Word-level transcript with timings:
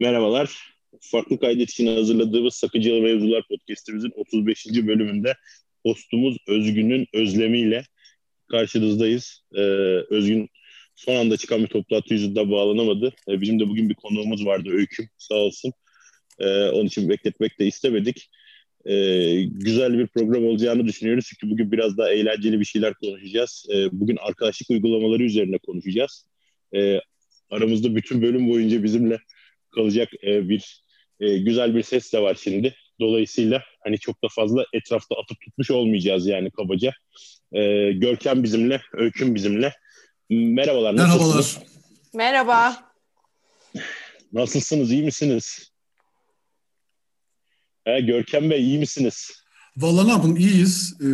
Merhabalar. 0.00 0.74
Farklı 1.00 1.38
kaydet 1.40 1.70
için 1.70 1.86
hazırladığımız 1.86 2.54
Sakıcalı 2.54 3.00
Mevzular 3.00 3.42
podcastimizin 3.48 4.12
35. 4.16 4.66
bölümünde 4.66 5.34
hostumuz 5.86 6.36
Özgün'ün 6.48 7.06
özlemiyle 7.14 7.84
karşınızdayız. 8.50 9.42
Ee, 9.54 9.60
Özgün 10.10 10.48
son 10.96 11.16
anda 11.16 11.36
çıkan 11.36 11.62
bir 11.62 11.66
toplantı 11.66 12.14
yüzünden 12.14 12.50
bağlanamadı. 12.50 13.12
Ee, 13.28 13.40
bizim 13.40 13.60
de 13.60 13.68
bugün 13.68 13.88
bir 13.88 13.94
konuğumuz 13.94 14.46
vardı 14.46 14.70
Öyküm 14.72 15.08
sağ 15.18 15.34
olsun. 15.34 15.72
Ee, 16.38 16.64
onun 16.68 16.86
için 16.86 17.08
bekletmek 17.08 17.58
de 17.58 17.66
istemedik. 17.66 18.30
Ee, 18.84 19.42
güzel 19.42 19.98
bir 19.98 20.06
program 20.06 20.46
olacağını 20.46 20.86
düşünüyoruz. 20.86 21.26
Çünkü 21.28 21.52
bugün 21.52 21.72
biraz 21.72 21.98
daha 21.98 22.10
eğlenceli 22.10 22.60
bir 22.60 22.64
şeyler 22.64 22.94
konuşacağız. 22.94 23.66
Ee, 23.74 23.88
bugün 23.92 24.16
arkadaşlık 24.16 24.70
uygulamaları 24.70 25.22
üzerine 25.22 25.58
konuşacağız. 25.58 26.26
Ee, 26.74 27.00
aramızda 27.50 27.96
bütün 27.96 28.22
bölüm 28.22 28.48
boyunca 28.48 28.82
bizimle 28.82 29.18
kalacak 29.76 30.08
e, 30.26 30.48
bir 30.48 30.82
e, 31.20 31.38
güzel 31.38 31.74
bir 31.74 31.82
ses 31.82 32.12
de 32.12 32.22
var 32.22 32.36
şimdi. 32.40 32.74
Dolayısıyla 33.00 33.62
hani 33.84 33.98
çok 33.98 34.22
da 34.24 34.28
fazla 34.30 34.64
etrafta 34.72 35.14
atıp 35.16 35.40
tutmuş 35.40 35.70
olmayacağız 35.70 36.26
yani 36.26 36.50
kabaca. 36.50 36.92
E, 37.52 37.92
Görkem 37.92 38.42
bizimle, 38.42 38.80
Öyküm 38.92 39.34
bizimle. 39.34 39.72
Merhabalar. 40.30 40.94
Merhabalar. 40.94 41.56
Merhaba. 42.14 42.76
Nasılsınız, 44.32 44.92
iyi 44.92 45.02
misiniz? 45.02 45.72
He, 47.84 48.00
Görkem 48.00 48.50
Bey 48.50 48.62
iyi 48.62 48.78
misiniz? 48.78 49.44
Vallahi 49.76 50.06
ne 50.06 50.10
yapalım 50.10 50.36
iyiyiz. 50.36 50.96
Ee, 51.00 51.04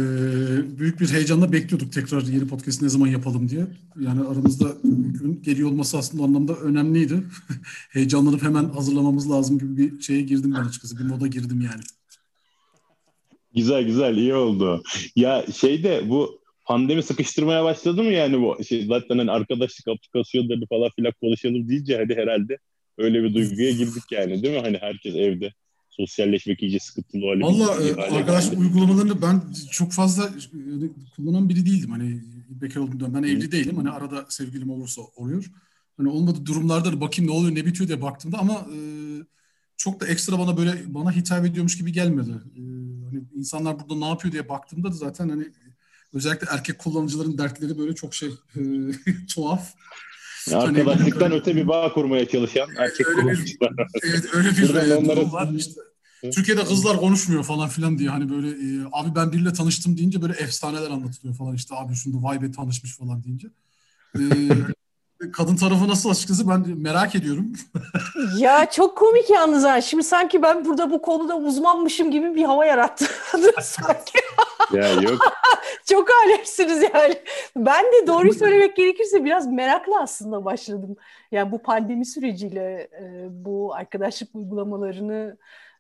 büyük 0.79 1.01
bir 1.01 1.13
heyecanla 1.13 1.53
bekliyorduk 1.53 1.93
tekrar 1.93 2.23
yeni 2.23 2.47
podcast 2.49 2.83
ne 2.83 2.89
zaman 2.89 3.07
yapalım 3.07 3.49
diye. 3.49 3.67
Yani 4.01 4.21
aramızda 4.21 4.69
gün 4.85 5.43
geliyor 5.43 5.69
olması 5.69 5.99
aslında 5.99 6.25
anlamda 6.25 6.55
önemliydi. 6.55 7.23
Heyecanlanıp 7.91 8.43
hemen 8.43 8.65
hazırlamamız 8.65 9.31
lazım 9.31 9.59
gibi 9.59 9.77
bir 9.77 10.03
şeye 10.03 10.23
girdim 10.23 10.55
ben 10.57 10.65
açıkçası. 10.65 10.99
Bir 10.99 11.05
moda 11.05 11.27
girdim 11.27 11.61
yani. 11.61 11.83
Güzel 13.55 13.83
güzel 13.83 14.17
iyi 14.17 14.35
oldu. 14.35 14.83
Ya 15.17 15.45
şeyde 15.55 16.09
bu 16.09 16.41
pandemi 16.65 17.03
sıkıştırmaya 17.03 17.65
başladı 17.65 18.03
mı 18.03 18.13
yani 18.13 18.41
bu 18.41 18.65
şey 18.65 18.87
zaten 18.87 19.19
hani 19.19 19.31
arkadaşlık 19.31 19.89
aplikasyonlarını 19.89 20.67
falan 20.67 20.91
filan 20.97 21.13
konuşalım 21.21 21.69
deyince 21.69 21.99
hadi 21.99 22.15
herhalde 22.15 22.59
öyle 22.99 23.23
bir 23.23 23.35
duyguya 23.35 23.71
girdik 23.71 24.05
yani 24.11 24.43
değil 24.43 24.55
mi? 24.55 24.61
Hani 24.61 24.79
herkes 24.79 25.15
evde 25.15 25.53
sosyalleşmek 25.97 26.63
iyice 26.63 26.79
sıkıntılı 26.79 27.27
hale 27.27 27.45
Valla 27.45 27.83
e, 27.83 27.95
arkadaşlık 27.95 28.59
uygulamalarını 28.59 29.23
ben 29.23 29.43
çok 29.71 29.93
fazla 29.93 30.31
yani, 30.67 30.91
kullanan 31.17 31.49
biri 31.49 31.67
değildim. 31.67 31.91
Hani 31.91 32.21
bekar 32.49 32.81
olduğumda 32.81 33.15
ben 33.15 33.23
evli 33.23 33.53
değilim. 33.53 33.77
Hani 33.77 33.91
arada 33.91 34.27
sevgilim 34.29 34.71
olursa 34.71 35.03
oluyor. 35.17 35.51
Hani 35.97 36.09
olmadı 36.09 36.47
durumlarda 36.47 36.93
da 36.93 37.01
bakayım 37.01 37.31
ne 37.31 37.35
oluyor 37.35 37.55
ne 37.55 37.67
bitiyor 37.67 37.89
diye 37.89 38.03
baktığımda 38.03 38.39
ama 38.39 38.55
e, 38.55 38.79
çok 39.77 40.01
da 40.01 40.07
ekstra 40.07 40.39
bana 40.39 40.57
böyle 40.57 40.95
bana 40.95 41.13
hitap 41.13 41.47
ediyormuş 41.47 41.79
gibi 41.79 41.93
gelmedi. 41.93 42.31
E, 42.31 42.61
hani 43.05 43.23
insanlar 43.35 43.81
burada 43.81 43.95
ne 43.95 44.09
yapıyor 44.09 44.33
diye 44.33 44.49
baktığımda 44.49 44.89
da 44.89 44.93
zaten 44.93 45.29
hani 45.29 45.45
özellikle 46.13 46.47
erkek 46.51 46.79
kullanıcıların 46.79 47.39
dertleri 47.39 47.79
böyle 47.79 47.95
çok 47.95 48.15
şey 48.15 48.29
e, 48.29 48.61
tuhaf. 49.35 49.75
Arkadaşlıktan 50.53 51.33
öte 51.33 51.57
bir 51.57 51.69
bağ 51.69 51.93
kurmaya 51.93 52.29
çalışan 52.29 52.69
erkek 52.79 53.07
öyle 53.07 53.21
kullanıcılar. 53.21 53.73
evet 54.05 54.25
öyle 54.35 54.51
bir 54.51 54.75
e, 54.75 55.05
durum 55.05 55.33
var. 55.33 55.49
İşte, 55.57 55.81
Türkiye'de 56.31 56.65
kızlar 56.65 56.97
konuşmuyor 56.97 57.45
falan 57.45 57.69
filan 57.69 57.99
diye 57.99 58.09
hani 58.09 58.31
böyle 58.31 58.49
e, 58.49 58.87
abi 58.93 59.15
ben 59.15 59.33
biriyle 59.33 59.53
tanıştım 59.53 59.97
deyince 59.97 60.23
böyle 60.23 60.33
efsaneler 60.33 60.91
anlatılıyor 60.91 61.35
falan 61.37 61.55
işte 61.55 61.75
abi 61.75 61.95
şunda 61.95 62.23
vay 62.23 62.43
be 62.43 62.51
tanışmış 62.51 62.97
falan 62.97 63.25
deyince. 63.25 63.49
E, 64.19 64.21
kadın 65.31 65.57
tarafı 65.57 65.89
nasıl 65.89 66.11
açıkçası 66.11 66.49
ben 66.49 66.65
merak 66.79 67.15
ediyorum. 67.15 67.53
ya 68.39 68.71
çok 68.71 68.99
komik 68.99 69.31
yalnız 69.31 69.65
ha. 69.65 69.81
Şimdi 69.81 70.03
sanki 70.03 70.43
ben 70.43 70.65
burada 70.65 70.91
bu 70.91 71.03
konuda 71.03 71.37
uzmanmışım 71.37 72.11
gibi 72.11 72.35
bir 72.35 72.45
hava 72.45 72.67
yarattı. 72.67 73.05
sanki. 73.63 74.19
ya 74.73 74.93
yok. 74.93 75.33
çok 75.85 76.09
alemsiniz 76.25 76.83
yani. 76.83 77.15
Ben 77.57 77.85
de 77.85 78.07
doğru 78.07 78.35
söylemek 78.35 78.77
gerekirse 78.77 79.25
biraz 79.25 79.47
merakla 79.47 80.03
aslında 80.03 80.45
başladım. 80.45 80.97
Yani 81.33 81.53
bu 81.53 81.59
pandemi 81.63 82.07
süreciyle 82.07 82.89
e, 83.01 83.27
bu 83.31 83.75
arkadaşlık 83.75 84.35
uygulamalarını 84.35 85.37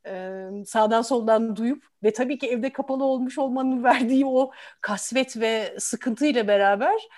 e, 0.06 0.40
sağdan 0.66 1.02
soldan 1.02 1.56
duyup 1.56 1.84
ve 2.02 2.12
tabii 2.12 2.38
ki 2.38 2.48
evde 2.48 2.72
kapalı 2.72 3.04
olmuş 3.04 3.38
olmanın 3.38 3.84
verdiği 3.84 4.26
o 4.26 4.50
kasvet 4.80 5.36
ve 5.36 5.76
sıkıntıyla 5.78 6.48
beraber 6.48 7.08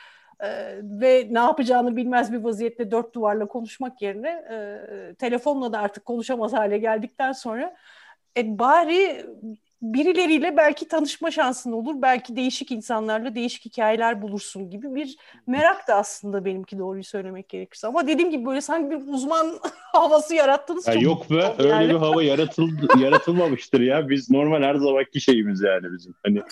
e, 0.45 0.81
ve 0.83 1.29
ne 1.31 1.39
yapacağını 1.39 1.97
bilmez 1.97 2.33
bir 2.33 2.39
vaziyette 2.39 2.91
dört 2.91 3.15
duvarla 3.15 3.47
konuşmak 3.47 4.03
yerine 4.03 4.29
e, 4.29 5.15
telefonla 5.15 5.73
da 5.73 5.79
artık 5.79 6.05
konuşamaz 6.05 6.53
hale 6.53 6.79
geldikten 6.79 7.33
sonra 7.33 7.77
e, 8.37 8.59
bari 8.59 9.27
birileriyle 9.83 10.57
belki 10.57 10.89
tanışma 10.89 11.31
şansın 11.31 11.73
olur. 11.73 12.03
Belki 12.03 12.37
değişik 12.37 12.71
insanlarla 12.71 13.35
değişik 13.35 13.65
hikayeler 13.65 14.23
bulursun 14.23 14.71
gibi 14.71 14.95
bir 14.95 15.17
merak 15.47 15.89
da 15.89 15.95
aslında 15.95 16.45
benimki 16.45 16.79
doğruyu 16.79 17.05
söylemek 17.05 17.49
gerekirse. 17.49 17.87
Ama 17.87 18.07
dediğim 18.07 18.31
gibi 18.31 18.47
böyle 18.47 18.61
sanki 18.61 18.91
bir 18.91 19.13
uzman 19.13 19.59
havası 19.93 20.35
yarattınız. 20.35 20.89
Ya 20.89 20.95
yok 20.95 21.31
be 21.31 21.55
öyle 21.59 21.69
yani. 21.69 21.89
bir 21.89 21.95
hava 21.95 22.23
yaratıldı, 22.23 22.87
yaratılmamıştır 22.99 23.81
ya. 23.81 24.09
Biz 24.09 24.31
normal 24.31 24.63
her 24.63 24.75
zamanki 24.75 25.21
şeyimiz 25.21 25.63
yani 25.63 25.93
bizim. 25.93 26.15
Hani 26.25 26.43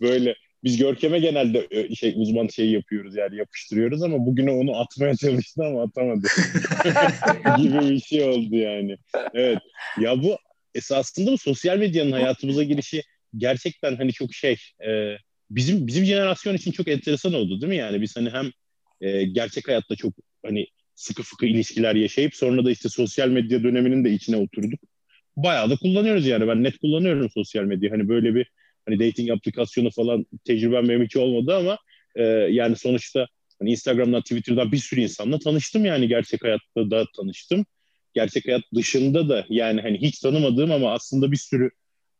böyle 0.00 0.34
biz 0.64 0.76
Görkem'e 0.76 1.18
genelde 1.18 1.94
şey 1.94 2.14
uzman 2.16 2.46
şey 2.46 2.70
yapıyoruz 2.70 3.16
yani 3.16 3.36
yapıştırıyoruz 3.36 4.02
ama 4.02 4.26
bugün 4.26 4.46
onu 4.46 4.80
atmaya 4.80 5.16
çalıştı 5.20 5.64
ama 5.64 5.82
atamadı. 5.82 6.26
gibi 7.62 7.90
bir 7.90 8.00
şey 8.00 8.22
oldu 8.22 8.56
yani. 8.56 8.96
Evet. 9.34 9.58
Ya 10.00 10.22
bu 10.22 10.36
esasında 10.74 11.32
bu 11.32 11.38
sosyal 11.38 11.78
medyanın 11.78 12.12
hayatımıza 12.12 12.62
girişi 12.62 13.02
gerçekten 13.36 13.96
hani 13.96 14.12
çok 14.12 14.34
şey 14.34 14.56
e, 14.86 15.16
bizim 15.50 15.86
bizim 15.86 16.04
jenerasyon 16.04 16.54
için 16.54 16.72
çok 16.72 16.88
enteresan 16.88 17.34
oldu 17.34 17.60
değil 17.60 17.70
mi 17.70 17.76
yani 17.76 18.00
biz 18.00 18.16
hani 18.16 18.30
hem 18.30 18.50
e, 19.00 19.24
gerçek 19.24 19.68
hayatta 19.68 19.96
çok 19.96 20.12
hani 20.46 20.66
sıkı 20.94 21.22
fıkı 21.22 21.46
ilişkiler 21.46 21.94
yaşayıp 21.94 22.34
sonra 22.34 22.64
da 22.64 22.70
işte 22.70 22.88
sosyal 22.88 23.28
medya 23.28 23.62
döneminin 23.62 24.04
de 24.04 24.10
içine 24.10 24.36
oturduk. 24.36 24.80
Bayağı 25.36 25.70
da 25.70 25.76
kullanıyoruz 25.76 26.26
yani 26.26 26.48
ben 26.48 26.64
net 26.64 26.78
kullanıyorum 26.78 27.30
sosyal 27.30 27.64
medya 27.64 27.90
hani 27.90 28.08
böyle 28.08 28.34
bir 28.34 28.50
hani 28.86 29.00
dating 29.00 29.30
aplikasyonu 29.30 29.90
falan 29.90 30.26
tecrübem 30.44 30.88
benim 30.88 31.04
hiç 31.04 31.16
olmadı 31.16 31.56
ama 31.56 31.78
e, 32.16 32.22
yani 32.50 32.76
sonuçta 32.76 33.26
hani 33.58 33.70
Instagram'dan 33.70 34.22
Twitter'dan 34.22 34.72
bir 34.72 34.78
sürü 34.78 35.00
insanla 35.00 35.38
tanıştım 35.38 35.84
yani 35.84 36.08
gerçek 36.08 36.44
hayatta 36.44 36.90
da 36.90 37.04
tanıştım 37.16 37.66
gerçek 38.14 38.46
hayat 38.46 38.62
dışında 38.74 39.28
da 39.28 39.46
yani 39.48 39.80
hani 39.80 39.98
hiç 39.98 40.18
tanımadığım 40.18 40.72
ama 40.72 40.92
aslında 40.92 41.32
bir 41.32 41.36
sürü 41.36 41.70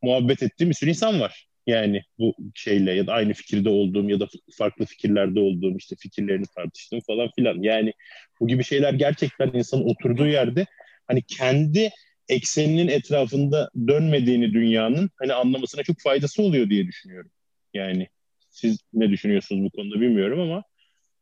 muhabbet 0.01 0.43
ettiğim 0.43 0.69
bir 0.69 0.75
sürü 0.75 0.89
insan 0.89 1.19
var. 1.19 1.47
Yani 1.67 2.03
bu 2.19 2.35
şeyle 2.55 2.91
ya 2.91 3.07
da 3.07 3.13
aynı 3.13 3.33
fikirde 3.33 3.69
olduğum 3.69 4.09
ya 4.09 4.19
da 4.19 4.27
farklı 4.57 4.85
fikirlerde 4.85 5.39
olduğum 5.39 5.77
işte 5.77 5.95
fikirlerini 5.99 6.45
tartıştığım 6.55 6.99
falan 7.07 7.29
filan. 7.35 7.61
Yani 7.61 7.93
bu 8.39 8.47
gibi 8.47 8.63
şeyler 8.63 8.93
gerçekten 8.93 9.51
insanın 9.53 9.83
oturduğu 9.83 10.27
yerde 10.27 10.65
hani 11.07 11.21
kendi 11.21 11.89
ekseninin 12.29 12.87
etrafında 12.87 13.69
dönmediğini 13.87 14.53
dünyanın 14.53 15.09
hani 15.15 15.33
anlamasına 15.33 15.83
çok 15.83 15.99
faydası 15.99 16.43
oluyor 16.43 16.69
diye 16.69 16.87
düşünüyorum. 16.87 17.31
Yani 17.73 18.07
siz 18.49 18.79
ne 18.93 19.09
düşünüyorsunuz 19.09 19.63
bu 19.63 19.69
konuda 19.69 20.01
bilmiyorum 20.01 20.39
ama 20.39 20.63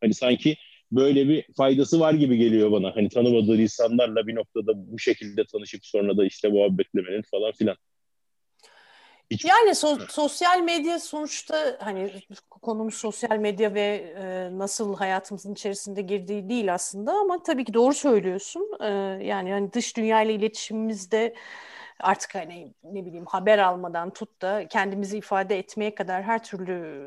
hani 0.02 0.14
sanki 0.14 0.56
böyle 0.92 1.30
bir 1.30 1.46
faydası 1.58 2.00
var 2.00 2.14
gibi 2.14 2.38
geliyor 2.38 2.72
bana. 2.72 2.96
Hani 2.96 3.10
tanımadığı 3.10 3.62
insanlarla 3.62 4.28
bir 4.28 4.36
noktada 4.36 4.72
bu 4.76 5.00
şekilde 5.00 5.46
tanışıp 5.46 5.86
sonra 5.86 6.18
da 6.18 6.26
işte 6.26 6.48
muhabbetlemenin 6.48 7.22
falan 7.32 7.52
filan. 7.52 7.76
Hiç... 9.34 9.46
Yani 9.46 9.70
so- 9.70 10.12
sosyal 10.12 10.60
medya 10.60 11.00
sonuçta 11.00 11.78
hani 11.80 12.12
konumuz 12.50 12.96
sosyal 12.96 13.38
medya 13.38 13.74
ve 13.74 14.14
e, 14.18 14.50
nasıl 14.58 14.96
hayatımızın 14.96 15.54
içerisinde 15.54 16.02
girdiği 16.02 16.50
değil 16.50 16.74
aslında 16.74 17.12
ama 17.14 17.44
tabii 17.44 17.66
ki 17.66 17.74
doğru 17.74 17.94
söylüyorsun. 17.94 18.72
E, 18.80 18.88
yani 19.26 19.52
hani 19.52 19.74
dış 19.74 19.98
dünya 19.98 20.22
ile 20.22 20.34
iletişimimizde 20.34 21.36
artık 22.00 22.36
hani 22.36 22.74
ne 22.84 23.06
bileyim 23.06 23.26
haber 23.26 23.60
almadan 23.60 24.10
tut 24.10 24.42
da 24.42 24.68
kendimizi 24.68 25.18
ifade 25.18 25.60
etmeye 25.60 25.96
kadar 25.96 26.24
her 26.24 26.44
türlü 26.44 27.04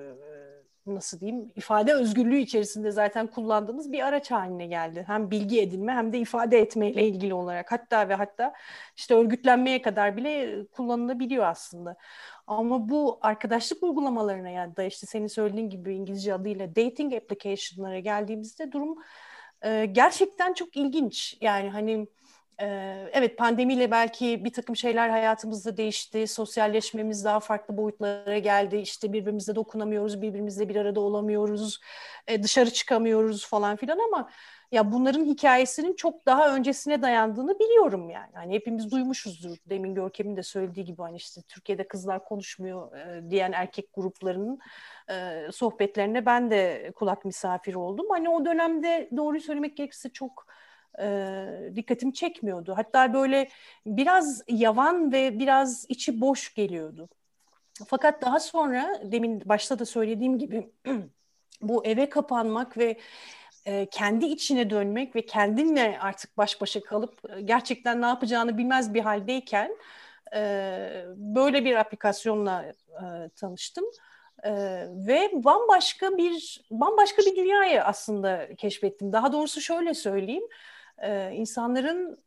nasıl 0.87 1.21
diyeyim 1.21 1.53
ifade 1.57 1.93
özgürlüğü 1.93 2.39
içerisinde 2.39 2.91
zaten 2.91 3.27
kullandığımız 3.27 3.93
bir 3.93 4.07
araç 4.07 4.31
haline 4.31 4.67
geldi. 4.67 5.05
Hem 5.07 5.31
bilgi 5.31 5.61
edinme 5.61 5.93
hem 5.93 6.13
de 6.13 6.19
ifade 6.19 6.59
etmeyle 6.59 7.07
ilgili 7.07 7.35
olarak 7.35 7.73
hatta 7.73 8.09
ve 8.09 8.15
hatta 8.15 8.53
işte 8.97 9.15
örgütlenmeye 9.15 9.83
kadar 9.83 10.17
bile 10.17 10.65
kullanılabiliyor 10.67 11.45
aslında. 11.45 11.97
Ama 12.47 12.89
bu 12.89 13.19
arkadaşlık 13.23 13.83
uygulamalarına 13.83 14.49
ya 14.49 14.77
da 14.77 14.83
işte 14.83 15.07
senin 15.07 15.27
söylediğin 15.27 15.71
gibi 15.71 15.95
İngilizce 15.95 16.35
adıyla 16.35 16.77
dating 16.77 17.15
application'lara 17.15 17.99
geldiğimizde 17.99 18.73
durum 18.73 18.99
e, 19.63 19.87
gerçekten 19.87 20.53
çok 20.53 20.77
ilginç. 20.77 21.39
Yani 21.41 21.71
hani 21.71 22.07
evet 23.13 23.39
pandemiyle 23.39 23.91
belki 23.91 24.45
bir 24.45 24.53
takım 24.53 24.77
şeyler 24.77 25.09
hayatımızda 25.09 25.77
değişti. 25.77 26.27
Sosyalleşmemiz 26.27 27.25
daha 27.25 27.41
farklı 27.41 27.77
boyutlara 27.77 28.39
geldi. 28.39 28.77
İşte 28.77 29.13
birbirimizle 29.13 29.55
dokunamıyoruz, 29.55 30.23
birbirimizle 30.23 30.69
bir 30.69 30.77
arada 30.77 31.01
olamıyoruz, 31.01 31.81
dışarı 32.43 32.71
çıkamıyoruz 32.71 33.47
falan 33.47 33.77
filan 33.77 33.99
ama 33.99 34.31
ya 34.73 34.93
bunların 34.93 35.25
hikayesinin 35.25 35.95
çok 35.95 36.27
daha 36.27 36.57
öncesine 36.57 37.03
dayandığını 37.03 37.59
biliyorum 37.59 38.11
yani. 38.11 38.31
Hani 38.35 38.55
hepimiz 38.55 38.91
duymuşuzdur. 38.91 39.57
Demin 39.67 39.95
Görkem'in 39.95 40.37
de 40.37 40.43
söylediği 40.43 40.87
gibi 40.87 41.03
hani 41.03 41.17
işte 41.17 41.41
Türkiye'de 41.43 41.89
kızlar 41.89 42.25
konuşmuyor 42.25 42.97
e, 42.97 43.31
diyen 43.31 43.53
erkek 43.53 43.95
gruplarının 43.95 44.59
e, 45.11 45.47
sohbetlerine 45.53 46.27
ben 46.27 46.51
de 46.51 46.93
kulak 46.95 47.25
misafiri 47.25 47.79
oldum. 47.79 48.07
Hani 48.11 48.29
o 48.29 48.45
dönemde 48.45 49.11
doğruyu 49.17 49.41
söylemek 49.41 49.77
gerekirse 49.77 50.09
çok 50.09 50.47
e, 50.99 51.47
dikkatimi 51.77 52.15
çekmiyordu. 52.15 52.75
Hatta 52.77 53.15
böyle 53.15 53.49
biraz 53.87 54.43
yavan 54.49 55.13
ve 55.13 55.39
biraz 55.39 55.87
içi 55.89 56.21
boş 56.21 56.55
geliyordu. 56.55 57.09
Fakat 57.87 58.23
daha 58.23 58.41
sonra 58.41 59.01
demin 59.05 59.43
başta 59.45 59.79
da 59.79 59.85
söylediğim 59.85 60.39
gibi 60.39 60.71
bu 61.63 61.85
eve 61.87 62.09
kapanmak 62.09 62.79
ve 62.79 62.99
e, 63.67 63.87
kendi 63.91 64.27
içine 64.27 64.71
dönmek 64.71 65.17
ve 65.17 65.27
kendinle 65.27 65.99
artık 66.01 66.37
baş 66.37 66.61
başa 66.61 66.81
kalıp 66.81 67.23
gerçekten 67.45 68.03
ne 68.03 68.07
yapacağını 68.07 68.59
bilmez 68.59 68.95
bir 68.95 69.01
haldeyken 69.01 69.77
e, 70.35 71.05
böyle 71.17 71.65
bir 71.65 71.77
aplikasyonla 71.77 72.65
e, 72.65 73.29
tanıştım. 73.37 73.85
Ee, 74.45 74.87
ve 74.91 75.31
bambaşka 75.33 76.17
bir 76.17 76.61
bambaşka 76.71 77.23
bir 77.23 77.37
dünyayı 77.37 77.85
aslında 77.85 78.49
keşfettim. 78.57 79.13
Daha 79.13 79.33
doğrusu 79.33 79.61
şöyle 79.61 79.95
söyleyeyim, 79.95 80.43
e, 80.99 81.33
insanların 81.33 82.19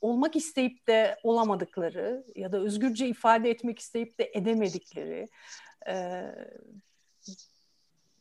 olmak 0.00 0.36
isteyip 0.36 0.88
de 0.88 1.16
olamadıkları 1.22 2.24
ya 2.36 2.52
da 2.52 2.58
özgürce 2.58 3.08
ifade 3.08 3.50
etmek 3.50 3.78
isteyip 3.78 4.18
de 4.18 4.30
edemedikleri 4.34 5.28
e, 5.88 6.24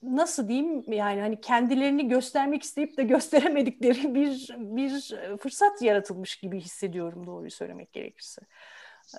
nasıl 0.04 0.48
diyeyim 0.48 0.92
yani 0.92 1.22
hani 1.22 1.42
kendilerini 1.42 2.08
göstermek 2.08 2.64
isteyip 2.64 2.98
de 2.98 3.04
gösteremedikleri 3.14 4.16
bir 4.16 4.50
bir 4.58 5.16
fırsat 5.38 5.82
yaratılmış 5.82 6.36
gibi 6.36 6.60
hissediyorum 6.60 7.28
doğruyu 7.28 7.52
söylemek 7.52 7.94
gerekirse. 7.94 8.42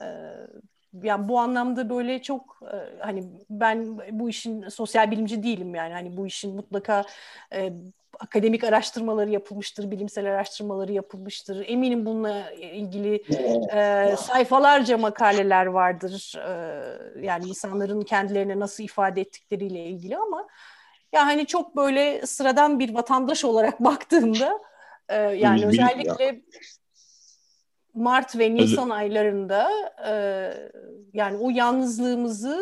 Ee, 0.02 0.06
yani 1.02 1.28
bu 1.28 1.38
anlamda 1.40 1.90
böyle 1.90 2.22
çok 2.22 2.60
e, 2.72 2.98
hani 3.00 3.24
ben 3.50 3.98
bu 4.10 4.28
işin 4.28 4.68
sosyal 4.68 5.10
bilimci 5.10 5.42
değilim 5.42 5.74
yani 5.74 5.92
hani 5.92 6.16
bu 6.16 6.26
işin 6.26 6.56
mutlaka 6.56 7.04
e, 7.52 7.72
akademik 8.20 8.64
araştırmaları 8.64 9.30
yapılmıştır, 9.30 9.90
bilimsel 9.90 10.26
araştırmaları 10.26 10.92
yapılmıştır. 10.92 11.64
Eminim 11.68 12.06
bununla 12.06 12.50
ilgili 12.50 13.22
e, 13.72 14.14
sayfalarca 14.16 14.98
makaleler 14.98 15.66
vardır. 15.66 16.34
E, 16.36 17.26
yani 17.26 17.48
insanların 17.48 18.02
kendilerini 18.02 18.60
nasıl 18.60 18.84
ifade 18.84 19.20
ettikleriyle 19.20 19.84
ilgili 19.84 20.16
ama 20.16 20.48
ya 21.12 21.26
hani 21.26 21.46
çok 21.46 21.76
böyle 21.76 22.26
sıradan 22.26 22.78
bir 22.78 22.94
vatandaş 22.94 23.44
olarak 23.44 23.80
baktığımda 23.84 24.60
e, 25.08 25.16
yani 25.16 25.66
özellikle. 25.66 26.42
Mart 27.94 28.38
ve 28.38 28.54
Nisan 28.54 28.90
aylarında 28.90 29.70
e, 30.08 30.12
yani 31.12 31.36
o 31.36 31.50
yalnızlığımızı 31.50 32.58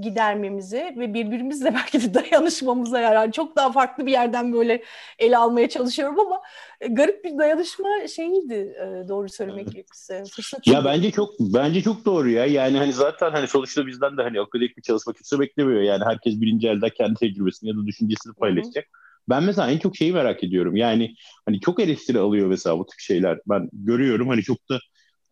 gidermemize 0.00 0.94
ve 0.98 1.14
birbirimizle 1.14 1.74
belki 1.74 2.00
de 2.02 2.14
dayanışmamıza 2.14 3.00
yani 3.00 3.32
çok 3.32 3.56
daha 3.56 3.72
farklı 3.72 4.06
bir 4.06 4.12
yerden 4.12 4.52
böyle 4.52 4.82
ele 5.18 5.36
almaya 5.36 5.68
çalışıyorum 5.68 6.20
ama 6.20 6.40
e, 6.80 6.88
garip 6.88 7.24
bir 7.24 7.38
dayanışma 7.38 7.88
şeyiydi 8.16 8.54
e, 8.54 9.08
doğru 9.08 9.28
söylemek 9.28 9.72
gerekirse. 9.72 10.22
ya 10.66 10.84
bence 10.84 11.10
çok 11.10 11.30
bence 11.40 11.82
çok 11.82 12.04
doğru 12.04 12.30
ya. 12.30 12.46
Yani 12.46 12.78
hani 12.78 12.92
zaten 12.92 13.30
hani 13.30 13.48
sonuçta 13.48 13.86
bizden 13.86 14.16
de 14.16 14.22
hani 14.22 14.40
akademik 14.40 14.76
bir 14.76 14.82
çalışma 14.82 15.12
kimse 15.12 15.40
beklemiyor. 15.40 15.82
Yani 15.82 16.04
herkes 16.04 16.40
birinci 16.40 16.68
elde 16.68 16.90
kendi 16.90 17.14
tecrübesini 17.14 17.70
ya 17.70 17.76
da 17.76 17.86
düşüncesini 17.86 18.32
paylaşacak. 18.32 18.84
Hı-hı. 18.84 19.08
Ben 19.28 19.42
mesela 19.42 19.70
en 19.70 19.78
çok 19.78 19.96
şeyi 19.96 20.12
merak 20.12 20.44
ediyorum. 20.44 20.76
Yani 20.76 21.14
hani 21.46 21.60
çok 21.60 21.80
eleştiri 21.80 22.18
alıyor 22.18 22.46
mesela 22.46 22.78
bu 22.78 22.86
tip 22.86 23.00
şeyler. 23.00 23.38
Ben 23.46 23.68
görüyorum 23.72 24.28
hani 24.28 24.42
çok 24.42 24.68
da 24.70 24.78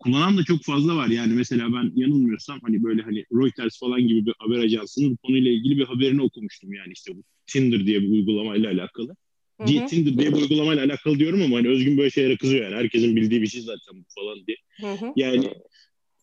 kullanan 0.07 0.39
da 0.39 0.45
çok 0.45 0.63
fazla 0.63 0.97
var. 0.97 1.09
Yani 1.09 1.33
mesela 1.33 1.73
ben 1.73 1.93
yanılmıyorsam 1.95 2.59
hani 2.63 2.83
böyle 2.83 3.03
hani 3.03 3.25
Reuters 3.33 3.79
falan 3.79 4.01
gibi 4.09 4.27
bir 4.27 4.35
haber 4.39 4.59
ajansının 4.59 5.11
bu 5.13 5.17
konuyla 5.17 5.51
ilgili 5.51 5.79
bir 5.79 5.85
haberini 5.85 6.23
okumuştum. 6.23 6.73
Yani 6.73 6.93
işte 6.93 7.17
bu 7.17 7.23
Tinder 7.47 7.87
diye 7.87 8.03
bir 8.03 8.09
uygulamayla 8.09 8.71
alakalı. 8.71 9.17
Hı 9.61 9.65
hı. 9.65 9.87
Tinder 9.87 10.19
diye 10.19 10.35
bir 10.35 10.41
uygulamayla 10.41 10.85
alakalı 10.85 11.19
diyorum 11.19 11.43
ama 11.43 11.57
hani 11.57 11.69
Özgün 11.69 11.99
böyle 11.99 12.11
şeylere 12.11 12.37
kızıyor 12.37 12.65
yani. 12.65 12.75
Herkesin 12.75 13.17
bildiği 13.17 13.43
bir 13.43 13.47
şey 13.47 13.61
zaten 13.61 13.95
bu 13.95 14.05
falan 14.21 14.47
diye. 14.47 14.57
Hı 14.81 15.07
hı. 15.07 15.13
Yani 15.17 15.51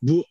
bu 0.02 0.26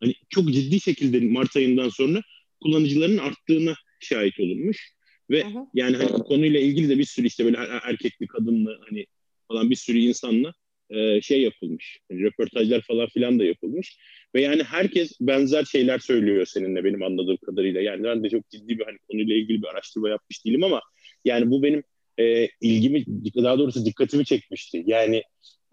hani 0.00 0.14
çok 0.30 0.52
ciddi 0.52 0.80
şekilde 0.80 1.20
Mart 1.20 1.56
ayından 1.56 1.88
sonra 1.88 2.22
kullanıcıların 2.62 3.18
arttığına 3.18 3.74
şahit 4.00 4.40
olunmuş. 4.40 4.92
Ve 5.30 5.44
hı 5.44 5.48
hı. 5.48 5.58
yani 5.74 5.96
hani 5.96 6.12
bu 6.12 6.24
konuyla 6.24 6.60
ilgili 6.60 6.88
de 6.88 6.98
bir 6.98 7.04
sürü 7.04 7.26
işte 7.26 7.44
böyle 7.44 7.56
er-, 7.56 7.80
erkekli, 7.82 8.26
kadınlı 8.26 8.80
hani 8.88 9.06
falan 9.48 9.70
bir 9.70 9.76
sürü 9.76 9.98
insanla 9.98 10.54
e, 10.92 11.20
şey 11.20 11.42
yapılmış. 11.42 11.98
Röportajlar 12.10 12.80
falan 12.80 13.06
filan 13.06 13.38
da 13.38 13.44
yapılmış. 13.44 13.98
Ve 14.34 14.40
yani 14.40 14.62
herkes 14.62 15.12
benzer 15.20 15.64
şeyler 15.64 15.98
söylüyor 15.98 16.46
seninle 16.46 16.84
benim 16.84 17.02
anladığım 17.02 17.36
kadarıyla. 17.36 17.80
Yani 17.80 18.04
ben 18.04 18.24
de 18.24 18.30
çok 18.30 18.50
ciddi 18.50 18.78
bir 18.78 18.84
hani 18.84 18.98
konuyla 19.10 19.36
ilgili 19.36 19.62
bir 19.62 19.68
araştırma 19.68 20.08
yapmış 20.08 20.44
değilim 20.44 20.64
ama 20.64 20.80
yani 21.24 21.50
bu 21.50 21.62
benim 21.62 21.82
e, 22.18 22.48
ilgimi 22.60 23.04
daha 23.36 23.58
doğrusu 23.58 23.84
dikkatimi 23.84 24.24
çekmişti. 24.24 24.82
Yani 24.86 25.22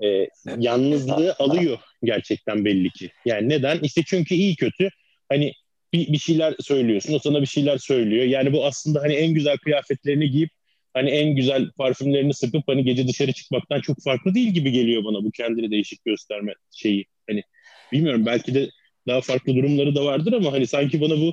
e, 0.04 0.28
yalnızlığı 0.58 1.36
alıyor 1.40 1.78
gerçekten 2.04 2.66
belli 2.66 2.90
ki. 2.90 3.12
Yani 3.26 3.50
neden? 3.50 3.80
İşte 3.80 4.02
çünkü 4.08 4.36
iyi 4.36 4.56
kötü 4.56 4.90
hani 5.30 5.54
bir, 5.94 6.14
bir 6.14 6.18
şeyler 6.18 6.56
söylüyorsun. 6.60 7.14
O 7.14 7.20
sana 7.20 7.42
bir 7.42 7.48
şeyler 7.48 7.78
söylüyor. 7.78 8.26
Yani 8.26 8.54
bu 8.54 8.66
aslında 8.66 9.02
hani 9.02 9.14
en 9.14 9.34
güzel 9.34 9.58
kıyafetlerini 9.58 10.30
giyip 10.30 10.50
hani 10.94 11.10
en 11.10 11.36
güzel 11.36 11.72
parfümlerini 11.72 12.34
sıkıp 12.34 12.64
hani 12.68 12.84
gece 12.84 13.08
dışarı 13.08 13.34
çıkmaktan 13.34 13.82
çok 13.82 14.04
farklı 14.04 14.34
değil 14.34 14.50
gibi 14.50 14.72
geliyor 14.72 15.04
bana 15.04 15.24
bu 15.24 15.32
kendini 15.32 15.72
değişik 15.72 16.06
gösterme 16.06 16.54
şeyi. 16.72 17.06
Hani 17.30 17.44
bilmiyorum 17.92 18.26
belki 18.26 18.56
de 18.56 18.70
daha 19.08 19.22
farklı 19.22 19.56
durumları 19.56 19.96
da 19.96 20.06
vardır 20.06 20.34
ama 20.34 20.52
hani 20.52 20.68
sanki 20.68 21.02
bana 21.02 21.18
bu 21.18 21.32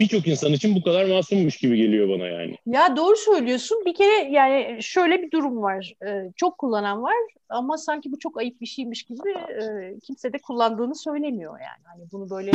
birçok 0.00 0.26
insan 0.26 0.52
için 0.52 0.74
bu 0.74 0.82
kadar 0.82 1.04
masummuş 1.04 1.56
gibi 1.56 1.76
geliyor 1.76 2.08
bana 2.08 2.26
yani. 2.26 2.56
Ya 2.66 2.96
doğru 2.96 3.16
söylüyorsun. 3.16 3.82
Bir 3.86 3.94
kere 3.94 4.30
yani 4.30 4.82
şöyle 4.82 5.22
bir 5.22 5.30
durum 5.30 5.62
var. 5.62 5.94
Ee, 6.06 6.32
çok 6.36 6.58
kullanan 6.58 7.02
var 7.02 7.14
ama 7.48 7.78
sanki 7.78 8.12
bu 8.12 8.18
çok 8.18 8.38
ayıp 8.38 8.60
bir 8.60 8.66
şeymiş 8.66 9.02
gibi 9.02 9.30
e, 9.30 9.94
kimse 10.06 10.32
de 10.32 10.38
kullandığını 10.38 10.94
söylemiyor 10.94 11.52
yani. 11.52 11.84
Hani 11.84 12.04
bunu 12.12 12.30
böyle 12.30 12.50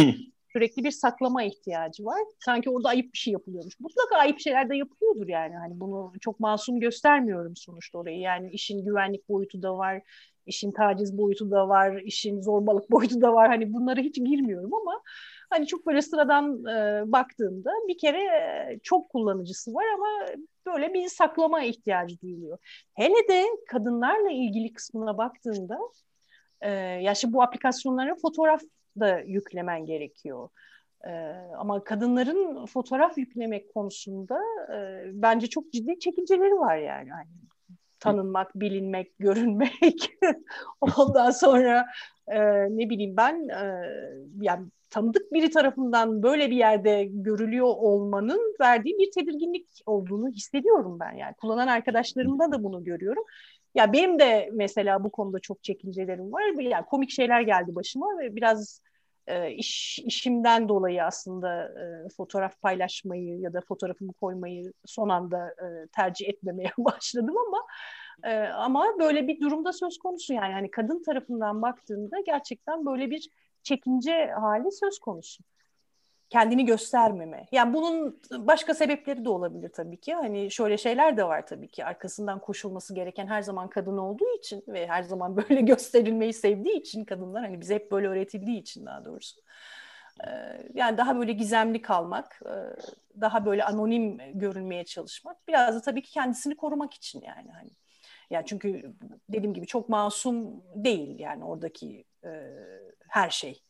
sürekli 0.53 0.83
bir 0.83 0.91
saklama 0.91 1.43
ihtiyacı 1.43 2.05
var. 2.05 2.19
Sanki 2.45 2.69
orada 2.69 2.89
ayıp 2.89 3.13
bir 3.13 3.17
şey 3.17 3.33
yapılıyormuş. 3.33 3.79
Mutlaka 3.79 4.15
ayıp 4.17 4.39
şeyler 4.39 4.69
de 4.69 4.75
yapılıyordur 4.75 5.27
yani. 5.27 5.55
Hani 5.55 5.79
bunu 5.79 6.13
çok 6.21 6.39
masum 6.39 6.79
göstermiyorum 6.79 7.55
sonuçta 7.55 7.97
orayı. 7.97 8.19
Yani 8.19 8.51
işin 8.51 8.85
güvenlik 8.85 9.29
boyutu 9.29 9.61
da 9.61 9.77
var, 9.77 10.01
işin 10.45 10.71
taciz 10.71 11.17
boyutu 11.17 11.51
da 11.51 11.69
var, 11.69 12.01
işin 12.01 12.41
zorbalık 12.41 12.91
boyutu 12.91 13.21
da 13.21 13.33
var. 13.33 13.47
Hani 13.47 13.73
bunlara 13.73 14.01
hiç 14.01 14.15
girmiyorum 14.15 14.73
ama 14.73 15.01
hani 15.49 15.67
çok 15.67 15.87
böyle 15.87 16.01
sıradan 16.01 16.65
e, 16.65 17.03
baktığımda 17.11 17.71
bir 17.87 17.97
kere 17.97 18.23
e, 18.23 18.79
çok 18.83 19.09
kullanıcısı 19.09 19.73
var 19.73 19.85
ama 19.95 20.39
böyle 20.65 20.93
bir 20.93 21.07
saklama 21.07 21.63
ihtiyacı 21.63 22.21
duyuluyor. 22.21 22.57
Hele 22.93 23.27
de 23.29 23.45
kadınlarla 23.67 24.31
ilgili 24.31 24.73
kısmına 24.73 25.17
baktığında 25.17 25.79
e, 26.61 26.71
ya 26.71 27.15
şimdi 27.15 27.33
bu 27.33 27.43
aplikasyonlara 27.43 28.15
fotoğraf 28.15 28.61
da 28.99 29.19
yüklemen 29.19 29.85
gerekiyor. 29.85 30.49
E, 31.07 31.11
ama 31.57 31.83
kadınların 31.83 32.65
fotoğraf 32.65 33.17
yüklemek 33.17 33.73
konusunda 33.73 34.39
e, 34.73 35.01
bence 35.13 35.47
çok 35.47 35.71
ciddi 35.71 35.99
çekinceleri 35.99 36.59
var 36.59 36.77
yani. 36.77 37.09
yani 37.09 37.27
tanınmak, 37.99 38.55
bilinmek, 38.55 39.19
görünmek. 39.19 40.11
Ondan 40.81 41.31
sonra 41.31 41.85
e, 42.27 42.39
ne 42.77 42.89
bileyim 42.89 43.17
ben 43.17 43.47
e, 43.49 43.85
yani 44.41 44.67
tanıdık 44.89 45.33
biri 45.33 45.49
tarafından 45.49 46.23
böyle 46.23 46.51
bir 46.51 46.55
yerde 46.55 47.03
görülüyor 47.11 47.67
olmanın 47.67 48.55
verdiği 48.61 48.97
bir 48.97 49.11
tedirginlik 49.11 49.67
olduğunu 49.85 50.29
hissediyorum 50.29 50.97
ben 50.99 51.11
yani. 51.11 51.33
Kullanan 51.33 51.67
arkadaşlarımda 51.67 52.51
da 52.51 52.63
bunu 52.63 52.83
görüyorum. 52.83 53.23
Ya 53.75 53.93
benim 53.93 54.19
de 54.19 54.49
mesela 54.53 55.03
bu 55.03 55.11
konuda 55.11 55.39
çok 55.39 55.63
çekincelerim 55.63 56.33
var. 56.33 56.61
Yani 56.61 56.85
komik 56.85 57.09
şeyler 57.11 57.41
geldi 57.41 57.75
başıma 57.75 58.19
ve 58.19 58.35
biraz 58.35 58.81
e, 59.27 59.51
iş 59.51 59.99
işimden 59.99 60.69
dolayı 60.69 61.03
aslında 61.03 61.63
e, 62.05 62.09
fotoğraf 62.17 62.61
paylaşmayı 62.61 63.39
ya 63.39 63.53
da 63.53 63.61
fotoğrafımı 63.61 64.13
koymayı 64.13 64.73
son 64.85 65.09
anda 65.09 65.47
e, 65.49 65.87
tercih 65.87 66.29
etmemeye 66.29 66.71
başladım 66.77 67.35
ama 67.47 67.65
e, 68.23 68.47
ama 68.47 68.85
böyle 68.99 69.27
bir 69.27 69.41
durumda 69.41 69.73
söz 69.73 69.97
konusu 69.97 70.33
yani 70.33 70.53
hani 70.53 70.71
kadın 70.71 71.03
tarafından 71.03 71.61
baktığında 71.61 72.19
gerçekten 72.25 72.85
böyle 72.85 73.11
bir 73.11 73.29
çekince 73.63 74.25
hali 74.39 74.71
söz 74.71 74.99
konusu 74.99 75.43
kendini 76.29 76.65
göstermeme. 76.65 77.45
Yani 77.51 77.73
bunun 77.73 78.21
başka 78.31 78.73
sebepleri 78.73 79.25
de 79.25 79.29
olabilir 79.29 79.69
tabii 79.69 79.97
ki. 79.97 80.13
Hani 80.13 80.51
şöyle 80.51 80.77
şeyler 80.77 81.17
de 81.17 81.23
var 81.23 81.47
tabii 81.47 81.67
ki. 81.67 81.85
Arkasından 81.85 82.39
koşulması 82.39 82.95
gereken 82.95 83.27
her 83.27 83.41
zaman 83.41 83.67
kadın 83.67 83.97
olduğu 83.97 84.35
için 84.37 84.63
ve 84.67 84.87
her 84.87 85.03
zaman 85.03 85.37
böyle 85.49 85.61
gösterilmeyi 85.61 86.33
sevdiği 86.33 86.79
için 86.79 87.05
kadınlar 87.05 87.43
hani 87.43 87.61
bize 87.61 87.75
hep 87.75 87.91
böyle 87.91 88.07
öğretildiği 88.07 88.61
için 88.61 88.85
daha 88.85 89.05
doğrusu. 89.05 89.41
yani 90.73 90.97
daha 90.97 91.17
böyle 91.17 91.31
gizemli 91.31 91.81
kalmak, 91.81 92.41
daha 93.21 93.45
böyle 93.45 93.63
anonim 93.63 94.17
görünmeye 94.33 94.85
çalışmak. 94.85 95.47
Biraz 95.47 95.75
da 95.75 95.81
tabii 95.81 96.01
ki 96.01 96.11
kendisini 96.11 96.55
korumak 96.55 96.93
için 96.93 97.21
yani 97.21 97.51
hani. 97.51 97.69
Yani 98.29 98.45
çünkü 98.45 98.93
dediğim 99.29 99.53
gibi 99.53 99.67
çok 99.67 99.89
masum 99.89 100.63
değil 100.75 101.19
yani 101.19 101.43
oradaki 101.43 102.05
her 103.07 103.29
şey 103.29 103.61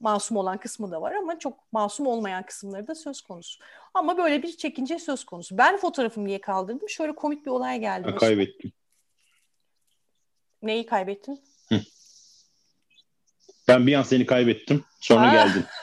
masum 0.00 0.36
olan 0.36 0.58
kısmı 0.58 0.90
da 0.90 1.02
var 1.02 1.12
ama 1.12 1.38
çok 1.38 1.72
masum 1.72 2.06
olmayan 2.06 2.42
kısımları 2.42 2.86
da 2.86 2.94
söz 2.94 3.20
konusu. 3.20 3.60
Ama 3.94 4.18
böyle 4.18 4.42
bir 4.42 4.56
çekince 4.56 4.98
söz 4.98 5.24
konusu. 5.24 5.58
Ben 5.58 5.76
fotoğrafımı 5.76 6.26
niye 6.26 6.40
kaldırdım? 6.40 6.88
Şöyle 6.88 7.14
komik 7.14 7.46
bir 7.46 7.50
olay 7.50 7.80
geldi. 7.80 8.10
Ha, 8.10 8.16
kaybettim. 8.16 8.72
Neyi 10.62 10.86
kaybettin? 10.86 11.40
Hı. 11.68 11.80
Ben 13.68 13.86
bir 13.86 13.94
an 13.94 14.02
seni 14.02 14.26
kaybettim. 14.26 14.84
Sonra 15.00 15.32
geldin. 15.32 15.64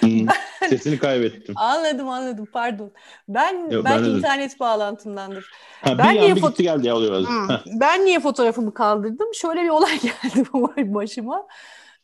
Hmm, 0.00 0.26
sesini 0.68 0.98
kaybettim. 0.98 1.54
Anladım 1.58 2.08
anladım 2.08 2.48
pardon. 2.52 2.92
Ben 3.28 3.70
Yok, 3.70 3.84
ben 3.84 4.04
ben 4.04 4.08
internet 4.08 4.60
bağlantımdandır. 4.60 5.50
Ha, 5.82 5.98
Ben 5.98 6.14
niye 6.16 6.34
foto- 6.34 6.62
geldi 6.62 6.86
ya 6.86 6.96
oluyor 6.96 7.12
bazen. 7.12 7.30
Hmm. 7.30 7.48
Ha. 7.48 7.62
Ben 7.66 8.04
niye 8.04 8.20
fotoğrafımı 8.20 8.74
kaldırdım? 8.74 9.34
Şöyle 9.34 9.62
bir 9.62 9.68
olay 9.68 10.00
geldi 10.02 10.44
başıma. 10.94 11.46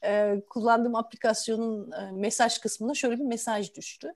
Ee, 0.05 0.43
kullandığım 0.50 0.95
aplikasyonun 0.95 1.93
e, 1.93 2.12
mesaj 2.12 2.59
kısmına 2.59 2.95
şöyle 2.95 3.19
bir 3.19 3.25
mesaj 3.25 3.75
düştü. 3.75 4.14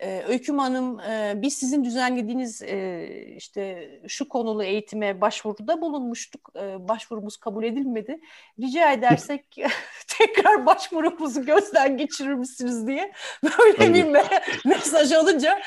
Ee, 0.00 0.22
Öyküm 0.28 0.58
Hanım, 0.58 1.00
e, 1.00 1.32
biz 1.36 1.54
sizin 1.54 1.84
düzenlediğiniz 1.84 2.62
e, 2.62 3.06
işte 3.36 3.90
şu 4.08 4.28
konulu 4.28 4.64
eğitime 4.64 5.20
başvuruda 5.20 5.80
bulunmuştuk. 5.80 6.50
E, 6.56 6.88
başvurumuz 6.88 7.36
kabul 7.36 7.64
edilmedi. 7.64 8.20
Rica 8.60 8.92
edersek 8.92 9.56
tekrar 10.18 10.66
başvurumuzu 10.66 11.44
gözden 11.44 11.96
geçirir 11.96 12.34
misiniz 12.34 12.86
diye 12.86 13.12
böyle 13.42 13.76
Tabii. 13.76 13.94
bir 13.94 14.04
me- 14.04 14.68
mesaj 14.68 15.12
alınca 15.12 15.60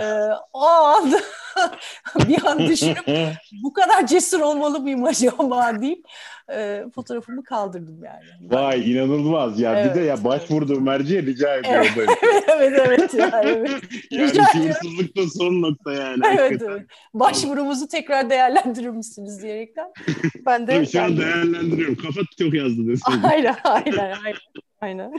e, 0.00 0.04
o 0.52 0.66
an 0.66 1.12
bir 2.28 2.46
an 2.46 2.58
düşünüp 2.58 3.04
bu 3.62 3.72
kadar 3.72 4.06
cesur 4.06 4.40
olmalı 4.40 4.80
mıyım 4.80 5.04
acaba 5.04 5.80
deyip 5.80 6.06
e, 6.54 6.84
fotoğrafımı 6.94 7.44
kaldırdım 7.44 8.04
yani. 8.04 8.50
Vay 8.50 8.92
inanılmaz 8.92 9.60
ya. 9.60 9.72
bir 9.72 9.76
de 9.76 9.82
Evet, 9.84 9.96
ya 9.96 10.14
evet. 10.14 10.24
başvurduğum 10.24 10.84
merciye 10.84 11.22
rica 11.26 11.56
ediyorum. 11.56 11.86
Evet. 11.96 12.08
evet 12.48 12.80
evet 12.86 13.14
yani, 13.14 13.48
evet. 13.48 13.82
Yani 14.10 14.32
şuursuzluk 14.52 15.16
da 15.16 15.28
son 15.38 15.62
nokta 15.62 15.92
yani. 15.92 16.22
Evet, 16.26 16.40
hakikaten. 16.40 16.72
evet. 16.72 16.86
Başvurumuzu 17.14 17.88
tekrar 17.88 18.30
değerlendirir 18.30 18.88
misiniz 18.88 19.42
diyerekten. 19.42 19.86
Ben 20.46 20.66
de 20.66 20.74
Tabii 20.74 20.86
şu 20.86 21.02
an 21.02 21.16
değerlendiriyorum. 21.16 21.96
Kafa 21.96 22.20
çok 22.38 22.54
yazdı 22.54 22.86
desene. 22.86 23.26
Aynen 23.26 23.56
aynen 23.64 23.98
aynen. 23.98 24.34
aynen. 24.80 25.12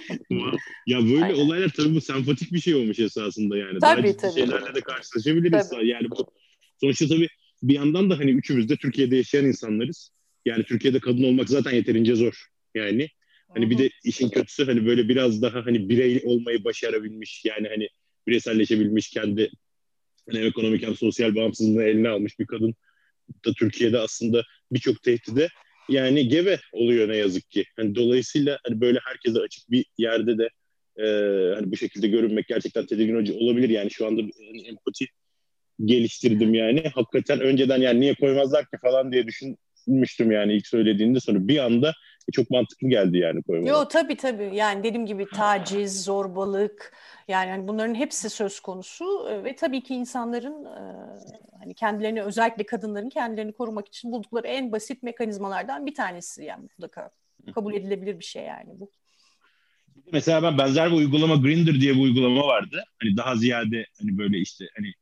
ya 0.88 1.00
böyle 1.00 1.25
Aynen. 1.25 1.35
olaylar 1.35 1.69
tabii 1.77 1.95
bu 1.95 2.01
sempatik 2.01 2.53
bir 2.53 2.59
şey 2.59 2.75
olmuş 2.75 3.00
esasında 3.00 3.57
yani. 3.57 3.79
Tabii, 3.79 4.03
Daha 4.03 4.17
tabii. 4.17 4.33
şeylerle 4.33 4.75
de 4.75 4.81
karşılaşabiliriz. 4.81 5.69
Tabii. 5.69 5.88
Yani 5.88 6.09
bu 6.09 6.31
sonuçta 6.81 7.07
tabii 7.07 7.27
bir 7.63 7.73
yandan 7.73 8.09
da 8.09 8.19
hani 8.19 8.31
üçümüz 8.31 8.69
de 8.69 8.75
Türkiye'de 8.75 9.15
yaşayan 9.15 9.45
insanlarız. 9.45 10.11
Yani 10.45 10.63
Türkiye'de 10.63 11.00
kadın 11.00 11.24
olmak 11.24 11.50
zaten 11.50 11.71
yeterince 11.71 12.15
zor. 12.15 12.45
Yani 12.75 13.10
hani 13.53 13.69
bir 13.69 13.77
de 13.77 13.89
işin 14.03 14.29
kötüsü 14.29 14.65
hani 14.65 14.86
böyle 14.86 15.10
biraz 15.10 15.41
daha 15.41 15.65
hani 15.65 15.89
birey 15.89 16.21
olmayı 16.25 16.63
başarabilmiş 16.63 17.45
yani 17.45 17.67
hani 17.67 17.89
bireyselleşebilmiş 18.27 19.10
kendi 19.10 19.51
hem 20.31 20.43
ekonomik 20.43 20.83
hem 20.83 20.95
sosyal 20.95 21.36
bağımsızlığını 21.36 21.83
eline 21.83 22.10
almış 22.10 22.39
bir 22.39 22.45
kadın 22.45 22.75
da 23.45 23.53
Türkiye'de 23.53 24.00
aslında 24.00 24.43
birçok 24.71 25.03
tehdide 25.03 25.48
yani 25.89 26.27
gebe 26.27 26.60
oluyor 26.74 27.10
ne 27.10 27.17
yazık 27.17 27.51
ki. 27.51 27.65
Hani 27.75 27.95
dolayısıyla 27.95 28.60
hani 28.67 28.81
böyle 28.81 29.00
herkese 29.03 29.39
açık 29.39 29.71
bir 29.71 29.86
yerde 29.98 30.38
de 30.38 30.50
e, 30.98 31.05
hani 31.55 31.71
bu 31.71 31.77
şekilde 31.77 32.07
görünmek 32.07 32.48
gerçekten 32.48 32.86
tedirgin 32.86 33.33
olabilir. 33.33 33.69
Yani 33.69 33.91
şu 33.91 34.07
anda 34.07 34.21
hani 34.21 34.62
empati 34.62 35.05
geliştirdim 35.86 36.53
yani. 36.53 36.83
Hakikaten 36.95 37.39
önceden 37.39 37.81
yani 37.81 38.00
niye 38.00 38.15
koymazlar 38.15 38.63
ki 38.63 38.77
falan 38.81 39.12
diye 39.12 39.27
düşünmüştüm 39.88 40.31
yani 40.31 40.53
ilk 40.53 40.67
söylediğinde 40.67 41.19
sonra 41.19 41.47
bir 41.47 41.57
anda 41.57 41.93
çok 42.31 42.50
mantıklı 42.50 42.89
geldi 42.89 43.17
yani 43.17 43.43
koymalar. 43.43 43.71
Yo 43.71 43.88
tabii 43.88 44.15
tabii 44.15 44.51
yani 44.53 44.83
dediğim 44.83 45.05
gibi 45.05 45.25
taciz, 45.33 46.03
zorbalık 46.03 46.93
yani 47.27 47.50
hani 47.50 47.67
bunların 47.67 47.95
hepsi 47.95 48.29
söz 48.29 48.59
konusu 48.59 49.29
E, 49.29 49.43
ve 49.43 49.55
tabii 49.55 49.83
ki 49.83 49.95
insanların 49.95 50.65
e, 50.65 50.81
hani 51.59 51.73
kendilerini 51.73 52.23
özellikle 52.23 52.65
kadınların 52.65 53.09
kendilerini 53.09 53.53
korumak 53.53 53.88
için 53.88 54.11
buldukları 54.11 54.47
en 54.47 54.71
basit 54.71 55.03
mekanizmalardan 55.03 55.85
bir 55.85 55.95
tanesi 55.95 56.43
yani 56.43 56.61
mutlaka 56.61 57.11
kabul 57.55 57.73
edilebilir 57.73 58.19
bir 58.19 58.25
şey 58.25 58.43
yani 58.43 58.69
bu. 58.79 58.91
Mesela 60.11 60.43
ben 60.43 60.57
benzer 60.57 60.91
bir 60.91 60.95
uygulama 60.95 61.35
Grindr 61.35 61.81
diye 61.81 61.95
bir 61.95 62.01
uygulama 62.01 62.47
vardı. 62.47 62.83
Hani 63.01 63.17
daha 63.17 63.35
ziyade 63.35 63.85
hani 64.00 64.17
böyle 64.17 64.38
işte 64.38 64.65
hani 64.75 64.93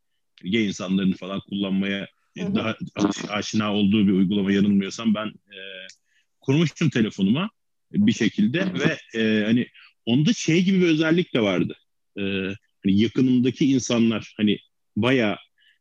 gay 0.51 0.67
insanların 0.67 1.13
falan 1.13 1.39
kullanmaya 1.49 2.07
Hı 2.39 2.45
hı. 2.45 2.55
daha 2.55 2.75
aş- 2.95 3.29
aşina 3.29 3.73
olduğu 3.73 4.07
bir 4.07 4.11
uygulama 4.11 4.51
yanılmıyorsam 4.51 5.15
ben 5.15 5.27
e, 5.27 5.57
kurmuştum 6.41 6.89
telefonuma 6.89 7.49
bir 7.91 8.11
şekilde 8.11 8.73
ve 8.73 9.19
e, 9.19 9.43
hani 9.45 9.67
onda 10.05 10.33
şey 10.33 10.63
gibi 10.63 10.81
bir 10.81 10.87
özellik 10.87 11.33
de 11.33 11.41
vardı. 11.41 11.75
E, 12.17 12.21
hani 12.83 12.99
yakınımdaki 13.01 13.71
insanlar 13.71 14.33
hani 14.37 14.59
bayağı 14.97 15.37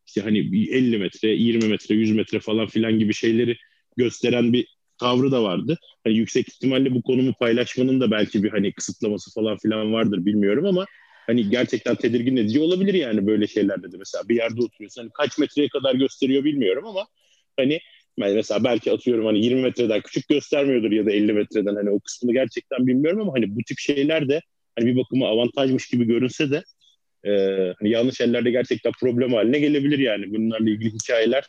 işte 0.07 0.21
hani 0.21 0.39
50 0.39 0.99
metre, 0.99 1.29
20 1.29 1.69
metre, 1.69 1.95
100 1.95 2.13
metre 2.13 2.41
falan 2.41 2.67
filan 2.67 2.99
gibi 2.99 3.15
şeyleri 3.15 3.57
gösteren 3.97 4.53
bir 4.53 4.67
tavrı 5.01 5.33
da 5.33 5.43
vardı. 5.43 5.79
Hani 6.05 6.17
yüksek 6.17 6.49
ihtimalle 6.49 6.95
bu 6.95 7.03
konumu 7.03 7.33
paylaşmanın 7.41 8.01
da 8.01 8.11
belki 8.11 8.43
bir 8.43 8.51
hani 8.51 8.73
kısıtlaması 8.73 9.35
falan 9.35 9.59
filan 9.59 9.93
vardır 9.93 10.27
bilmiyorum 10.27 10.67
ama 10.67 10.87
hani 11.29 11.51
gerçekten 11.51 11.95
tedirgin 11.95 12.37
edici 12.37 12.61
olabilir 12.61 12.95
yani 12.95 13.27
böyle 13.27 13.47
şeylerde 13.47 13.93
de 13.93 13.97
mesela 13.97 14.29
bir 14.29 14.37
yerde 14.37 14.63
oturuyorsun 14.63 15.03
hani 15.03 15.11
kaç 15.15 15.39
metreye 15.39 15.69
kadar 15.69 15.95
gösteriyor 15.95 16.45
bilmiyorum 16.45 16.87
ama 16.87 17.07
hani 17.57 17.81
mesela 18.19 18.65
belki 18.65 18.93
atıyorum 18.93 19.27
hani 19.27 19.45
20 19.45 19.63
metreden 19.63 20.01
küçük 20.01 20.29
göstermiyordur 20.29 20.91
ya 20.91 21.07
da 21.07 21.13
50 21.13 21.33
metreden 21.33 21.75
hani 21.75 21.91
o 21.91 22.01
kısmını 22.01 22.33
gerçekten 22.33 22.87
bilmiyorum 22.87 23.21
ama 23.21 23.33
hani 23.33 23.57
bu 23.57 23.61
tip 23.67 23.79
şeyler 23.79 24.29
de 24.29 24.41
hani 24.79 24.87
bir 24.87 24.97
bakıma 24.97 25.29
avantajmış 25.29 25.89
gibi 25.89 26.05
görünse 26.05 26.51
de 26.51 26.65
e, 27.25 27.31
hani 27.81 27.91
yanlış 27.91 28.21
ellerde 28.21 28.51
gerçekten 28.51 28.93
problem 29.01 29.33
haline 29.33 29.59
gelebilir 29.59 29.99
yani 29.99 30.31
bunlarla 30.35 30.71
ilgili 30.71 30.93
hikayeler 30.93 31.45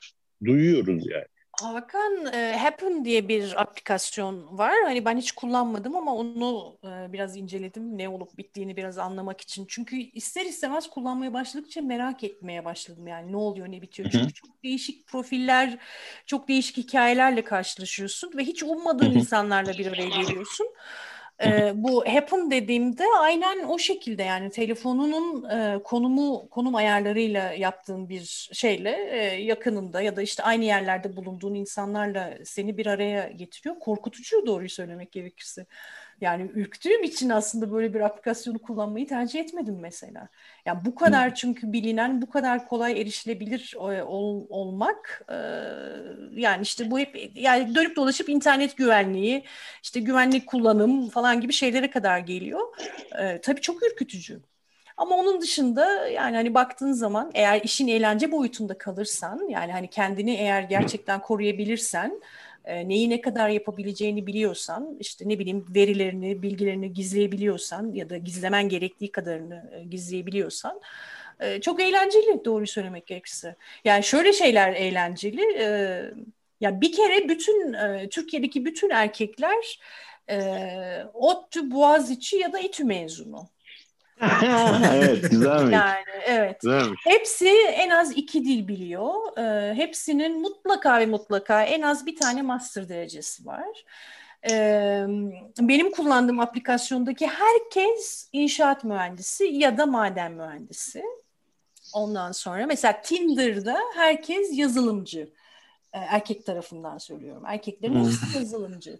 duyuyoruz 0.45 1.07
yani. 1.07 1.25
Hakan, 1.61 2.33
e, 2.33 2.57
Happen 2.57 3.05
diye 3.05 3.27
bir 3.27 3.61
aplikasyon 3.61 4.57
var. 4.57 4.73
Hani 4.83 5.05
ben 5.05 5.17
hiç 5.17 5.31
kullanmadım 5.31 5.95
ama 5.95 6.15
onu 6.15 6.77
e, 6.83 7.13
biraz 7.13 7.37
inceledim. 7.37 7.97
Ne 7.97 8.09
olup 8.09 8.37
bittiğini 8.37 8.77
biraz 8.77 8.97
anlamak 8.97 9.41
için. 9.41 9.65
Çünkü 9.69 9.95
ister 9.95 10.45
istemez 10.45 10.89
kullanmaya 10.89 11.33
başladıkça 11.33 11.81
merak 11.81 12.23
etmeye 12.23 12.65
başladım. 12.65 13.07
Yani 13.07 13.31
ne 13.31 13.37
oluyor, 13.37 13.71
ne 13.71 13.81
bitiyor. 13.81 14.13
Hı 14.13 14.17
hı. 14.17 14.21
Çünkü 14.21 14.33
çok 14.33 14.63
değişik 14.63 15.07
profiller, 15.07 15.77
çok 16.25 16.47
değişik 16.47 16.77
hikayelerle 16.77 17.43
karşılaşıyorsun 17.43 18.31
ve 18.37 18.43
hiç 18.43 18.63
ummadığın 18.63 19.11
Hı 19.11 19.15
insanlarla 19.15 19.73
bir 19.73 19.85
araya 19.85 20.09
geliyorsun. 20.09 20.67
E, 21.45 21.71
bu 21.75 22.05
Happen 22.05 22.51
dediğimde 22.51 23.03
aynen 23.19 23.63
o 23.63 23.77
şekilde 23.77 24.23
yani 24.23 24.49
telefonunun 24.49 25.49
e, 25.49 25.83
konumu 25.83 26.49
konum 26.49 26.75
ayarlarıyla 26.75 27.53
yaptığın 27.53 28.09
bir 28.09 28.49
şeyle 28.53 28.89
e, 29.11 29.41
yakınında 29.43 30.01
ya 30.01 30.15
da 30.15 30.21
işte 30.21 30.43
aynı 30.43 30.65
yerlerde 30.65 31.15
bulunduğun 31.15 31.53
insanlarla 31.53 32.37
seni 32.45 32.77
bir 32.77 32.85
araya 32.85 33.27
getiriyor. 33.29 33.79
Korkutucu 33.79 34.45
doğruyu 34.45 34.69
söylemek 34.69 35.11
gerekirse. 35.11 35.65
Yani 36.21 36.51
ürktüğüm 36.53 37.03
için 37.03 37.29
aslında 37.29 37.71
böyle 37.71 37.93
bir 37.93 37.99
aplikasyonu 38.01 38.59
kullanmayı 38.59 39.07
tercih 39.07 39.39
etmedim 39.39 39.79
mesela. 39.79 40.29
Yani 40.65 40.79
bu 40.85 40.95
kadar 40.95 41.35
çünkü 41.35 41.73
bilinen, 41.73 42.21
bu 42.21 42.29
kadar 42.29 42.67
kolay 42.67 43.01
erişilebilir 43.01 43.73
e, 43.75 44.03
ol- 44.03 44.45
olmak 44.49 45.25
e, 45.29 45.35
yani 46.41 46.61
işte 46.61 46.91
bu 46.91 46.99
hep 46.99 47.31
yani 47.35 47.75
dönüp 47.75 47.95
dolaşıp 47.95 48.29
internet 48.29 48.77
güvenliği, 48.77 49.43
işte 49.83 49.99
güvenlik 49.99 50.47
kullanım 50.47 51.09
falan 51.09 51.41
gibi 51.41 51.53
şeylere 51.53 51.89
kadar 51.89 52.19
geliyor. 52.19 52.59
E, 53.19 53.41
tabii 53.41 53.61
çok 53.61 53.83
ürkütücü. 53.83 54.41
Ama 54.97 55.15
onun 55.15 55.41
dışında 55.41 56.07
yani 56.07 56.35
hani 56.35 56.53
baktığın 56.53 56.91
zaman 56.91 57.31
eğer 57.33 57.61
işin 57.61 57.87
eğlence 57.87 58.31
boyutunda 58.31 58.77
kalırsan 58.77 59.47
yani 59.49 59.71
hani 59.71 59.89
kendini 59.89 60.31
eğer 60.35 60.61
gerçekten 60.61 61.21
koruyabilirsen 61.21 62.21
e, 62.65 62.89
neyi 62.89 63.09
ne 63.09 63.21
kadar 63.21 63.49
yapabileceğini 63.49 64.27
biliyorsan 64.27 64.97
işte 64.99 65.29
ne 65.29 65.39
bileyim 65.39 65.65
verilerini, 65.75 66.41
bilgilerini 66.41 66.93
gizleyebiliyorsan 66.93 67.93
ya 67.93 68.09
da 68.09 68.17
gizlemen 68.17 68.69
gerektiği 68.69 69.11
kadarını 69.11 69.71
e, 69.75 69.83
gizleyebiliyorsan 69.83 70.81
e, 71.39 71.61
çok 71.61 71.81
eğlenceli 71.81 72.45
doğruyu 72.45 72.67
söylemek 72.67 73.07
gerekirse. 73.07 73.55
Yani 73.85 74.03
şöyle 74.03 74.33
şeyler 74.33 74.73
eğlenceli. 74.73 75.41
ya 76.61 76.81
bir 76.81 76.91
kere 76.91 77.29
bütün 77.29 77.75
Türkiye'deki 78.09 78.65
bütün 78.65 78.89
erkekler 78.89 79.79
e, 80.29 80.39
ODTÜ, 81.13 81.71
Boğaziçi 81.71 82.37
ya 82.37 82.53
da 82.53 82.59
İTÜ 82.59 82.83
mezunu. 82.83 83.49
evet 84.93 85.31
güzelmiş. 85.31 85.73
Yani 85.73 86.03
evet. 86.25 86.61
Güzelmiş. 86.61 87.01
Hepsi 87.03 87.49
en 87.57 87.89
az 87.89 88.11
iki 88.11 88.45
dil 88.45 88.67
biliyor. 88.67 89.37
Ee, 89.37 89.73
hepsinin 89.73 90.41
mutlaka 90.41 90.99
ve 90.99 91.05
mutlaka 91.05 91.63
en 91.63 91.81
az 91.81 92.05
bir 92.05 92.15
tane 92.15 92.41
master 92.41 92.89
derecesi 92.89 93.45
var. 93.45 93.85
Ee, 94.49 95.05
benim 95.59 95.91
kullandığım 95.91 96.39
aplikasyondaki 96.39 97.27
herkes 97.27 98.29
inşaat 98.33 98.83
mühendisi 98.83 99.45
ya 99.45 99.77
da 99.77 99.85
maden 99.85 100.31
mühendisi. 100.31 101.03
Ondan 101.93 102.31
sonra 102.31 102.65
mesela 102.65 103.01
Tinder'da 103.01 103.77
herkes 103.95 104.49
yazılımcı. 104.51 105.29
Ee, 105.93 105.97
erkek 105.97 106.45
tarafından 106.45 106.97
söylüyorum. 106.97 107.43
Erkeklerin 107.47 108.05
hepsi 108.05 108.37
yazılımcı. 108.37 108.99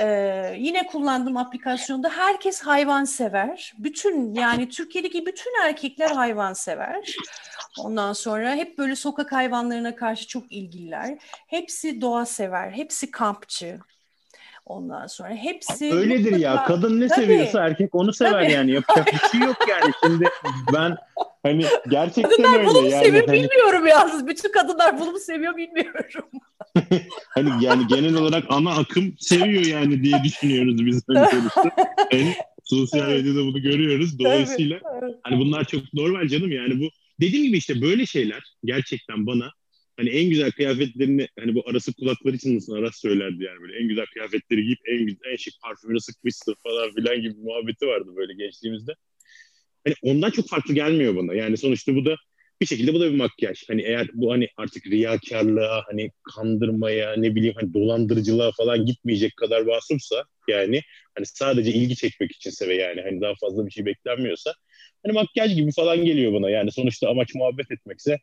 Ee, 0.00 0.54
yine 0.58 0.86
kullandığım 0.86 1.36
aplikasyonda 1.36 2.08
herkes 2.08 2.60
hayvan 2.60 3.04
sever. 3.04 3.72
Bütün 3.78 4.34
yani 4.34 4.68
Türkiye'deki 4.68 5.26
bütün 5.26 5.62
erkekler 5.64 6.10
hayvan 6.10 6.52
sever. 6.52 7.16
Ondan 7.78 8.12
sonra 8.12 8.54
hep 8.54 8.78
böyle 8.78 8.96
sokak 8.96 9.32
hayvanlarına 9.32 9.96
karşı 9.96 10.26
çok 10.26 10.52
ilgililer. 10.52 11.18
Hepsi 11.46 12.00
doğa 12.00 12.26
sever. 12.26 12.70
Hepsi 12.70 13.10
kampçı. 13.10 13.80
Ondan 14.66 15.06
sonra 15.06 15.28
hepsi... 15.28 15.94
Öyledir 15.94 16.32
mutlaka... 16.32 16.38
ya. 16.38 16.64
Kadın 16.64 17.00
ne 17.00 17.08
Tabii. 17.08 17.20
seviyorsa 17.20 17.66
erkek 17.66 17.94
onu 17.94 18.12
sever 18.12 18.42
Tabii. 18.42 18.52
yani. 18.52 18.70
Yapacak 18.70 19.06
bir 19.06 19.28
şey 19.28 19.40
yok 19.40 19.56
yani. 19.68 19.92
Şimdi 20.04 20.24
ben 20.72 20.96
hani 21.42 21.64
gerçekten 21.88 22.30
kadınlar 22.30 22.58
öyle. 22.58 22.68
bunu 22.68 22.88
yani. 22.88 23.04
seviyor 23.04 23.26
hani... 23.26 23.42
bilmiyorum 23.42 23.86
yalnız. 23.86 24.26
Bütün 24.26 24.52
kadınlar 24.52 25.00
bunu 25.00 25.10
mu 25.10 25.18
seviyor 25.18 25.56
bilmiyorum. 25.56 26.24
hani 27.28 27.64
yani 27.64 27.86
genel 27.86 28.14
olarak 28.14 28.44
ana 28.48 28.70
akım 28.70 29.14
seviyor 29.18 29.64
yani 29.64 30.04
diye 30.04 30.24
düşünüyoruz 30.24 30.86
biz. 30.86 31.02
Hani 31.08 31.30
sonuçta. 31.30 31.70
Yani 32.12 32.34
sosyal 32.64 33.08
medyada 33.08 33.38
bunu 33.38 33.62
görüyoruz. 33.62 34.18
Dolayısıyla 34.18 34.80
hani 35.22 35.38
bunlar 35.38 35.64
çok 35.64 35.94
normal 35.94 36.28
canım 36.28 36.52
yani 36.52 36.80
bu 36.80 36.88
dediğim 37.20 37.46
gibi 37.46 37.56
işte 37.56 37.82
böyle 37.82 38.06
şeyler 38.06 38.54
gerçekten 38.64 39.26
bana 39.26 39.50
hani 40.00 40.10
en 40.10 40.30
güzel 40.30 40.50
kıyafetlerini 40.52 41.28
hani 41.38 41.54
bu 41.54 41.68
arası 41.68 41.92
kulakları 41.92 42.38
çınlasın 42.38 42.76
Aras 42.76 43.00
söylerdi 43.00 43.44
yani 43.44 43.60
böyle 43.60 43.78
en 43.78 43.88
güzel 43.88 44.06
kıyafetleri 44.06 44.62
giyip 44.62 44.78
en 44.86 45.06
güzel 45.06 45.30
en 45.32 45.36
şık 45.36 45.54
parfümünü 45.62 46.00
sıkmışsın 46.00 46.54
falan 46.62 46.94
filan 46.94 47.20
gibi 47.22 47.34
muhabbeti 47.42 47.86
vardı 47.86 48.10
böyle 48.16 48.34
gençliğimizde. 48.34 48.92
Hani 49.84 49.94
ondan 50.02 50.30
çok 50.30 50.48
farklı 50.48 50.74
gelmiyor 50.74 51.16
bana. 51.16 51.34
Yani 51.34 51.56
sonuçta 51.56 51.94
bu 51.94 52.04
da 52.04 52.16
bir 52.60 52.66
şekilde 52.66 52.94
bu 52.94 53.00
da 53.00 53.12
bir 53.12 53.16
makyaj. 53.16 53.62
Hani 53.68 53.82
eğer 53.82 54.08
bu 54.12 54.32
hani 54.32 54.48
artık 54.56 54.86
riyakarlığa, 54.86 55.82
hani 55.86 56.10
kandırmaya, 56.34 57.16
ne 57.16 57.34
bileyim 57.34 57.54
hani 57.60 57.74
dolandırıcılığa 57.74 58.50
falan 58.52 58.86
gitmeyecek 58.86 59.36
kadar 59.36 59.60
vasıfsa 59.60 60.24
yani 60.48 60.80
hani 61.14 61.26
sadece 61.26 61.72
ilgi 61.72 61.96
çekmek 61.96 62.32
içinse 62.32 62.68
ve 62.68 62.74
yani 62.74 63.00
hani 63.00 63.20
daha 63.20 63.34
fazla 63.40 63.66
bir 63.66 63.70
şey 63.70 63.86
beklenmiyorsa 63.86 64.54
hani 65.02 65.12
makyaj 65.12 65.54
gibi 65.54 65.72
falan 65.72 66.04
geliyor 66.04 66.32
bana. 66.32 66.50
Yani 66.50 66.72
sonuçta 66.72 67.08
amaç 67.10 67.34
muhabbet 67.34 67.70
etmekse 67.70 68.18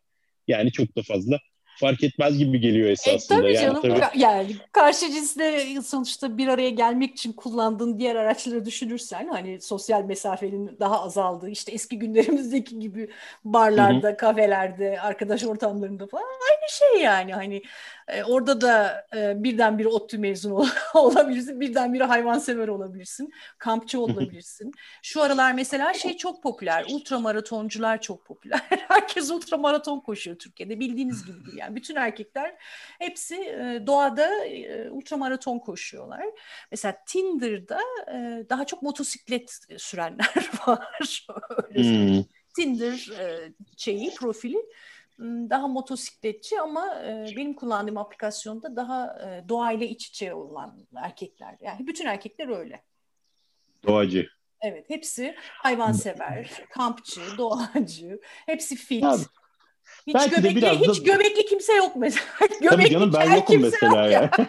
yani 0.47 0.71
çok 0.71 0.97
da 0.97 1.01
fazla 1.01 1.39
fark 1.79 2.03
etmez 2.03 2.37
gibi 2.37 2.59
geliyor 2.59 2.89
esasında. 2.89 3.39
E, 3.39 3.41
tabii 3.41 3.53
canım. 3.53 3.81
Yani, 3.83 3.99
tabii. 3.99 4.19
yani 4.19 4.55
karşı 4.71 5.11
cinsle 5.11 5.81
sonuçta 5.81 6.37
bir 6.37 6.47
araya 6.47 6.69
gelmek 6.69 7.11
için 7.11 7.33
kullandığın 7.33 7.99
diğer 7.99 8.15
araçları 8.15 8.65
düşünürsen 8.65 9.27
hani 9.27 9.61
sosyal 9.61 10.03
mesafenin 10.03 10.77
daha 10.79 11.03
azaldığı 11.03 11.49
işte 11.49 11.71
eski 11.71 11.99
günlerimizdeki 11.99 12.79
gibi 12.79 13.09
barlarda, 13.45 14.07
Hı-hı. 14.07 14.17
kafelerde, 14.17 15.01
arkadaş 15.01 15.43
ortamlarında 15.43 16.07
falan 16.07 16.23
aynı 16.23 16.69
şey 16.69 17.01
yani 17.03 17.33
hani 17.33 17.61
e, 18.07 18.23
orada 18.23 18.61
da 18.61 19.05
e, 19.15 19.43
birdenbire 19.43 19.87
ODTÜ 19.87 20.17
mezunu 20.17 20.65
olabilirsin, 20.93 21.59
birdenbire 21.59 22.03
hayvansever 22.03 22.67
olabilirsin, 22.67 23.33
kampçı 23.57 23.99
olabilirsin. 23.99 24.71
Şu 25.01 25.21
aralar 25.21 25.53
mesela 25.53 25.93
şey 25.93 26.17
çok 26.17 26.43
popüler, 26.43 26.85
ultramaratoncular 26.89 28.01
çok 28.01 28.25
popüler. 28.25 28.61
Herkes 28.87 29.31
ultramaraton 29.31 29.99
koşuyor 29.99 30.37
Türkiye'de 30.37 30.79
bildiğiniz 30.79 31.25
gibi. 31.25 31.57
Yani 31.67 31.75
bütün 31.75 31.95
erkekler 31.95 32.55
hepsi 32.99 33.35
e, 33.35 33.83
doğada 33.87 34.45
e, 34.45 34.89
ultramaraton 34.89 35.59
koşuyorlar. 35.59 36.25
Mesela 36.71 36.97
Tinder'da 37.07 37.79
e, 38.13 38.45
daha 38.49 38.65
çok 38.65 38.81
motosiklet 38.81 39.59
sürenler 39.77 40.49
var. 40.67 41.25
hmm. 41.73 42.23
Tinder 42.55 43.19
e, 43.19 43.53
şeyi, 43.77 44.15
profili 44.15 44.57
daha 45.19 45.67
motosikletçi 45.67 46.61
ama 46.61 47.03
e, 47.03 47.25
benim 47.37 47.53
kullandığım 47.53 47.97
aplikasyonda 47.97 48.75
daha 48.75 49.19
doğayla 49.49 49.85
iç 49.85 50.07
içe 50.07 50.33
olan 50.33 50.79
erkekler. 50.95 51.55
Yani 51.61 51.87
bütün 51.87 52.05
erkekler 52.05 52.57
öyle. 52.57 52.83
Doğacı. 53.87 54.27
Evet, 54.61 54.89
hepsi 54.89 55.35
hayvansever, 55.37 56.51
kampçı, 56.69 57.21
doğacı, 57.37 58.19
hepsi 58.45 58.75
fit. 58.75 59.03
Abi, 59.03 59.21
hiç 60.07 60.15
belki 60.15 60.35
göbekli, 60.35 60.55
de 60.55 60.61
biraz 60.61 60.77
hiç 60.77 60.99
da... 60.99 61.03
göbekli 61.13 61.45
kimse 61.45 61.73
yok 61.73 61.95
mesela. 61.95 62.25
göbekli 62.61 62.69
Tabii 62.69 62.89
canım 62.89 63.13
ben 63.13 63.35
yokum 63.35 63.61
mesela 63.61 64.07
ya. 64.07 64.31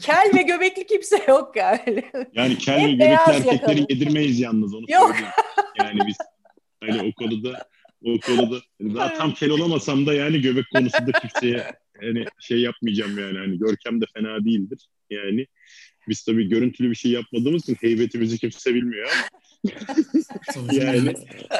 kel 0.00 0.30
ve 0.34 0.42
göbekli 0.42 0.86
kimse 0.86 1.24
yok 1.28 1.56
yani. 1.56 2.04
Yani 2.32 2.58
kel 2.58 2.80
Hep 2.80 2.88
ve 2.88 2.94
göbekli 2.94 3.48
erkekleri 3.48 3.80
yedirmeyiz 3.80 4.40
yalnız 4.40 4.74
onu 4.74 4.84
yok. 4.88 5.02
söyleyeyim. 5.02 5.32
Yani 5.78 6.00
biz 6.06 6.16
hani 6.80 7.08
o 7.08 7.12
konuda 7.22 7.66
o 8.04 8.20
konuda 8.20 8.56
yani 8.80 8.94
daha 8.94 9.14
tam 9.14 9.34
kel 9.34 9.50
olamasam 9.50 10.06
da 10.06 10.14
yani 10.14 10.40
göbek 10.40 10.64
konusunda 10.74 11.12
kimseye 11.12 11.72
yani 12.02 12.24
şey 12.40 12.60
yapmayacağım 12.60 13.18
yani 13.18 13.38
hani 13.38 13.58
Görkem 13.58 14.00
de 14.00 14.04
fena 14.14 14.44
değildir 14.44 14.88
yani 15.10 15.46
biz 16.08 16.22
tabii 16.24 16.48
görüntülü 16.48 16.90
bir 16.90 16.94
şey 16.94 17.10
yapmadığımız 17.10 17.62
için 17.62 17.76
heybetimizi 17.80 18.38
kimse 18.38 18.74
bilmiyor 18.74 19.08
yani 20.72 21.14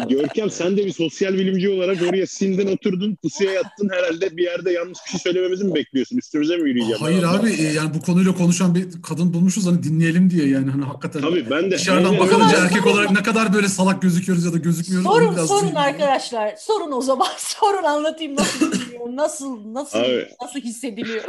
Görkem 0.09 0.51
sen 0.51 0.77
de 0.77 0.87
bir 0.87 0.93
sosyal 0.93 1.35
bilimci 1.35 1.69
olarak 1.69 2.03
oraya 2.03 2.27
sindin 2.27 2.67
oturdun 2.67 3.17
pusuya 3.23 3.53
yattın 3.53 3.91
herhalde 3.93 4.37
bir 4.37 4.43
yerde 4.43 4.73
yanlış 4.73 4.99
bir 5.07 5.11
şey 5.11 5.21
söylememizi 5.21 5.65
mi 5.65 5.75
bekliyorsun? 5.75 6.17
Üstümüze 6.17 6.57
mi 6.57 6.69
yürüyeceğim? 6.69 7.01
Hayır 7.01 7.23
abi 7.23 7.51
e, 7.51 7.63
yani 7.63 7.95
bu 7.95 8.03
konuyla 8.03 8.35
konuşan 8.35 8.75
bir 8.75 8.87
kadın 9.03 9.35
bulmuşuz 9.35 9.67
hani 9.67 9.83
dinleyelim 9.83 10.31
diye 10.31 10.49
yani 10.49 10.71
hani 10.71 10.85
hakikaten. 10.85 11.23
Tabii 11.23 11.51
ben 11.51 11.71
de. 11.71 11.71
Dışarıdan 11.71 12.19
bakınca 12.19 12.59
erkek 12.65 12.87
olarak 12.87 13.11
ne 13.11 13.23
kadar 13.23 13.55
böyle 13.55 13.69
salak 13.69 14.03
gözüküyoruz 14.03 14.45
ya 14.45 14.53
da 14.53 14.59
gözükmüyoruz. 14.59 15.07
Sorun 15.07 15.35
biraz 15.37 15.49
sorun 15.49 15.75
arkadaşlar. 15.75 16.55
Sorun 16.59 16.93
o 16.93 17.01
zaman. 17.01 17.29
Sorun 17.39 17.83
anlatayım 17.83 18.37
nasıl 18.37 18.71
nasıl 19.17 19.75
nasıl 19.75 19.99
abi. 19.99 20.29
nasıl 20.43 20.61
hissediliyor. 20.61 21.25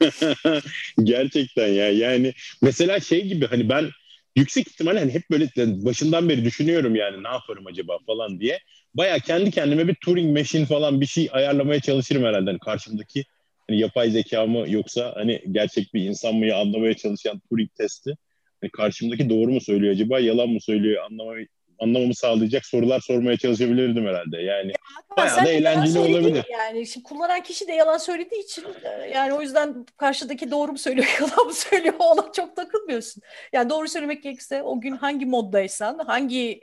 Gerçekten 1.02 1.68
ya 1.68 1.90
yani 1.90 2.32
mesela 2.62 3.00
şey 3.00 3.26
gibi 3.26 3.46
hani 3.46 3.68
ben 3.68 3.90
yüksek 4.36 4.68
ihtimalle 4.68 4.98
hani 4.98 5.14
hep 5.14 5.30
böyle 5.30 5.48
başından 5.56 6.28
beri 6.28 6.44
düşünüyorum 6.44 6.94
yani 6.94 7.22
ne 7.22 7.28
yaparım 7.28 7.66
acaba 7.66 7.98
falan 8.06 8.40
diye. 8.40 8.58
Baya 8.94 9.18
kendi 9.18 9.50
kendime 9.50 9.88
bir 9.88 9.94
Turing 9.94 10.38
machine 10.38 10.66
falan 10.66 11.00
bir 11.00 11.06
şey 11.06 11.28
ayarlamaya 11.32 11.80
çalışırım 11.80 12.24
herhalde. 12.24 12.50
Hani 12.50 12.58
karşımdaki 12.58 13.24
hani 13.68 13.80
yapay 13.80 14.10
zeka 14.10 14.46
mı 14.46 14.64
yoksa 14.70 15.12
hani 15.16 15.42
gerçek 15.52 15.94
bir 15.94 16.02
insan 16.04 16.34
mı 16.34 16.54
anlamaya 16.54 16.94
çalışan 16.94 17.40
Turing 17.50 17.70
testi. 17.74 18.16
Hani 18.60 18.70
karşımdaki 18.70 19.30
doğru 19.30 19.52
mu 19.52 19.60
söylüyor 19.60 19.92
acaba 19.92 20.20
yalan 20.20 20.48
mı 20.48 20.60
söylüyor 20.60 21.04
anlamayı 21.04 21.46
anlamamı 21.78 22.14
sağlayacak 22.14 22.66
sorular 22.66 23.00
sormaya 23.00 23.36
çalışabilirdim 23.36 24.06
herhalde. 24.06 24.36
Yani 24.36 24.68
ya, 24.68 25.16
bayağı 25.16 25.44
da 25.44 25.48
eğlenceli 25.48 25.98
olabilir. 25.98 26.44
Yani 26.52 26.86
şimdi 26.86 27.04
kullanan 27.04 27.42
kişi 27.42 27.68
de 27.68 27.72
yalan 27.72 27.98
söylediği 27.98 28.44
için 28.44 28.64
e, 28.84 29.10
yani 29.14 29.32
o 29.32 29.42
yüzden 29.42 29.86
karşıdaki 29.96 30.50
doğru 30.50 30.72
mu 30.72 30.78
söylüyor, 30.78 31.06
yalan 31.20 31.46
mı 31.46 31.54
söylüyor 31.54 31.94
ona 31.98 32.32
çok 32.32 32.56
takılmıyorsun. 32.56 33.22
Yani 33.52 33.70
doğru 33.70 33.88
söylemek 33.88 34.22
gerekirse 34.22 34.62
o 34.62 34.80
gün 34.80 34.96
hangi 34.96 35.26
moddaysan, 35.26 35.98
hangi 35.98 36.60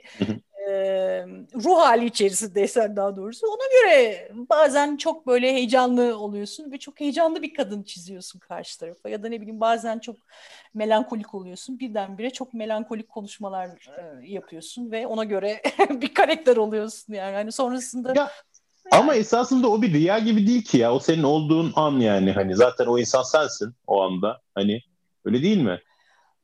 ruh 1.64 1.78
hali 1.78 2.04
içerisindeysen 2.06 2.96
daha 2.96 3.16
doğrusu 3.16 3.46
ona 3.46 3.80
göre 3.80 4.28
bazen 4.50 4.96
çok 4.96 5.26
böyle 5.26 5.52
heyecanlı 5.52 6.18
oluyorsun 6.18 6.72
ve 6.72 6.78
çok 6.78 7.00
heyecanlı 7.00 7.42
bir 7.42 7.54
kadın 7.54 7.82
çiziyorsun 7.82 8.38
karşı 8.38 8.78
tarafa 8.78 9.08
ya 9.08 9.22
da 9.22 9.28
ne 9.28 9.40
bileyim 9.40 9.60
bazen 9.60 9.98
çok 9.98 10.16
melankolik 10.74 11.34
oluyorsun 11.34 11.78
birdenbire 11.78 12.30
çok 12.30 12.54
melankolik 12.54 13.08
konuşmalar 13.08 13.70
yapıyorsun 14.22 14.90
ve 14.90 15.06
ona 15.06 15.24
göre 15.24 15.62
bir 15.90 16.14
karakter 16.14 16.56
oluyorsun 16.56 17.12
yani 17.12 17.34
hani 17.34 17.52
sonrasında 17.52 18.12
ya. 18.16 18.30
Ama 18.90 19.14
esasında 19.14 19.68
o 19.68 19.82
bir 19.82 19.92
rüya 19.92 20.18
gibi 20.18 20.46
değil 20.46 20.64
ki 20.64 20.78
ya. 20.78 20.94
O 20.94 20.98
senin 20.98 21.22
olduğun 21.22 21.72
an 21.76 22.00
yani. 22.00 22.32
Hani 22.32 22.56
zaten 22.56 22.86
o 22.86 22.98
insan 22.98 23.22
sensin 23.22 23.74
o 23.86 24.02
anda. 24.02 24.40
Hani 24.54 24.80
öyle 25.24 25.42
değil 25.42 25.62
mi? 25.62 25.80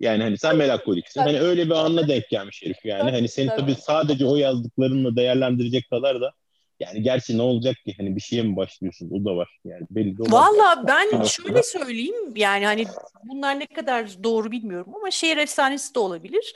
Yani 0.00 0.22
hani 0.22 0.38
sen 0.38 0.56
melankoliksin. 0.56 1.20
Hani 1.20 1.40
öyle 1.40 1.66
bir 1.66 1.74
anla 1.74 2.08
denk 2.08 2.28
gelmiş 2.28 2.62
herif 2.64 2.84
yani. 2.84 3.10
Hani 3.10 3.28
seni 3.28 3.48
tabii 3.48 3.74
sadece 3.74 4.26
o 4.26 4.36
yazdıklarınla 4.36 5.16
değerlendirecek 5.16 5.90
kadar 5.90 6.20
da 6.20 6.32
yani 6.80 7.02
gerçi 7.02 7.38
ne 7.38 7.42
olacak 7.42 7.76
ki 7.84 7.94
hani 7.96 8.16
bir 8.16 8.20
şeye 8.20 8.42
mi 8.42 8.56
başlıyorsun? 8.56 9.10
O 9.10 9.24
da 9.24 9.36
var. 9.36 9.58
Yani 9.64 9.86
belli 9.90 10.18
de 10.18 10.22
Valla 10.32 10.84
ben 10.88 11.22
şöyle 11.22 11.62
söyleyeyim 11.62 12.36
yani 12.36 12.64
hani 12.64 12.86
bunlar 13.24 13.60
ne 13.60 13.66
kadar 13.66 14.24
doğru 14.24 14.50
bilmiyorum 14.50 14.92
ama 14.96 15.10
şehir 15.10 15.36
efsanesi 15.36 15.94
de 15.94 15.98
olabilir. 15.98 16.54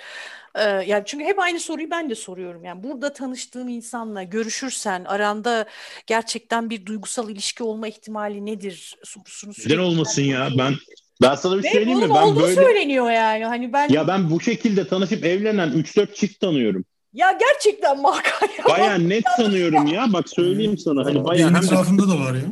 Ee, 0.54 0.62
yani 0.62 1.02
çünkü 1.06 1.24
hep 1.24 1.38
aynı 1.38 1.60
soruyu 1.60 1.90
ben 1.90 2.10
de 2.10 2.14
soruyorum. 2.14 2.64
Yani 2.64 2.82
burada 2.82 3.12
tanıştığın 3.12 3.68
insanla 3.68 4.22
görüşürsen 4.22 5.04
aranda 5.04 5.66
gerçekten 6.06 6.70
bir 6.70 6.86
duygusal 6.86 7.30
ilişki 7.30 7.62
olma 7.62 7.88
ihtimali 7.88 8.46
nedir 8.46 8.96
sorusunu 9.04 9.52
Neden 9.66 9.78
olmasın 9.78 10.22
ya? 10.22 10.48
Ben 10.58 10.74
Ben 11.22 11.34
sana 11.34 11.58
bir 11.58 11.62
Ve 11.64 11.70
söyleyeyim 11.70 11.98
mi? 11.98 12.08
Ben 12.14 12.22
olduğu 12.22 12.40
böyle 12.40 12.54
söyleniyor 12.54 13.10
yani. 13.10 13.44
Hani 13.44 13.72
ben 13.72 13.88
ya 13.88 14.08
ben 14.08 14.30
bu 14.30 14.40
şekilde 14.40 14.88
tanışıp 14.88 15.24
evlenen 15.24 15.68
3-4 15.68 16.14
çift 16.14 16.40
tanıyorum. 16.40 16.84
ya 17.12 17.38
gerçekten 17.40 17.96
Hakan 18.04 18.48
ya. 18.58 18.64
Baya 18.64 18.94
net 18.94 19.24
tanıyorum 19.36 19.86
ya. 19.86 20.06
Bak 20.12 20.28
söyleyeyim 20.28 20.78
sana. 20.78 21.04
Hani 21.04 21.24
baya 21.24 21.46
Benim 21.46 21.56
etrafımda 21.56 22.08
da 22.08 22.18
var 22.20 22.34
ya. 22.34 22.42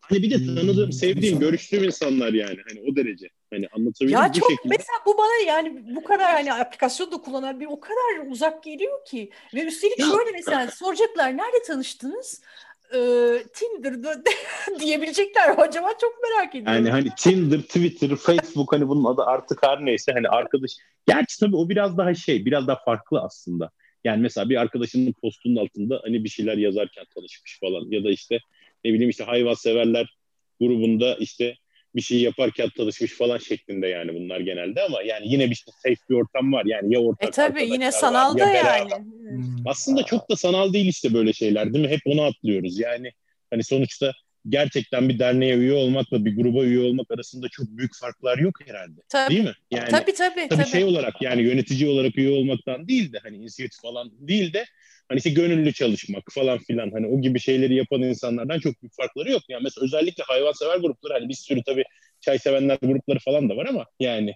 hani 0.00 0.22
bir 0.22 0.30
de 0.30 0.36
tanıdığım, 0.46 0.84
Hmm, 0.86 0.92
sevdiğim, 0.92 1.34
insan. 1.34 1.40
görüştüğüm 1.40 1.84
insanlar 1.84 2.32
yani. 2.32 2.58
Hani 2.68 2.80
o 2.92 2.96
derece. 2.96 3.28
Hani 3.52 3.66
anlatabildim 3.76 4.08
Ya 4.18 4.30
bu 4.34 4.38
çok 4.40 4.50
şekilde. 4.50 4.68
mesela 4.68 4.98
bu 5.06 5.18
bana 5.18 5.46
yani 5.46 5.82
bu 5.96 6.04
kadar 6.04 6.32
hani 6.32 6.52
aplikasyon 6.52 7.12
da 7.12 7.16
kullanan 7.16 7.60
bir 7.60 7.66
o 7.66 7.80
kadar 7.80 8.30
uzak 8.30 8.62
geliyor 8.62 9.04
ki 9.04 9.30
ve 9.54 9.64
üstelik 9.64 9.98
şöyle 10.04 10.30
mesela 10.32 10.70
soracaklar 10.70 11.36
nerede 11.36 11.62
tanıştınız? 11.66 12.40
Ee, 12.94 13.42
Tinder'da 13.54 14.22
diyebilecekler 14.80 15.54
acaba 15.58 15.88
çok 16.00 16.14
merak 16.22 16.54
ediyorum. 16.54 16.72
Yani 16.72 16.90
hani 16.90 17.10
Tinder, 17.16 17.60
Twitter, 17.60 18.16
Facebook 18.16 18.72
hani 18.72 18.88
bunun 18.88 19.04
adı 19.04 19.22
artık 19.22 19.62
her 19.62 19.84
neyse 19.84 20.12
hani 20.12 20.28
arkadaş. 20.28 20.70
Gerçi 21.08 21.40
tabii 21.40 21.56
o 21.56 21.68
biraz 21.68 21.98
daha 21.98 22.14
şey, 22.14 22.44
biraz 22.44 22.66
daha 22.66 22.76
farklı 22.84 23.20
aslında. 23.20 23.70
Yani 24.04 24.22
mesela 24.22 24.48
bir 24.48 24.56
arkadaşının 24.56 25.12
postunun 25.12 25.56
altında 25.56 26.00
hani 26.04 26.24
bir 26.24 26.28
şeyler 26.28 26.56
yazarken 26.56 27.04
tanışmış 27.14 27.58
falan 27.60 27.90
ya 27.90 28.04
da 28.04 28.10
işte 28.10 28.38
ne 28.84 28.92
bileyim 28.92 29.10
işte 29.10 29.24
hayvan 29.24 29.54
severler 29.54 30.16
grubunda 30.60 31.14
işte 31.14 31.56
bir 31.96 32.00
şey 32.00 32.20
yaparken 32.20 32.68
tanışmış 32.76 33.12
falan 33.12 33.38
şeklinde 33.38 33.86
yani 33.86 34.14
bunlar 34.14 34.40
genelde 34.40 34.82
ama 34.82 35.02
yani 35.02 35.32
yine 35.32 35.50
bir 35.50 35.54
şey 35.54 35.72
safe 35.82 36.08
bir 36.10 36.14
ortam 36.14 36.52
var 36.52 36.64
yani 36.66 36.94
ya 36.94 37.00
ortak 37.00 37.28
e 37.28 37.30
tabii 37.30 37.62
yine 37.62 37.72
arkadaşlar 37.74 37.86
var, 37.86 38.00
sanalda 38.00 38.46
ya 38.48 38.54
beraber- 38.54 38.90
yani. 38.90 39.04
Hmm. 39.04 39.66
aslında 39.66 40.02
çok 40.02 40.30
da 40.30 40.36
sanal 40.36 40.72
değil 40.72 40.86
işte 40.88 41.14
böyle 41.14 41.32
şeyler 41.32 41.74
değil 41.74 41.84
mi? 41.84 41.90
Hep 41.90 42.00
onu 42.04 42.22
atlıyoruz. 42.22 42.78
Yani 42.78 43.12
hani 43.50 43.64
sonuçta 43.64 44.12
gerçekten 44.48 45.08
bir 45.08 45.18
derneğe 45.18 45.56
üye 45.56 45.72
olmakla 45.72 46.24
bir 46.24 46.36
gruba 46.36 46.64
üye 46.64 46.78
olmak 46.78 47.10
arasında 47.10 47.48
çok 47.48 47.66
büyük 47.68 47.96
farklar 47.96 48.38
yok 48.38 48.54
herhalde. 48.66 49.00
Tabii, 49.08 49.30
Değil 49.30 49.44
mi? 49.44 49.52
Yani 49.70 49.90
tabii 49.90 50.14
tabii. 50.14 50.48
tabii 50.48 50.62
tabii. 50.62 50.70
şey 50.70 50.84
olarak 50.84 51.22
yani 51.22 51.42
yönetici 51.42 51.90
olarak 51.90 52.18
üye 52.18 52.30
olmaktan 52.30 52.88
değil 52.88 53.12
de 53.12 53.18
hani 53.22 53.36
inisiyatif 53.36 53.80
falan 53.82 54.10
değil 54.20 54.52
de 54.52 54.64
hani 55.08 55.18
işte 55.18 55.30
gönüllü 55.30 55.72
çalışmak 55.72 56.24
falan 56.30 56.58
filan 56.58 56.90
hani 56.90 57.06
o 57.06 57.20
gibi 57.20 57.40
şeyleri 57.40 57.74
yapan 57.74 58.02
insanlardan 58.02 58.58
çok 58.58 58.82
büyük 58.82 58.94
farkları 58.96 59.30
yok. 59.30 59.42
Yani 59.48 59.62
mesela 59.62 59.84
özellikle 59.84 60.22
hayvansever 60.26 60.76
grupları 60.76 61.12
hani 61.12 61.28
bir 61.28 61.34
sürü 61.34 61.62
tabii 61.62 61.84
çay 62.20 62.38
sevenler 62.38 62.78
grupları 62.82 63.18
falan 63.18 63.48
da 63.48 63.56
var 63.56 63.66
ama 63.66 63.86
yani 64.00 64.34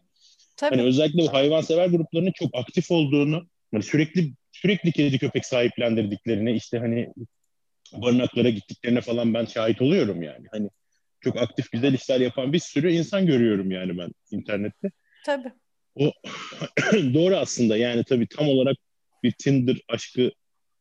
tabii. 0.57 0.77
Hani 0.77 0.89
özellikle 0.89 1.23
bu 1.23 1.33
hayvansever 1.33 1.87
gruplarının 1.87 2.33
çok 2.33 2.51
aktif 2.55 2.91
olduğunu, 2.91 3.47
hani 3.73 3.83
sürekli 3.83 4.33
sürekli 4.53 4.93
kedi 4.93 5.19
köpek 5.19 5.47
sahiplendirdiklerini, 5.47 6.57
işte 6.57 6.79
hani 6.79 7.09
barınaklara 7.93 8.51
gittiklerine 8.51 9.01
falan 9.01 9.35
ben 9.35 9.45
şahit 9.45 9.83
oluyorum 9.83 10.23
yani. 10.23 10.47
Hani 10.53 10.71
çok 11.21 11.37
aktif 11.37 11.73
güzel 11.73 11.95
işler 11.95 12.21
yapan 12.21 12.53
bir 12.53 12.59
sürü 12.59 12.93
insan 12.93 13.27
görüyorum 13.27 13.71
yani 13.71 13.99
ben 13.99 14.11
internette. 14.31 14.91
tabii. 15.25 15.53
O 15.95 16.13
doğru 16.93 17.37
aslında 17.37 17.77
yani 17.77 18.05
tabii 18.05 18.27
tam 18.27 18.49
olarak 18.49 18.77
bir 19.23 19.33
Tinder 19.33 19.77
aşkı 19.89 20.33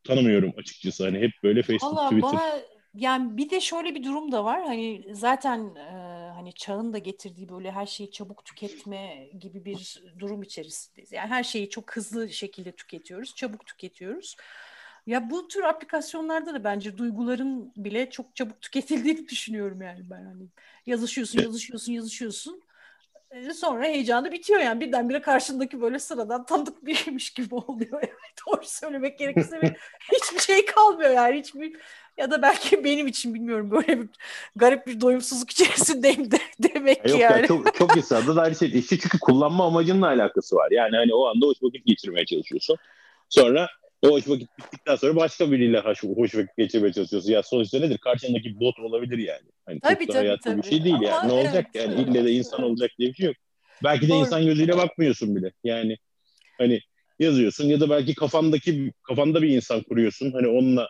tanımıyorum 0.04 0.54
açıkçası. 0.58 1.06
Hani 1.06 1.20
hep 1.20 1.32
böyle 1.44 1.64
Facebook, 1.64 1.98
Valla 1.98 2.10
Twitter. 2.10 2.32
bana 2.32 2.62
yani 2.96 3.38
bir 3.38 3.50
de 3.50 3.62
şöyle 3.62 3.96
bir 3.96 4.04
durum 4.04 4.32
da 4.32 4.46
var. 4.46 4.64
Hani 4.66 5.06
zaten 5.12 5.76
e, 5.76 5.92
hani 6.36 6.54
çağın 6.54 6.94
da 6.94 6.98
getirdiği 6.98 7.50
böyle 7.50 7.72
her 7.72 7.86
şeyi 7.86 8.12
çabuk 8.12 8.46
tüketme 8.46 9.30
gibi 9.40 9.66
bir 9.66 10.04
durum 10.20 10.44
içerisindeyiz. 10.44 11.12
Yani 11.12 11.28
her 11.28 11.44
şeyi 11.44 11.70
çok 11.70 11.96
hızlı 11.96 12.30
şekilde 12.30 12.72
tüketiyoruz, 12.72 13.36
çabuk 13.36 13.66
tüketiyoruz. 13.66 14.36
Ya 15.08 15.30
bu 15.30 15.48
tür 15.48 15.64
aplikasyonlarda 15.64 16.54
da 16.54 16.64
bence 16.64 16.98
duyguların 16.98 17.72
bile 17.78 18.10
çok 18.10 18.36
çabuk 18.36 18.62
tüketildiğini 18.62 19.28
düşünüyorum 19.30 19.82
yani 19.82 20.00
ben 20.10 20.26
hani 20.26 20.48
yazışıyorsun, 20.86 21.42
yazışıyorsun, 21.42 21.94
yazışıyorsun. 21.94 22.62
E, 23.32 23.54
Sonra 23.54 23.84
heyecanı 23.84 24.32
bitiyor 24.32 24.60
yani 24.60 24.82
birdenbire 24.82 25.22
karşındaki 25.22 25.82
böyle 25.82 26.00
sıradan 26.00 26.46
tanıdık 26.46 26.86
biriymiş 26.86 27.30
gibi 27.30 27.56
oluyor 27.56 28.02
yani. 28.02 28.12
Doğru 28.48 28.62
söylemek 28.64 29.20
gerekirse 29.20 29.76
hiçbir 30.14 30.40
şey 30.40 30.66
kalmıyor 30.66 31.12
yani 31.12 31.40
hiçbir 31.40 31.78
ya 32.18 32.32
da 32.32 32.42
belki 32.42 32.84
benim 32.84 33.08
için 33.08 33.34
bilmiyorum 33.34 33.72
böyle 33.72 34.02
bir 34.02 34.10
garip 34.56 34.88
bir 34.88 35.02
doyumsuzluk 35.02 35.52
içerisindeyim 35.52 36.32
de 36.32 36.38
demek 36.60 37.06
ki 37.06 37.12
Yok 37.12 37.20
yani. 37.20 37.42
ya 37.42 37.48
çok, 37.48 37.76
çok 37.76 37.98
insanda 37.98 38.36
da 38.36 38.42
aynı 38.42 38.56
şey. 38.56 38.80
İşte 38.80 38.98
çünkü 39.00 39.20
kullanma 39.20 39.68
amacınla 39.68 40.08
alakası 40.08 40.56
var. 40.56 40.72
Yani 40.72 40.96
hani 40.96 41.14
o 41.14 41.28
anda 41.28 41.46
hoş 41.46 41.58
vakit 41.64 41.86
geçirmeye 41.86 42.26
çalışıyorsun. 42.26 42.78
Sonra 43.30 43.68
o 44.08 44.12
hoş 44.12 44.28
vakit 44.28 44.50
bittikten 44.58 44.96
sonra 44.96 45.16
başka 45.16 45.52
biriyle 45.52 45.80
hoş, 45.80 46.04
hoş 46.04 46.36
vakit 46.36 46.58
geçirmeye 46.58 46.94
çalışıyorsun. 46.94 47.32
Ya 47.32 47.44
sonuçta 47.44 47.80
nedir? 47.80 47.98
Karşındaki 47.98 48.60
bot 48.60 48.80
olabilir 48.80 49.18
yani. 49.18 49.52
Hani 49.66 49.80
Tabii, 49.80 50.08
çok 50.08 50.16
da 50.16 50.38
tabii, 50.38 50.58
bir 50.58 50.62
tabii. 50.62 50.70
şey 50.70 50.84
değil 50.84 50.96
Ama 50.96 51.08
yani. 51.08 51.28
Ne 51.28 51.34
olacak 51.34 51.68
evet, 51.74 51.90
yani? 51.90 52.02
İlle 52.02 52.26
de 52.26 52.32
insan 52.32 52.64
olacak 52.64 52.92
diye 53.00 53.10
bir 53.10 53.16
şey 53.16 53.26
yok. 53.26 53.36
Belki 53.84 54.06
de 54.08 54.10
Doğru. 54.10 54.20
insan 54.20 54.46
gözüyle 54.46 54.78
bakmıyorsun 54.78 55.36
bile. 55.36 55.52
Yani 55.64 55.98
hani 56.58 56.82
yazıyorsun 57.20 57.66
ya 57.68 57.80
da 57.80 57.90
belki 57.90 58.16
kafandaki 58.16 58.92
kafanda 59.04 59.42
bir 59.42 59.50
insan 59.50 59.82
kuruyorsun. 59.84 60.32
Hani 60.32 60.48
onunla 60.48 60.88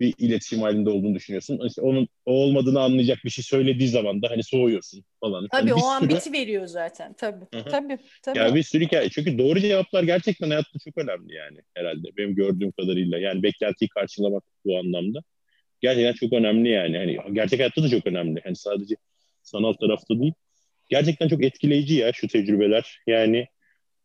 bir 0.00 0.14
iletişim 0.18 0.60
halinde 0.60 0.90
olduğunu 0.90 1.14
düşünüyorsun. 1.14 1.60
İşte 1.66 1.82
onun 1.82 2.08
o 2.26 2.32
olmadığını 2.32 2.80
anlayacak 2.80 3.18
bir 3.24 3.30
şey 3.30 3.44
söylediği 3.44 3.88
zaman 3.88 4.22
da 4.22 4.30
hani 4.30 4.42
soğuyorsun 4.42 5.04
falan. 5.20 5.48
Tabii 5.52 5.70
hani 5.70 5.82
o 5.82 5.86
an 5.86 6.00
sürü- 6.00 6.16
biti 6.16 6.32
veriyor 6.32 6.66
zaten 6.66 7.12
tabii. 7.12 7.44
Hı 7.54 7.60
hı. 7.60 7.64
Tabii 7.68 7.98
tabii. 8.22 8.38
ya 8.38 8.54
bir 8.54 8.62
sürü 8.62 8.84
hikaye. 8.84 9.08
Çünkü 9.08 9.38
doğru 9.38 9.60
cevaplar 9.60 10.02
gerçekten 10.02 10.48
hayatta 10.50 10.78
çok 10.84 10.98
önemli 10.98 11.34
yani 11.34 11.58
herhalde. 11.74 12.08
Benim 12.16 12.34
gördüğüm 12.34 12.72
kadarıyla. 12.72 13.18
Yani 13.18 13.42
beklentiyi 13.42 13.88
karşılamak 13.88 14.42
bu 14.64 14.78
anlamda. 14.78 15.18
Gerçekten 15.80 16.12
çok 16.12 16.32
önemli 16.32 16.68
yani. 16.68 16.96
Hani 16.96 17.34
gerçek 17.34 17.60
hayatta 17.60 17.82
da 17.82 17.88
çok 17.88 18.06
önemli. 18.06 18.40
Hani 18.44 18.56
sadece 18.56 18.94
sanal 19.42 19.72
tarafta 19.72 20.20
değil. 20.20 20.32
Gerçekten 20.90 21.28
çok 21.28 21.44
etkileyici 21.44 21.94
ya 21.94 22.12
şu 22.12 22.28
tecrübeler. 22.28 22.98
Yani 23.06 23.46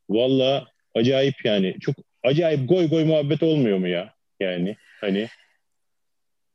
valla 0.10 0.68
acayip 0.96 1.46
yani. 1.46 1.76
Çok 1.82 1.96
acayip 2.24 2.70
goy 2.70 2.90
goy 2.90 3.04
muhabbet 3.04 3.44
olmuyor 3.44 3.78
mu 3.78 3.88
ya? 3.88 4.14
Yani 4.40 4.76
hani 5.02 5.28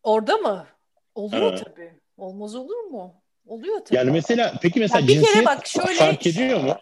Orada 0.06 0.36
mı? 0.36 0.66
Oluyor 1.14 1.52
Ha. 1.52 1.64
tabii. 1.64 1.90
Olmaz 2.16 2.54
olur 2.54 2.76
mu? 2.90 3.14
Oluyor 3.46 3.78
tabii. 3.84 3.96
yani 3.96 4.10
mesela 4.10 4.58
peki 4.62 4.80
mesela 4.80 5.00
Ya 5.00 5.06
bir 5.08 5.12
kere 5.12 5.22
cinsiyet 5.24 5.46
bak 5.46 5.66
şöyle- 5.66 5.94
fark 5.98 6.26
ediyor 6.26 6.60
mu? 6.64 6.74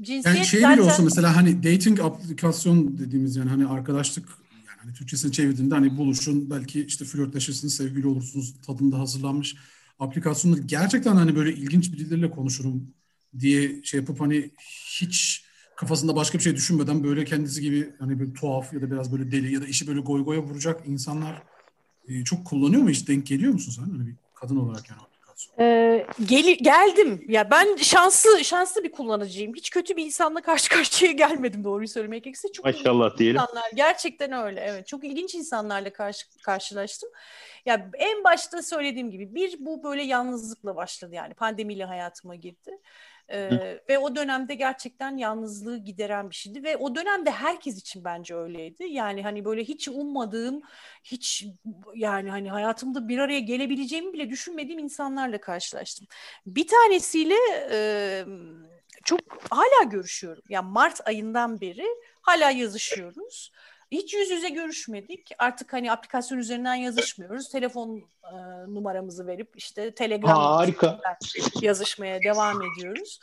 Cinsiyet 0.00 0.36
Yani 0.36 0.46
şey 0.46 0.60
zaten... 0.60 0.78
bile 0.78 0.86
olsa 0.86 1.02
mesela 1.02 1.36
hani 1.36 1.62
dating 1.62 2.00
aplikasyon 2.00 2.98
dediğimiz 2.98 3.36
yani 3.36 3.50
hani 3.50 3.66
arkadaşlık 3.66 4.28
yani 4.54 4.78
hani 4.82 4.92
Türkçesini 4.92 5.32
çevirdiğinde 5.32 5.74
hani 5.74 5.96
buluşun 5.98 6.50
belki 6.50 6.84
işte 6.84 7.04
flörtleşirsiniz 7.04 7.76
sevgili 7.76 8.06
olursunuz 8.06 8.54
tadında 8.66 8.98
hazırlanmış 8.98 9.56
aplikasyonlar 9.98 10.58
gerçekten 10.58 11.16
hani 11.16 11.36
böyle 11.36 11.52
ilginç 11.52 11.92
birileriyle 11.92 12.30
konuşurum 12.30 12.94
diye 13.38 13.82
şey 13.82 14.00
yapıp 14.00 14.20
hani 14.20 14.50
hiç 15.00 15.44
kafasında 15.76 16.16
başka 16.16 16.38
bir 16.38 16.42
şey 16.42 16.54
düşünmeden 16.56 17.04
böyle 17.04 17.24
kendisi 17.24 17.60
gibi 17.60 17.90
hani 17.98 18.20
bir 18.20 18.34
tuhaf 18.34 18.72
ya 18.72 18.82
da 18.82 18.90
biraz 18.90 19.12
böyle 19.12 19.32
deli 19.32 19.54
ya 19.54 19.62
da 19.62 19.66
işi 19.66 19.86
böyle 19.86 20.00
goy 20.00 20.24
goya 20.24 20.40
vuracak 20.42 20.80
insanlar 20.86 21.42
e, 22.08 22.24
çok 22.24 22.46
kullanıyor 22.46 22.82
mu 22.82 22.90
hiç 22.90 23.08
denk 23.08 23.26
geliyor 23.26 23.52
musun 23.52 23.72
sen 23.76 23.92
hani 23.92 24.06
bir 24.06 24.14
kadın 24.34 24.56
olarak 24.56 24.90
yani 24.90 25.00
aplikasyon? 25.00 25.54
Ee, 25.58 26.06
geli- 26.24 26.56
geldim. 26.58 27.24
Ya 27.28 27.50
ben 27.50 27.76
şanslı 27.76 28.44
şanslı 28.44 28.84
bir 28.84 28.92
kullanıcıyım. 28.92 29.54
Hiç 29.54 29.70
kötü 29.70 29.96
bir 29.96 30.04
insanla 30.04 30.40
karşı 30.40 30.68
karşıya 30.68 31.12
gelmedim 31.12 31.64
doğruyu 31.64 31.88
söylemek 31.88 32.24
gerekirse. 32.24 32.52
Çok 32.52 32.64
Maşallah 32.64 33.18
diyelim. 33.18 33.40
insanlar 33.40 33.70
gerçekten 33.74 34.32
öyle. 34.32 34.60
Evet, 34.60 34.86
çok 34.86 35.04
ilginç 35.04 35.34
insanlarla 35.34 35.92
karşı 35.92 36.26
karşılaştım. 36.42 37.08
Ya 37.66 37.90
en 37.94 38.24
başta 38.24 38.62
söylediğim 38.62 39.10
gibi 39.10 39.34
bir 39.34 39.56
bu 39.58 39.82
böyle 39.82 40.02
yalnızlıkla 40.02 40.76
başladı 40.76 41.14
yani 41.14 41.34
pandemiyle 41.34 41.84
hayatıma 41.84 42.34
girdi. 42.34 42.70
Ee, 43.30 43.80
ve 43.88 43.98
o 43.98 44.16
dönemde 44.16 44.54
gerçekten 44.54 45.16
yalnızlığı 45.16 45.78
gideren 45.78 46.30
bir 46.30 46.34
şeydi 46.34 46.62
ve 46.62 46.76
o 46.76 46.94
dönemde 46.94 47.30
herkes 47.30 47.78
için 47.78 48.04
bence 48.04 48.34
öyleydi. 48.34 48.84
Yani 48.84 49.22
hani 49.22 49.44
böyle 49.44 49.64
hiç 49.64 49.88
ummadığım, 49.88 50.62
hiç 51.04 51.46
yani 51.94 52.30
hani 52.30 52.50
hayatımda 52.50 53.08
bir 53.08 53.18
araya 53.18 53.40
gelebileceğimi 53.40 54.12
bile 54.12 54.30
düşünmediğim 54.30 54.78
insanlarla 54.78 55.40
karşılaştım. 55.40 56.06
Bir 56.46 56.66
tanesiyle 56.66 57.36
e, 57.70 58.24
çok 59.04 59.20
hala 59.50 59.82
görüşüyorum. 59.90 60.42
Yani 60.48 60.70
Mart 60.70 61.08
ayından 61.08 61.60
beri 61.60 61.86
hala 62.20 62.50
yazışıyoruz. 62.50 63.52
Hiç 63.92 64.14
yüz 64.14 64.30
yüze 64.30 64.48
görüşmedik. 64.48 65.30
Artık 65.38 65.72
hani 65.72 65.92
aplikasyon 65.92 66.38
üzerinden 66.38 66.74
yazışmıyoruz. 66.74 67.48
Telefon 67.48 67.96
e, 68.24 68.36
numaramızı 68.68 69.26
verip 69.26 69.52
işte 69.56 69.94
Telegram 69.94 70.30
Harika. 70.38 71.00
yazışmaya 71.62 72.22
devam 72.22 72.62
ediyoruz. 72.62 73.20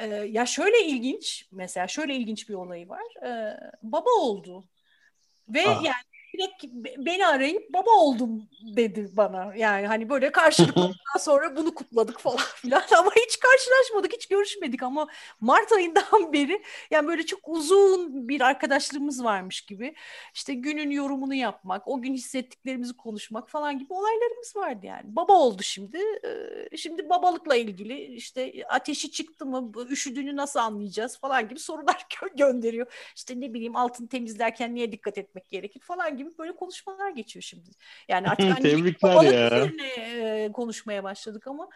E, 0.00 0.06
ya 0.06 0.46
şöyle 0.46 0.82
ilginç, 0.84 1.46
mesela 1.52 1.88
şöyle 1.88 2.14
ilginç 2.14 2.48
bir 2.48 2.54
olayı 2.54 2.88
var. 2.88 3.24
E, 3.26 3.60
baba 3.82 4.10
oldu. 4.20 4.64
Ve 5.48 5.64
Ah. 5.68 5.84
yani 5.84 6.04
direkt 6.32 6.64
beni 6.98 7.26
arayıp 7.26 7.72
baba 7.72 7.90
oldum 7.90 8.48
dedi 8.76 9.10
bana. 9.12 9.54
Yani 9.56 9.86
hani 9.86 10.08
böyle 10.08 10.32
karşılıklı 10.32 10.92
sonra 11.18 11.56
bunu 11.56 11.74
kutladık 11.74 12.20
falan 12.20 12.36
filan 12.54 12.82
ama 12.98 13.10
hiç 13.10 13.38
karşılaşmadık, 13.40 14.12
hiç 14.12 14.26
görüşmedik 14.26 14.82
ama 14.82 15.06
Mart 15.40 15.72
ayından 15.72 16.04
beri 16.32 16.62
yani 16.90 17.08
böyle 17.08 17.26
çok 17.26 17.40
uzun 17.46 18.28
bir 18.28 18.40
arkadaşlığımız 18.40 19.24
varmış 19.24 19.60
gibi. 19.60 19.94
İşte 20.34 20.54
günün 20.54 20.90
yorumunu 20.90 21.34
yapmak, 21.34 21.88
o 21.88 22.02
gün 22.02 22.14
hissettiklerimizi 22.14 22.96
konuşmak 22.96 23.50
falan 23.50 23.78
gibi 23.78 23.92
olaylarımız 23.92 24.56
vardı 24.56 24.86
yani. 24.86 25.02
Baba 25.04 25.32
oldu 25.32 25.62
şimdi. 25.62 25.98
Şimdi 26.76 27.08
babalıkla 27.08 27.56
ilgili 27.56 28.04
işte 28.04 28.52
ateşi 28.68 29.10
çıktı 29.10 29.46
mı, 29.46 29.72
üşüdüğünü 29.90 30.36
nasıl 30.36 30.60
anlayacağız 30.60 31.18
falan 31.18 31.48
gibi 31.48 31.60
sorular 31.60 32.06
gönderiyor. 32.36 33.12
İşte 33.16 33.40
ne 33.40 33.54
bileyim 33.54 33.76
altını 33.76 34.08
temizlerken 34.08 34.74
niye 34.74 34.92
dikkat 34.92 35.18
etmek 35.18 35.50
gerekir 35.50 35.80
falan 35.80 36.16
gibi 36.24 36.38
böyle 36.38 36.56
konuşmalar 36.56 37.10
geçiyor 37.10 37.42
şimdi. 37.42 37.70
Yani 38.08 38.28
artık 38.30 38.58
hani 38.58 38.94
babalık 39.02 39.32
ya. 39.32 39.46
üzerine 39.46 39.88
e, 40.44 40.52
konuşmaya 40.52 41.04
başladık 41.04 41.46
ama 41.46 41.68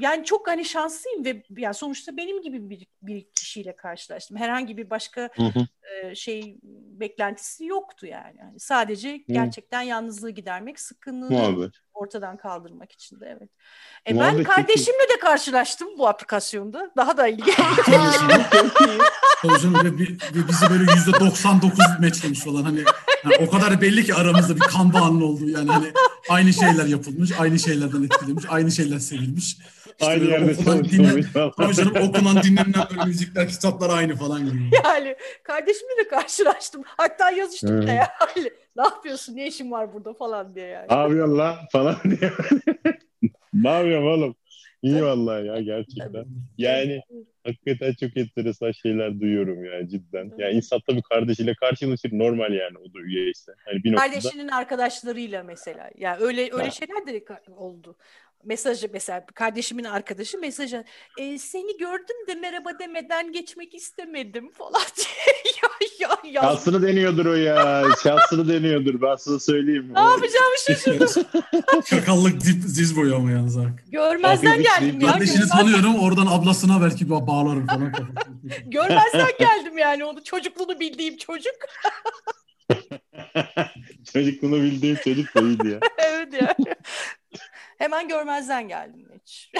yani 0.00 0.24
çok 0.24 0.48
hani 0.48 0.64
şanslıyım 0.64 1.24
ve 1.24 1.42
yani 1.56 1.74
sonuçta 1.74 2.16
benim 2.16 2.42
gibi 2.42 2.70
bir, 2.70 2.86
bir 3.02 3.26
kişiyle 3.34 3.76
karşılaştım. 3.76 4.36
Herhangi 4.36 4.76
bir 4.76 4.90
başka 4.90 5.30
e, 5.82 6.14
şey 6.14 6.58
beklentisi 7.00 7.64
yoktu 7.64 8.06
yani. 8.06 8.34
yani 8.38 8.60
sadece 8.60 9.16
gerçekten 9.16 9.82
yalnızlığı 9.82 10.30
gidermek, 10.30 10.80
sıkkınlığı 10.80 11.28
ortadan 11.94 12.36
kaldırmak 12.36 12.92
için 12.92 13.20
de 13.20 13.36
evet. 13.38 13.50
E 14.08 14.18
ben 14.20 14.42
kardeşimle 14.42 15.08
de 15.14 15.18
karşılaştım 15.20 15.88
bu 15.98 16.08
aplikasyonda. 16.08 16.90
Daha 16.96 17.16
da 17.16 17.28
ilginç. 17.28 17.56
Tabii 19.42 19.74
ve, 19.74 20.02
ve 20.34 20.48
bizi 20.48 20.70
böyle 20.70 20.92
yüzde 20.92 21.20
99 21.20 21.78
matchlemiş 22.00 22.40
falan 22.40 22.62
hani 22.62 22.84
yani 23.24 23.46
o 23.46 23.50
kadar 23.50 23.80
belli 23.80 24.04
ki 24.04 24.14
aramızda 24.14 24.56
bir 24.56 24.60
kan 24.60 24.92
bağının 24.92 25.20
olduğu 25.20 25.48
yani 25.48 25.70
hani 25.70 25.92
aynı 26.28 26.52
şeyler 26.52 26.86
yapılmış, 26.86 27.32
aynı 27.40 27.58
şeylerden 27.58 28.02
etkilenmiş, 28.02 28.44
aynı 28.48 28.70
şeyler 28.70 28.98
sevilmiş. 28.98 29.56
İşte 30.00 30.06
aynı 30.06 30.24
yerde 30.24 30.90
dinlen, 30.90 31.24
tabii 31.56 31.74
canım 31.74 31.96
okunan 31.96 32.42
dinlenen 32.42 32.74
böyle 32.90 33.04
müzikler, 33.04 33.48
kitaplar 33.48 33.98
aynı 33.98 34.16
falan 34.16 34.44
gibi. 34.46 34.70
Yani 34.84 35.16
kardeşimle 35.42 35.96
de 36.04 36.08
karşılaştım. 36.08 36.82
Hatta 36.86 37.30
yazıştık 37.30 37.86
da 37.86 37.92
yani. 37.92 38.50
Ne 38.76 38.82
yapıyorsun, 38.82 39.36
ne 39.36 39.46
işin 39.46 39.70
var 39.70 39.94
burada 39.94 40.14
falan 40.14 40.54
diye 40.54 40.66
yani. 40.66 40.86
Ne 40.90 40.96
yapıyorsun 40.96 41.38
la 41.38 41.58
falan 41.72 41.96
diye. 42.04 42.32
ne 43.54 43.70
yapıyorum 43.70 44.06
oğlum? 44.06 44.34
İyi 44.82 45.04
vallahi 45.04 45.46
ya 45.46 45.60
gerçekten. 45.60 46.26
Yani 46.58 47.00
hakikaten 47.44 47.94
çok 48.00 48.16
enteresan 48.16 48.72
şeyler 48.72 49.20
duyuyorum 49.20 49.64
ya 49.64 49.88
cidden. 49.88 50.32
Yani 50.38 50.54
insan 50.54 50.80
tabii 50.86 51.02
kardeşiyle 51.02 51.54
karşılaşır 51.54 52.10
normal 52.12 52.52
yani 52.52 52.78
o 52.78 52.94
da 52.94 52.98
üyeyse. 52.98 53.52
Hani 53.64 53.84
bir 53.84 53.92
noktada... 53.92 54.10
Kardeşinin 54.10 54.48
arkadaşlarıyla 54.48 55.42
mesela. 55.42 55.90
Yani 55.96 56.22
öyle 56.22 56.42
öyle 56.42 56.64
ha. 56.64 56.70
şeyler 56.70 57.06
de 57.06 57.24
oldu 57.56 57.96
mesajı 58.44 58.88
mesela 58.92 59.26
kardeşimin 59.34 59.84
arkadaşı 59.84 60.38
mesajı 60.38 60.84
e, 61.18 61.38
seni 61.38 61.76
gördüm 61.76 62.16
de 62.28 62.34
merhaba 62.34 62.78
demeden 62.78 63.32
geçmek 63.32 63.74
istemedim 63.74 64.50
falan 64.50 64.82
ya 65.62 65.68
ya 66.00 66.18
ya. 66.32 66.42
Şansını 66.42 66.82
deniyordur 66.82 67.26
o 67.26 67.34
ya. 67.34 67.84
Şansını 68.02 68.48
deniyordur 68.48 69.02
ben 69.02 69.16
sana 69.16 69.38
söyleyeyim. 69.38 69.90
Ne 69.94 70.00
yapacağımı 70.00 70.56
şaşırdım. 70.66 71.24
Çakallık 71.84 72.44
dip, 72.44 72.62
diz 72.62 72.96
boyu 72.96 73.16
ama 73.16 73.30
yalnız 73.30 73.56
Görmezden 73.88 74.62
geldim 74.62 75.00
ya. 75.00 75.12
Kardeşini 75.12 75.48
tanıyorum 75.48 75.98
oradan 75.98 76.26
ablasına 76.26 76.82
belki 76.82 77.10
bağlarım 77.10 77.66
falan. 77.66 77.92
Görmezden 78.66 79.32
geldim 79.38 79.78
yani 79.78 80.04
onu 80.04 80.24
çocukluğunu 80.24 80.80
bildiğim 80.80 81.16
çocuk. 81.16 81.54
Çocukluğunu 84.12 84.62
bildiğim 84.62 84.96
çocuk 84.96 85.36
iyiydi 85.36 85.68
ya. 85.68 85.80
evet 85.98 86.42
ya. 86.42 86.54
Hemen 87.82 88.08
görmezden 88.08 88.68
geldim 88.68 89.06
hiç. 89.20 89.52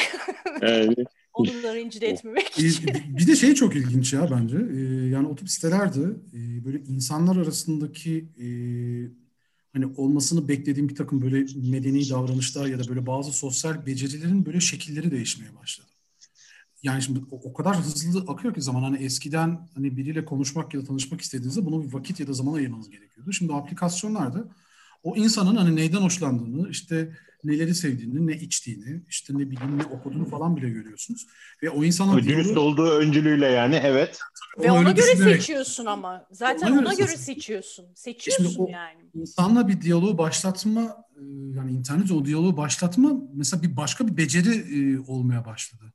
Evet. 0.60 0.98
Onu 1.34 1.62
da 1.62 1.74
rencide 1.74 2.06
etmemek 2.06 2.58
için. 2.58 2.86
Bir 3.18 3.26
de 3.26 3.36
şey 3.36 3.54
çok 3.54 3.76
ilginç 3.76 4.12
ya 4.12 4.30
bence. 4.30 4.56
Ee, 4.56 5.08
yani 5.08 5.26
o 5.26 5.36
tip 5.36 5.50
sitelerde 5.50 6.00
e, 6.32 6.64
böyle 6.64 6.78
insanlar 6.78 7.36
arasındaki 7.36 8.28
e, 8.38 8.46
hani 9.72 9.86
olmasını 9.96 10.48
beklediğim 10.48 10.88
bir 10.88 10.94
takım 10.94 11.22
böyle 11.22 11.46
medeni 11.70 12.10
davranışlar 12.10 12.66
ya 12.66 12.78
da 12.78 12.88
böyle 12.88 13.06
bazı 13.06 13.32
sosyal 13.32 13.86
becerilerin 13.86 14.46
böyle 14.46 14.60
şekilleri 14.60 15.10
değişmeye 15.10 15.56
başladı. 15.56 15.88
Yani 16.82 17.02
şimdi 17.02 17.20
o, 17.30 17.36
o 17.36 17.52
kadar 17.52 17.76
hızlı 17.76 18.24
akıyor 18.28 18.54
ki 18.54 18.62
zaman 18.62 18.82
hani 18.82 19.04
eskiden 19.04 19.68
hani 19.74 19.96
biriyle 19.96 20.24
konuşmak 20.24 20.74
ya 20.74 20.80
da 20.80 20.84
tanışmak 20.84 21.20
istediğinizde 21.20 21.66
bunu 21.66 21.84
bir 21.84 21.92
vakit 21.92 22.20
ya 22.20 22.26
da 22.26 22.32
zaman 22.32 22.54
ayırmanız 22.54 22.90
gerekiyordu. 22.90 23.32
Şimdi 23.32 23.52
aplikasyonlarda 23.52 24.44
o 25.02 25.16
insanın 25.16 25.56
hani 25.56 25.76
neyden 25.76 26.00
hoşlandığını 26.00 26.70
işte 26.70 27.12
neleri 27.44 27.74
sevdiğini, 27.74 28.26
ne 28.26 28.32
içtiğini, 28.32 29.02
işte 29.08 29.34
ne 29.34 29.50
bileyim 29.50 29.78
ne 29.78 29.84
okuduğunu 29.84 30.24
falan 30.24 30.56
bile 30.56 30.70
görüyorsunuz. 30.70 31.26
Ve 31.62 31.70
o 31.70 31.84
insanın 31.84 32.18
dürüst 32.18 32.48
diyaloğu... 32.48 32.64
olduğu 32.64 32.90
öncülüyle 32.90 33.46
yani 33.46 33.80
evet. 33.82 34.18
Ve 34.58 34.70
ona, 34.70 34.80
ona 34.80 34.90
göre 34.90 35.12
düşünerek... 35.12 35.36
seçiyorsun 35.36 35.86
ama. 35.86 36.26
Zaten 36.32 36.72
ona, 36.72 36.80
ona 36.80 36.94
göre, 36.94 37.04
göre 37.04 37.16
seçiyorsun. 37.16 37.86
Seçiyorsun 37.94 38.52
Şimdi 38.52 38.70
yani. 38.70 39.00
İnsanla 39.14 39.68
bir 39.68 39.80
diyaloğu 39.80 40.18
başlatma 40.18 40.82
e, 41.16 41.22
yani 41.56 41.72
internet 41.72 42.10
o 42.10 42.24
diyaloğu 42.24 42.56
başlatma 42.56 43.12
mesela 43.34 43.62
bir 43.62 43.76
başka 43.76 44.08
bir 44.08 44.16
beceri 44.16 44.54
e, 44.54 44.98
olmaya 44.98 45.44
başladı 45.44 45.92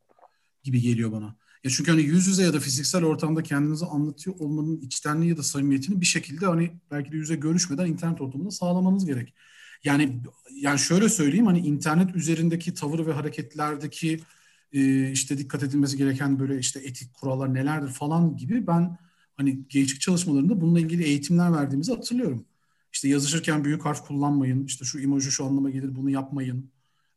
gibi 0.64 0.82
geliyor 0.82 1.12
bana. 1.12 1.36
Ya 1.64 1.72
çünkü 1.72 1.92
hani 1.92 2.02
yüz 2.02 2.28
yüze 2.28 2.44
ya 2.44 2.54
da 2.54 2.60
fiziksel 2.60 3.04
ortamda 3.04 3.44
kendinizi 3.44 3.86
anlatıyor 3.86 4.36
olmanın 4.40 4.82
içtenliği 4.82 5.30
ya 5.30 5.38
da 5.38 5.44
samimiyetini 5.44 6.02
bir 6.02 6.06
şekilde 6.06 6.46
hani 6.46 6.72
belki 6.92 7.12
de 7.12 7.18
yüze 7.18 7.36
görüşmeden 7.36 7.86
internet 7.86 8.22
ortamında 8.22 8.52
sağlamanız 8.52 9.06
gerek. 9.06 9.34
Yani 9.84 10.22
yani 10.56 10.80
şöyle 10.80 11.10
söyleyeyim 11.10 11.46
hani 11.46 11.60
internet 11.60 12.16
üzerindeki 12.16 12.74
tavır 12.74 13.06
ve 13.06 13.14
hareketlerdeki 13.14 14.20
e, 14.74 15.12
işte 15.12 15.38
dikkat 15.38 15.64
edilmesi 15.64 15.98
gereken 15.98 16.40
böyle 16.40 16.60
işte 16.60 16.80
etik 16.80 17.14
kurallar 17.14 17.54
nelerdir 17.54 17.90
falan 17.90 18.38
gibi 18.38 18.68
ben 18.68 18.98
hani 19.38 19.68
gençlik 19.70 20.02
çalışmalarında 20.02 20.62
bununla 20.62 20.80
ilgili 20.80 21.04
eğitimler 21.04 21.54
verdiğimizi 21.54 21.92
hatırlıyorum. 21.94 22.46
İşte 22.94 23.08
yazışırken 23.08 23.64
büyük 23.64 23.86
harf 23.86 24.02
kullanmayın. 24.08 24.66
İşte 24.66 24.86
şu 24.86 25.00
emoji 25.00 25.32
şu 25.32 25.46
anlama 25.46 25.70
gelir 25.70 25.96
bunu 25.96 26.10
yapmayın. 26.10 26.72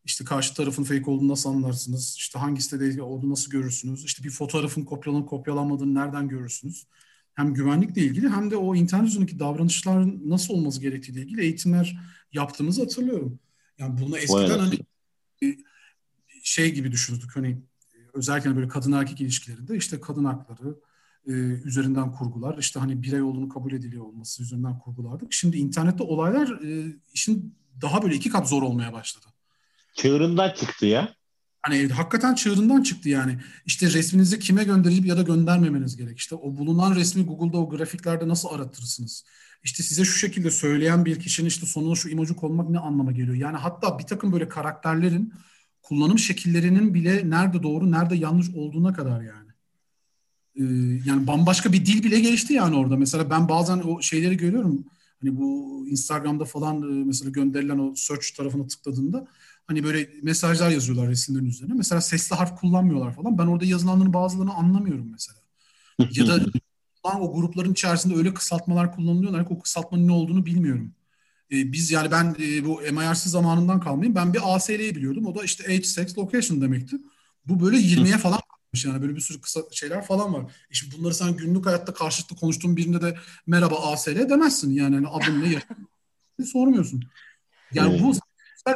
İşte 0.04 0.24
karşı 0.24 0.54
tarafın 0.54 0.84
fake 0.84 1.10
olduğunu 1.10 1.28
nasıl 1.28 1.50
anlarsınız? 1.50 2.14
İşte 2.18 2.38
hangi 2.38 2.62
sitede 2.62 3.02
olduğunu 3.02 3.30
nasıl 3.30 3.50
görürsünüz? 3.50 4.04
İşte 4.04 4.24
bir 4.24 4.30
fotoğrafın 4.30 4.84
kopyalanıp 4.84 5.28
kopyalanmadığını 5.28 5.94
nereden 5.94 6.28
görürsünüz? 6.28 6.86
Hem 7.34 7.54
güvenlikle 7.54 8.02
ilgili 8.02 8.28
hem 8.28 8.50
de 8.50 8.56
o 8.56 8.74
internet 8.74 9.08
üzerindeki 9.08 9.38
davranışların 9.38 10.22
nasıl 10.24 10.54
olması 10.54 10.80
gerektiğiyle 10.80 11.22
ilgili 11.22 11.40
eğitimler 11.40 11.98
yaptığımızı 12.32 12.80
hatırlıyorum. 12.82 13.38
Yani 13.78 14.00
bunu 14.00 14.18
eskiden 14.18 14.58
hani 14.58 14.78
e, 15.42 15.56
şey 16.42 16.74
gibi 16.74 16.92
düşünürdük 16.92 17.36
hani 17.36 17.62
özellikle 18.14 18.56
böyle 18.56 18.68
kadın 18.68 18.92
erkek 18.92 19.20
ilişkilerinde 19.20 19.76
işte 19.76 20.00
kadın 20.00 20.24
hakları 20.24 20.76
e, 21.26 21.32
üzerinden 21.64 22.12
kurgular 22.12 22.58
işte 22.58 22.80
hani 22.80 23.02
birey 23.02 23.22
olduğunu 23.22 23.48
kabul 23.48 23.72
ediliyor 23.72 24.04
olması 24.04 24.42
üzerinden 24.42 24.78
kurgulardık. 24.78 25.32
Şimdi 25.32 25.56
internette 25.56 26.02
olaylar 26.02 26.60
e, 26.64 26.96
işin 27.12 27.54
daha 27.82 28.02
böyle 28.02 28.14
iki 28.14 28.30
kat 28.30 28.48
zor 28.48 28.62
olmaya 28.62 28.92
başladı. 28.92 29.26
Çığırından 29.94 30.54
çıktı 30.54 30.86
ya. 30.86 31.14
Hani 31.62 31.88
hakikaten 31.88 32.34
çığırından 32.34 32.82
çıktı 32.82 33.08
yani. 33.08 33.38
İşte 33.66 33.92
resminizi 33.92 34.38
kime 34.38 34.64
gönderip 34.64 35.06
ya 35.06 35.16
da 35.16 35.22
göndermemeniz 35.22 35.96
gerek. 35.96 36.18
İşte 36.18 36.34
o 36.34 36.56
bulunan 36.56 36.94
resmi 36.94 37.24
Google'da 37.24 37.58
o 37.58 37.68
grafiklerde 37.70 38.28
nasıl 38.28 38.48
aratırsınız? 38.48 39.24
İşte 39.62 39.82
size 39.82 40.04
şu 40.04 40.18
şekilde 40.18 40.50
söyleyen 40.50 41.04
bir 41.04 41.20
kişinin 41.20 41.48
işte 41.48 41.66
sonuna 41.66 41.94
şu 41.94 42.08
emoji 42.08 42.34
konmak 42.36 42.70
ne 42.70 42.78
anlama 42.78 43.12
geliyor? 43.12 43.36
Yani 43.36 43.56
hatta 43.56 43.98
bir 43.98 44.04
takım 44.04 44.32
böyle 44.32 44.48
karakterlerin 44.48 45.32
kullanım 45.82 46.18
şekillerinin 46.18 46.94
bile 46.94 47.30
nerede 47.30 47.62
doğru 47.62 47.90
nerede 47.90 48.16
yanlış 48.16 48.50
olduğuna 48.54 48.92
kadar 48.92 49.20
yani. 49.20 49.50
Ee, 50.56 50.64
yani 51.06 51.26
bambaşka 51.26 51.72
bir 51.72 51.86
dil 51.86 52.02
bile 52.02 52.20
gelişti 52.20 52.52
yani 52.52 52.76
orada. 52.76 52.96
Mesela 52.96 53.30
ben 53.30 53.48
bazen 53.48 53.78
o 53.78 54.02
şeyleri 54.02 54.36
görüyorum. 54.36 54.84
Hani 55.20 55.36
bu 55.36 55.86
Instagram'da 55.88 56.44
falan 56.44 56.82
e, 56.82 57.04
mesela 57.04 57.30
gönderilen 57.30 57.78
o 57.78 57.94
search 57.96 58.36
tarafına 58.36 58.66
tıkladığında 58.66 59.26
hani 59.70 59.84
böyle 59.84 60.10
mesajlar 60.22 60.70
yazıyorlar 60.70 61.08
resimlerin 61.08 61.46
üzerine. 61.46 61.74
Mesela 61.74 62.00
sesli 62.00 62.36
harf 62.36 62.60
kullanmıyorlar 62.60 63.14
falan. 63.14 63.38
Ben 63.38 63.46
orada 63.46 63.64
yazılanların 63.64 64.12
bazılarını 64.12 64.54
anlamıyorum 64.54 65.08
mesela. 65.12 65.40
Ya 66.12 66.26
da 66.26 66.40
o 67.04 67.34
grupların 67.34 67.72
içerisinde 67.72 68.14
öyle 68.14 68.34
kısaltmalar 68.34 68.96
kullanılıyorlar 68.96 69.48
ki 69.48 69.54
o 69.54 69.62
kısaltmanın 69.62 70.08
ne 70.08 70.12
olduğunu 70.12 70.46
bilmiyorum. 70.46 70.94
Ee, 71.52 71.72
biz 71.72 71.90
yani 71.90 72.10
ben 72.10 72.36
e, 72.40 72.64
bu 72.64 72.80
MIRC 72.80 73.30
zamanından 73.30 73.80
kalmayayım. 73.80 74.14
Ben 74.14 74.34
bir 74.34 74.54
ASL'yi 74.54 74.96
biliyordum. 74.96 75.26
O 75.26 75.34
da 75.34 75.44
işte 75.44 75.64
age, 75.64 75.82
sex, 75.82 76.18
location 76.18 76.60
demekti. 76.60 76.96
Bu 77.46 77.60
böyle 77.60 77.76
20'ye 77.76 78.18
falan 78.18 78.40
kalmış 78.40 78.84
yani 78.84 79.02
böyle 79.02 79.16
bir 79.16 79.20
sürü 79.20 79.40
kısa 79.40 79.60
şeyler 79.72 80.04
falan 80.06 80.34
var. 80.34 80.42
E 80.70 80.74
şimdi 80.74 80.98
bunları 80.98 81.14
sen 81.14 81.36
günlük 81.36 81.66
hayatta 81.66 81.94
karşılıklı 81.94 82.36
konuştuğun 82.36 82.76
birinde 82.76 83.02
de 83.02 83.16
merhaba 83.46 83.92
ASL 83.92 84.28
demezsin. 84.28 84.70
Yani 84.70 84.94
hani 84.94 85.08
adın 85.08 85.60
ne 86.38 86.46
sormuyorsun. 86.46 87.02
Yani 87.72 88.02
bu 88.02 88.14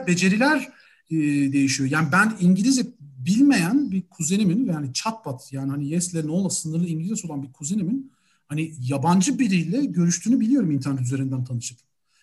beceriler 0.06 0.72
e, 1.10 1.16
değişiyor. 1.52 1.90
Yani 1.90 2.08
ben 2.12 2.36
İngilizce 2.40 2.82
bilmeyen 3.00 3.90
bir 3.90 4.02
kuzenimin 4.02 4.66
yani 4.66 4.92
çatpat 4.92 5.52
yani 5.52 5.70
hani 5.70 5.88
yes'le 5.88 6.14
ne 6.14 6.30
ola 6.30 6.50
sınırlı 6.50 6.86
İngilizce 6.86 7.28
olan 7.28 7.42
bir 7.42 7.52
kuzenimin 7.52 8.12
hani 8.48 8.72
yabancı 8.80 9.38
biriyle 9.38 9.84
görüştüğünü 9.84 10.40
biliyorum 10.40 10.70
internet 10.70 11.00
üzerinden 11.00 11.44
tanışıp. 11.44 11.78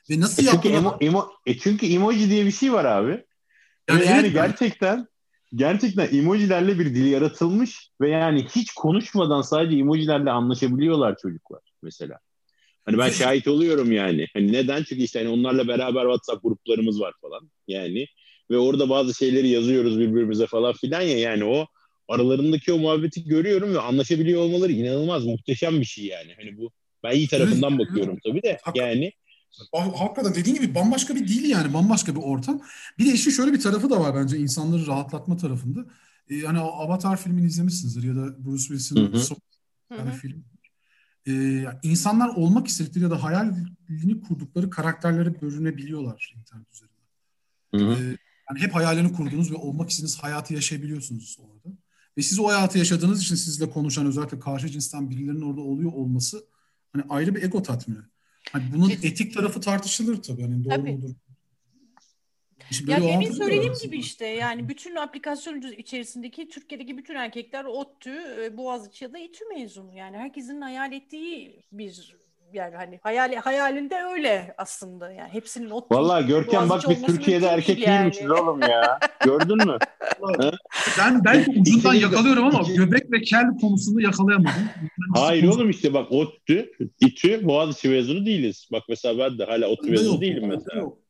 Ve 0.09 0.19
nasıl 0.19 0.43
e 0.43 0.45
çünkü, 0.51 0.69
emo, 0.69 0.97
emo, 1.01 1.29
e 1.45 1.57
çünkü 1.57 1.85
emoji 1.85 2.29
diye 2.29 2.45
bir 2.45 2.51
şey 2.51 2.73
var 2.73 2.85
abi. 2.85 3.23
Yani, 3.89 4.05
yani 4.05 4.21
evet, 4.21 4.33
gerçekten 4.33 5.07
gerçekten 5.55 6.17
emojilerle 6.17 6.79
bir 6.79 6.85
dil 6.85 7.05
yaratılmış 7.05 7.91
ve 8.01 8.09
yani 8.09 8.45
hiç 8.55 8.71
konuşmadan 8.71 9.41
sadece 9.41 9.77
emojilerle 9.77 10.31
anlaşabiliyorlar 10.31 11.17
çocuklar 11.21 11.61
mesela. 11.83 12.19
Hani 12.85 12.97
ben 12.97 13.09
şahit 13.09 13.47
oluyorum 13.47 13.91
yani. 13.91 14.27
Hani 14.33 14.51
neden? 14.51 14.83
Çünkü 14.83 15.01
işte 15.01 15.19
hani 15.19 15.29
onlarla 15.29 15.67
beraber 15.67 16.01
WhatsApp 16.01 16.43
gruplarımız 16.43 17.01
var 17.01 17.13
falan. 17.21 17.51
Yani 17.67 18.07
ve 18.51 18.57
orada 18.57 18.89
bazı 18.89 19.13
şeyleri 19.13 19.47
yazıyoruz 19.47 19.99
birbirimize 19.99 20.47
falan 20.47 20.73
filan 20.73 21.01
ya 21.01 21.19
yani 21.19 21.43
o 21.43 21.67
aralarındaki 22.07 22.73
o 22.73 22.77
muhabbeti 22.77 23.23
görüyorum 23.23 23.73
ve 23.73 23.79
anlaşabiliyor 23.79 24.41
olmaları 24.41 24.71
inanılmaz 24.71 25.25
muhteşem 25.25 25.79
bir 25.79 25.85
şey 25.85 26.05
yani. 26.05 26.33
Hani 26.37 26.57
bu 26.57 26.71
ben 27.03 27.15
iyi 27.15 27.27
tarafından 27.27 27.79
bakıyorum 27.79 28.17
tabii 28.23 28.43
de 28.43 28.59
yani 28.75 29.11
Hakikaten 29.73 30.35
dediğin 30.35 30.55
gibi 30.55 30.75
bambaşka 30.75 31.15
bir 31.15 31.27
dil 31.27 31.49
yani 31.49 31.73
bambaşka 31.73 32.15
bir 32.15 32.21
ortam. 32.21 32.61
Bir 32.99 33.05
de 33.05 33.11
işin 33.11 33.31
şöyle 33.31 33.53
bir 33.53 33.59
tarafı 33.59 33.89
da 33.89 33.99
var 33.99 34.15
bence 34.15 34.37
insanları 34.37 34.87
rahatlatma 34.87 35.37
tarafında. 35.37 35.85
Ee, 36.29 36.35
yani 36.35 36.59
Avatar 36.59 37.17
filmini 37.17 37.45
izlemişsinizdir 37.45 38.03
ya 38.03 38.15
da 38.15 38.45
Bruce 38.45 38.63
Willis'in 38.63 39.17
son 39.17 39.37
yani 39.97 40.11
film. 40.11 40.45
Ee, 41.27 41.65
insanlar 41.83 42.35
olmak 42.35 42.67
istedikleri 42.67 43.03
ya 43.03 43.11
da 43.11 43.23
hayalini 43.23 44.21
kurdukları 44.21 44.69
karakterlere 44.69 45.41
bölünebiliyorlar 45.41 46.35
internet 46.37 46.67
üzerinde. 46.73 47.01
Hı 47.75 47.77
hı. 47.77 48.11
Ee, 48.11 48.17
yani 48.51 48.63
hep 48.63 48.75
hayalini 48.75 49.13
kurduğunuz 49.13 49.51
ve 49.51 49.55
olmak 49.55 49.89
istediğiniz 49.89 50.23
hayatı 50.23 50.53
yaşayabiliyorsunuz 50.53 51.37
orada. 51.39 51.75
Ve 52.17 52.21
siz 52.21 52.39
o 52.39 52.47
hayatı 52.47 52.77
yaşadığınız 52.77 53.21
için 53.21 53.35
sizle 53.35 53.69
konuşan 53.69 54.05
özellikle 54.05 54.39
karşı 54.39 54.69
cinsten 54.69 55.09
birilerinin 55.09 55.41
orada 55.41 55.61
oluyor 55.61 55.93
olması 55.93 56.45
hani 56.93 57.03
ayrı 57.09 57.35
bir 57.35 57.43
ego 57.43 57.63
tatmini. 57.63 57.99
Hani 58.51 58.63
bunun 58.73 58.89
etik 58.89 59.33
tarafı 59.33 59.61
tartışılır 59.61 60.21
tabii. 60.21 60.41
Hani 60.41 60.63
doğru 60.63 60.75
tabii. 60.75 60.91
mudur? 60.91 61.09
Şimdi 62.71 62.91
ya 62.91 63.01
demin 63.01 63.31
söylediğim 63.31 63.73
gibi 63.83 63.97
işte 63.97 64.25
yani 64.25 64.69
bütün 64.69 64.95
aplikasyon 64.95 65.61
içerisindeki 65.61 66.49
Türkiye'deki 66.49 66.97
bütün 66.97 67.15
erkekler 67.15 67.65
ODTÜ, 67.65 68.43
e, 68.43 68.57
Boğaziçi 68.57 69.03
ya 69.03 69.13
da 69.13 69.19
İTÜ 69.19 69.45
mezunu. 69.45 69.93
Yani 69.93 70.17
herkesin 70.17 70.61
hayal 70.61 70.91
ettiği 70.91 71.63
bir 71.71 72.20
yani 72.53 72.75
hani 72.75 72.99
hayal 73.03 73.35
hayalinde 73.35 73.95
öyle 74.13 74.53
aslında 74.57 75.11
yani 75.11 75.29
hepsinin 75.33 75.69
o 75.69 75.87
Vallahi 75.91 76.27
Görkem 76.27 76.69
bak 76.69 76.83
biz 76.89 77.01
Türkiye'de 77.01 77.45
erkek 77.45 77.79
yani. 77.79 77.97
değilmişiz 77.97 78.31
oğlum 78.31 78.61
ya. 78.61 78.99
Gördün 79.25 79.57
mü? 79.57 79.77
ben 80.99 81.25
belki 81.25 81.59
ucundan 81.59 81.93
yakalıyorum 81.93 82.45
ama 82.45 82.61
göbek 82.75 83.11
ve 83.11 83.21
kel 83.21 83.45
konusunda 83.61 84.01
yakalayamadım. 84.01 84.69
Hayır 85.15 85.47
oğlum 85.47 85.69
işte 85.69 85.93
bak 85.93 86.11
ODTÜ, 86.11 86.71
İTÜ, 86.99 87.47
Boğaziçi 87.47 87.89
mezunu 87.89 88.25
değiliz. 88.25 88.67
Bak 88.71 88.83
mesela 88.89 89.17
ben 89.17 89.37
de 89.37 89.43
hala 89.45 89.67
ODTÜ 89.67 89.91
mezunu 89.91 90.21
değilim 90.21 90.47
mesela. 90.47 90.79
Yok. 90.79 91.00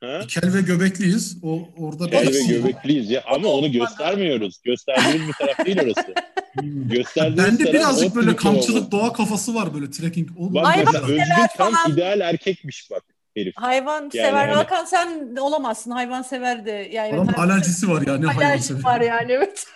Ha? 0.00 0.20
Kel 0.28 0.54
ve 0.54 0.60
göbekliyiz. 0.60 1.36
O 1.42 1.68
orada 1.78 2.10
Kel 2.10 2.26
ve 2.26 2.52
göbekliyiz 2.52 3.10
ya 3.10 3.22
ama 3.26 3.48
onu 3.48 3.72
göstermiyoruz. 3.72 4.62
Gösterdiğimiz 4.64 5.28
bir 5.28 5.32
taraf 5.32 5.66
değil 5.66 5.80
orası. 5.82 6.14
Gösterdiğimiz 6.64 7.60
Bende 7.60 7.72
birazcık 7.72 8.14
böyle 8.14 8.36
kamçılık 8.36 8.90
doğa 8.92 9.12
kafası 9.12 9.54
var 9.54 9.74
böyle 9.74 9.90
trekking. 9.90 10.28
O 10.38 10.54
bak 10.54 10.76
mesela 10.78 11.04
Özgün 11.04 11.24
tam 11.56 11.72
falan. 11.72 11.92
ideal 11.92 12.20
erkekmiş 12.20 12.90
bak 12.90 13.02
herif. 13.36 13.54
Hayvan 13.56 14.00
yani 14.02 14.12
sever. 14.12 14.48
Hani... 14.48 14.52
Hakan 14.52 14.84
sen 14.84 15.36
olamazsın. 15.36 15.90
Hayvan 15.90 16.22
sever 16.22 16.66
de. 16.66 16.88
Yani 16.92 17.14
Adam 17.14 17.28
alerjisi 17.36 17.88
var 17.88 18.02
yani. 18.06 18.26
Alerjisi 18.26 18.84
var 18.84 19.00
yani 19.00 19.32
evet. 19.32 19.66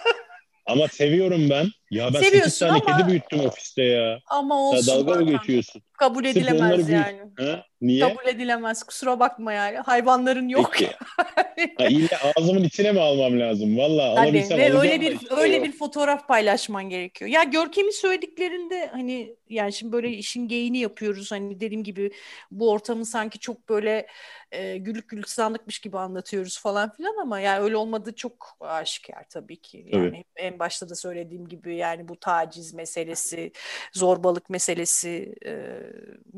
Ama 0.66 0.88
seviyorum 0.88 1.50
ben. 1.50 1.66
Ya 1.92 2.14
ben 2.14 2.20
Seviyorsun 2.20 2.50
8 2.50 2.58
tane 2.58 2.72
ama... 2.72 2.98
kedi 2.98 3.08
büyüttüm 3.08 3.40
ofiste 3.40 3.82
ya. 3.82 4.18
Ama 4.26 4.60
olsun. 4.60 4.92
Ya 4.92 4.98
dalga 4.98 5.14
mı 5.14 5.30
geçiyorsun? 5.30 5.82
Kabul 5.98 6.24
edilemez 6.24 6.88
yani. 6.88 7.20
Ha? 7.38 7.64
Niye? 7.80 8.00
Kabul 8.00 8.28
edilemez. 8.28 8.82
Kusura 8.82 9.20
bakma 9.20 9.52
yani. 9.52 9.76
Hayvanların 9.76 10.48
yok. 10.48 10.72
Peki. 10.72 10.92
ha, 11.78 11.86
illa 11.86 12.18
ağzımın 12.36 12.62
içine 12.64 12.92
mi 12.92 13.00
almam 13.00 13.40
lazım? 13.40 13.78
Valla 13.78 14.02
alabilsem 14.02 14.58
ve 14.58 14.78
öyle 14.78 15.00
bir 15.00 15.12
işte 15.12 15.34
öyle 15.34 15.56
yok. 15.56 15.64
bir 15.66 15.72
fotoğraf 15.72 16.28
paylaşman 16.28 16.88
gerekiyor. 16.88 17.30
Ya 17.30 17.42
Görkem'in 17.42 17.90
söylediklerinde 17.90 18.86
hani 18.86 19.36
yani 19.48 19.72
şimdi 19.72 19.92
böyle 19.92 20.10
işin 20.10 20.48
geyini 20.48 20.78
yapıyoruz. 20.78 21.32
Hani 21.32 21.60
dediğim 21.60 21.84
gibi 21.84 22.12
bu 22.50 22.70
ortamı 22.70 23.06
sanki 23.06 23.38
çok 23.38 23.68
böyle 23.68 24.06
e, 24.52 24.76
güllük 24.76 25.08
gülistanlıkmış 25.08 25.78
gibi 25.78 25.98
anlatıyoruz 25.98 26.58
falan 26.60 26.92
filan 26.92 27.16
ama 27.22 27.40
yani 27.40 27.64
öyle 27.64 27.76
olmadığı 27.76 28.14
çok 28.14 28.56
aşikar 28.60 29.24
tabii 29.30 29.60
ki. 29.60 29.86
Yani 29.92 30.14
evet. 30.16 30.26
en 30.36 30.58
başta 30.58 30.88
da 30.88 30.94
söylediğim 30.94 31.48
gibi 31.48 31.76
yani 31.82 32.08
bu 32.08 32.20
taciz 32.20 32.74
meselesi, 32.74 33.52
zorbalık 33.92 34.50
meselesi 34.50 35.34
e, 35.46 35.52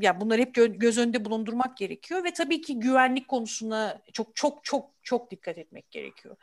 yani 0.00 0.20
bunları 0.20 0.40
hep 0.40 0.56
gö- 0.56 0.78
göz 0.78 0.98
önünde 0.98 1.24
bulundurmak 1.24 1.76
gerekiyor 1.76 2.24
ve 2.24 2.32
tabii 2.32 2.60
ki 2.60 2.80
güvenlik 2.80 3.28
konusuna 3.28 4.02
çok 4.12 4.36
çok 4.36 4.64
çok 4.64 4.90
çok 5.02 5.30
dikkat 5.30 5.58
etmek 5.58 5.90
gerekiyor. 5.90 6.36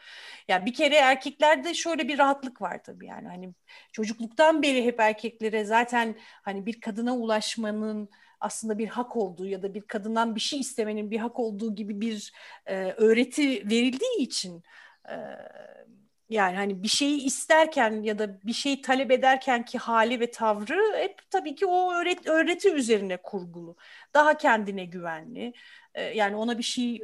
Yani 0.48 0.66
bir 0.66 0.74
kere 0.74 0.96
erkeklerde 0.96 1.74
şöyle 1.74 2.08
bir 2.08 2.18
rahatlık 2.20 2.62
var 2.62 2.84
tabii 2.84 3.06
yani 3.08 3.28
hani 3.28 3.54
çocukluktan 3.92 4.62
beri 4.64 4.86
hep 4.86 5.00
erkeklere 5.00 5.66
zaten 5.66 6.16
hani 6.44 6.66
bir 6.66 6.82
kadına 6.82 7.18
ulaşmanın 7.18 8.10
aslında 8.40 8.78
bir 8.78 8.88
hak 8.88 9.16
olduğu 9.18 9.46
ya 9.48 9.64
da 9.64 9.74
bir 9.74 9.82
kadından 9.82 10.36
bir 10.36 10.40
şey 10.42 10.60
istemenin 10.60 11.12
bir 11.12 11.18
hak 11.18 11.40
olduğu 11.40 11.76
gibi 11.76 12.02
bir 12.02 12.34
e, 12.66 12.76
öğreti 12.92 13.70
verildiği 13.70 14.18
için 14.20 14.64
e, 15.10 15.16
yani 16.32 16.56
hani 16.56 16.84
bir 16.84 16.88
şeyi 16.88 17.22
isterken 17.24 18.04
ya 18.04 18.20
da 18.20 18.42
bir 18.44 18.54
şeyi 18.54 18.82
talep 18.82 19.12
ederken 19.12 19.66
ki 19.66 19.78
hali 19.78 20.20
ve 20.20 20.32
tavrı 20.32 20.98
hep 20.98 21.32
tabii 21.32 21.56
ki 21.56 21.66
o 21.66 21.94
öğret 21.94 22.28
öğreti 22.28 22.72
üzerine 22.74 23.18
kurgulu. 23.18 23.76
Daha 24.14 24.38
kendine 24.38 24.86
güvenli. 24.86 25.54
Yani 26.16 26.36
ona 26.36 26.58
bir 26.58 26.64
şey 26.64 27.02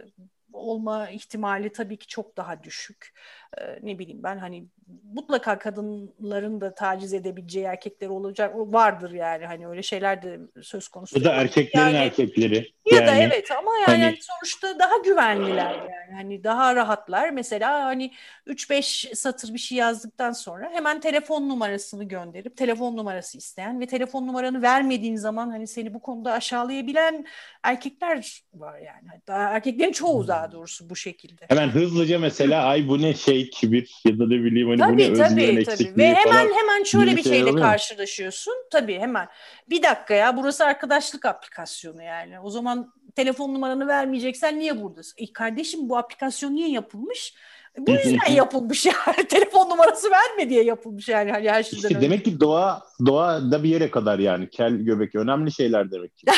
olma 0.54 1.10
ihtimali 1.10 1.72
tabii 1.74 1.98
ki 1.98 2.08
çok 2.08 2.38
daha 2.38 2.64
düşük. 2.64 3.14
Ee, 3.58 3.80
ne 3.84 4.00
bileyim 4.00 4.24
ben 4.24 4.38
hani 4.38 4.66
mutlaka 5.14 5.60
kadınların 5.60 6.62
da 6.62 6.76
taciz 6.76 7.14
edebileceği 7.14 7.66
erkekler 7.66 8.08
olacak 8.08 8.56
vardır 8.56 9.12
yani 9.12 9.46
hani 9.46 9.68
öyle 9.68 9.84
şeyler 9.84 10.22
de 10.22 10.40
söz 10.62 10.88
konusu. 10.88 11.20
Ya 11.20 11.24
da 11.26 11.34
erkeklerin 11.34 11.86
yani, 11.86 11.98
erkekleri. 11.98 12.72
Ya 12.92 12.98
yani, 12.98 13.08
da 13.08 13.16
evet 13.16 13.52
ama 13.60 13.72
yani 13.88 14.04
hani, 14.04 14.18
sonuçta 14.22 14.80
daha 14.80 14.98
güvenliler 14.98 15.74
yani 15.74 16.16
hani 16.16 16.44
daha 16.44 16.76
rahatlar. 16.76 17.30
Mesela 17.30 17.86
hani 17.86 18.14
3-5 18.48 19.16
satır 19.16 19.54
bir 19.54 19.60
şey 19.60 19.78
yazdıktan 19.78 20.32
sonra 20.32 20.70
hemen 20.74 21.00
telefon 21.00 21.50
numarasını 21.50 22.04
gönderip 22.04 22.58
telefon 22.58 22.98
numarası 22.98 23.38
isteyen 23.38 23.80
ve 23.80 23.86
telefon 23.86 24.28
numaranı 24.28 24.62
vermediğin 24.62 25.16
zaman 25.16 25.50
hani 25.50 25.68
seni 25.68 25.94
bu 25.94 26.02
konuda 26.02 26.32
aşağılayabilen 26.32 27.26
erkekler 27.64 28.44
var 28.54 28.80
yani. 28.80 29.22
Daha 29.28 29.44
erkeklerin 29.44 29.92
çoğu 29.92 30.28
daha 30.28 30.52
doğrusu 30.52 30.90
bu 30.90 30.96
şekilde. 30.96 31.46
Hemen 31.50 31.70
hızlıca 31.70 32.20
mesela 32.20 32.64
ay 32.64 32.88
bu 32.88 33.02
ne 33.02 33.14
şey 33.14 33.37
kibir 33.46 34.02
ya 34.06 34.20
da 34.20 34.28
ne 34.28 34.44
bileyim 34.44 34.70
hani 34.70 34.80
tabii, 34.80 35.16
bu 35.16 35.20
ne 35.20 35.28
tabii, 35.28 35.64
tabii. 35.64 35.98
Ve 35.98 36.14
hemen 36.14 36.50
hemen 36.56 36.84
şöyle 36.84 37.16
bir 37.16 37.24
şeyle 37.24 37.52
şey 37.52 37.62
karşılaşıyorsun. 37.62 38.54
Tabii 38.72 39.00
hemen. 39.00 39.28
Bir 39.70 39.84
dakika 39.84 40.14
ya 40.14 40.38
burası 40.38 40.66
arkadaşlık 40.66 41.26
aplikasyonu 41.26 42.04
yani. 42.04 42.40
O 42.40 42.50
zaman 42.50 42.94
telefon 43.16 43.54
numaranı 43.54 43.88
vermeyeceksen 43.88 44.60
niye 44.60 44.82
buradasın? 44.82 45.16
E 45.18 45.34
kardeşim 45.34 45.90
bu 45.90 45.98
aplikasyon 45.98 46.56
niye 46.56 46.70
yapılmış? 46.70 47.34
Bu 47.78 47.92
yüzden 47.92 48.32
yapılmış 48.32 48.86
yani. 48.86 49.28
Telefon 49.30 49.70
numarası 49.70 50.08
verme 50.12 50.50
diye 50.50 50.64
yapılmış 50.64 51.08
yani 51.08 51.32
hani 51.32 51.50
her 51.50 51.64
şeyden 51.64 51.78
işte 51.78 51.88
önce. 51.88 52.02
Demek 52.02 52.26
ki 52.26 52.40
doğa 52.40 52.84
doğa 53.06 53.52
da 53.52 53.64
bir 53.64 53.70
yere 53.70 53.92
kadar 53.92 54.20
yani. 54.20 54.50
Kel 54.50 54.74
göbek 54.74 55.16
önemli 55.16 55.52
şeyler 55.52 55.92
demek 55.92 56.18
ki. 56.18 56.26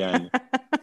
Yani. 0.00 0.30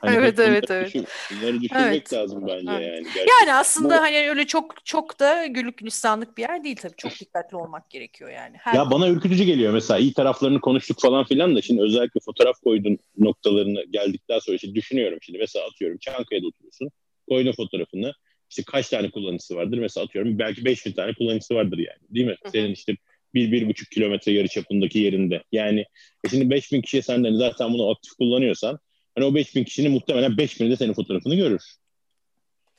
Hani 0.01 0.15
evet 0.15 0.39
evet 0.39 0.71
evet. 0.71 0.87
Düşün, 0.87 1.05
bunları 1.31 1.61
düşünmek 1.61 1.91
evet. 1.91 2.13
lazım 2.13 2.47
bence 2.47 2.71
evet. 2.71 2.87
yani. 2.87 3.03
Gerçekten. 3.03 3.25
Yani 3.41 3.53
aslında 3.53 3.97
Bu... 3.97 4.01
hani 4.01 4.29
öyle 4.29 4.47
çok 4.47 4.85
çok 4.85 5.19
da 5.19 5.45
güllük 5.45 5.77
gülistanlık 5.77 6.37
bir 6.37 6.41
yer 6.41 6.63
değil 6.63 6.75
tabii. 6.75 6.95
Çok 6.97 7.19
dikkatli 7.19 7.57
olmak 7.57 7.89
gerekiyor 7.89 8.29
yani. 8.29 8.57
Her 8.59 8.73
ya 8.73 8.91
bana 8.91 9.07
ürkütücü 9.07 9.43
geliyor 9.43 9.73
mesela 9.73 9.99
iyi 9.99 10.13
taraflarını 10.13 10.61
konuştuk 10.61 10.99
falan 11.01 11.25
filan 11.25 11.55
da 11.55 11.61
şimdi 11.61 11.81
özellikle 11.81 12.19
fotoğraf 12.25 12.61
koydun 12.63 12.97
noktalarını 13.17 13.83
geldikten 13.83 14.39
sonra 14.39 14.55
işte 14.55 14.75
düşünüyorum 14.75 15.19
şimdi 15.21 15.39
mesela 15.39 15.65
atıyorum 15.65 15.97
Çankaya'da 15.97 16.47
oturuyorsun 16.47 16.89
koydun 17.29 17.51
fotoğrafını 17.51 18.13
işte 18.49 18.63
kaç 18.67 18.89
tane 18.89 19.11
kullanıcısı 19.11 19.55
vardır? 19.55 19.77
Mesela 19.77 20.05
atıyorum 20.05 20.39
belki 20.39 20.65
5000 20.65 20.91
tane 20.91 21.13
kullanıcısı 21.13 21.55
vardır 21.55 21.77
yani. 21.77 21.99
Değil 22.09 22.25
mi? 22.25 22.35
Hı 22.43 22.47
hı. 22.47 22.51
Senin 22.51 22.71
işte 22.73 22.95
bir, 23.33 23.51
bir 23.51 23.69
buçuk 23.69 23.91
kilometre 23.91 24.31
yarı 24.31 24.47
çapındaki 24.47 24.99
yerinde. 24.99 25.43
Yani 25.51 25.85
e 26.25 26.29
şimdi 26.29 26.49
5000 26.49 26.81
kişiye 26.81 27.01
senden 27.01 27.33
zaten 27.33 27.73
bunu 27.73 27.89
aktif 27.89 28.13
kullanıyorsan 28.13 28.79
hani 29.15 29.25
o 29.25 29.35
5000 29.35 29.63
kişinin 29.63 29.91
muhtemelen 29.91 30.31
5000'i 30.31 30.69
de 30.69 30.75
senin 30.75 30.93
fotoğrafını 30.93 31.35
görür. 31.35 31.61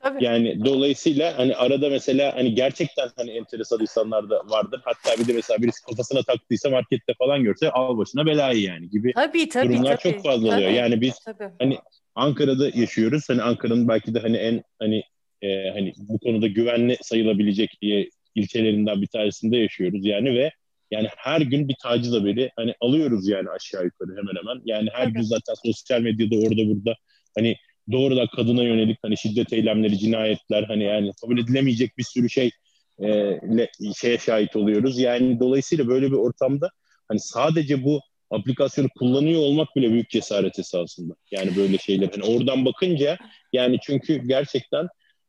Tabii. 0.01 0.25
Yani 0.25 0.65
dolayısıyla 0.65 1.39
hani 1.39 1.57
arada 1.57 1.89
mesela 1.89 2.37
hani 2.37 2.55
gerçekten 2.55 3.11
hani 3.17 3.31
enteresan 3.31 3.81
insanlar 3.81 4.31
da 4.31 4.43
vardır. 4.47 4.81
Hatta 4.85 5.23
bir 5.23 5.29
de 5.29 5.33
mesela 5.33 5.63
birisi 5.63 5.85
kafasına 5.85 6.23
taktıysa 6.23 6.71
markette 6.71 7.15
falan 7.19 7.45
görse 7.45 7.71
al 7.71 7.99
başına 7.99 8.27
belayı 8.27 8.63
yani 8.63 8.91
gibi 8.91 9.13
tabii, 9.13 9.49
tabii, 9.49 9.69
durumlar 9.69 9.97
tabii, 9.97 10.13
çok 10.13 10.25
fazla 10.25 10.51
tabii, 10.51 10.57
oluyor. 10.57 10.71
Yani 10.71 11.01
biz 11.01 11.19
tabii. 11.25 11.51
hani 11.59 11.79
Ankara'da 12.15 12.71
yaşıyoruz. 12.75 13.29
Hani 13.29 13.43
Ankara'nın 13.43 13.89
belki 13.89 14.15
de 14.15 14.21
hani 14.21 14.37
en 14.37 14.63
hani 14.79 15.03
e, 15.42 15.70
hani 15.70 15.92
bu 15.98 16.18
konuda 16.18 16.46
güvenli 16.46 16.96
sayılabilecek 17.03 17.70
diye 17.83 18.09
ilçelerinden 18.35 19.03
bir 19.03 19.07
tanesinde 19.07 19.57
yaşıyoruz 19.57 20.07
yani 20.07 20.35
ve 20.35 20.51
Yani 20.90 21.09
her 21.16 21.40
gün 21.40 21.68
bir 21.68 21.74
taciz 21.83 22.12
haberi 22.12 22.51
hani 22.57 22.74
alıyoruz 22.81 23.29
yani 23.29 23.51
aşağı 23.51 23.85
yukarı 23.85 24.11
hemen 24.16 24.35
hemen. 24.40 24.62
Yani 24.64 24.88
her 24.92 25.07
gün 25.07 25.22
zaten 25.22 25.55
sosyal 25.64 26.01
medyada 26.01 26.37
orada 26.37 26.68
burada 26.68 26.94
hani 27.38 27.57
doğrudan 27.92 28.27
kadına 28.27 28.62
yönelik 28.62 28.99
hani 29.03 29.18
şiddet 29.18 29.53
eylemleri, 29.53 29.99
cinayetler 29.99 30.62
hani 30.62 30.84
yani 30.84 31.12
kabul 31.20 31.39
edilemeyecek 31.39 31.99
bir 31.99 32.03
sürü 32.03 32.30
şey 32.30 32.51
e, 32.99 33.09
le, 33.57 33.70
şeye 34.01 34.18
şahit 34.18 34.57
oluyoruz. 34.57 34.99
Yani 34.99 35.41
dolayısıyla 35.41 35.89
böyle 35.89 36.07
bir 36.07 36.16
ortamda 36.16 36.70
hani 37.09 37.20
sadece 37.20 37.84
bu 37.84 38.01
aplikasyonu 38.30 38.89
kullanıyor 38.99 39.41
olmak 39.41 39.76
bile 39.76 39.91
büyük 39.91 40.11
cesaret 40.11 40.59
esasında. 40.59 41.14
Yani 41.30 41.57
böyle 41.57 41.78
şeyler. 41.78 42.09
Hani 42.11 42.24
oradan 42.24 42.64
bakınca 42.64 43.18
yani 43.53 43.78
çünkü 43.82 44.16
gerçekten 44.28 44.89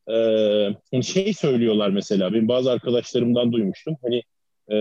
e, 0.09 0.15
hani 0.91 1.03
şey 1.03 1.33
söylüyorlar 1.33 1.89
mesela. 1.89 2.33
Benim 2.33 2.47
bazı 2.47 2.71
arkadaşlarımdan 2.71 3.51
duymuştum. 3.51 3.97
Hani 4.01 4.23
e, 4.71 4.77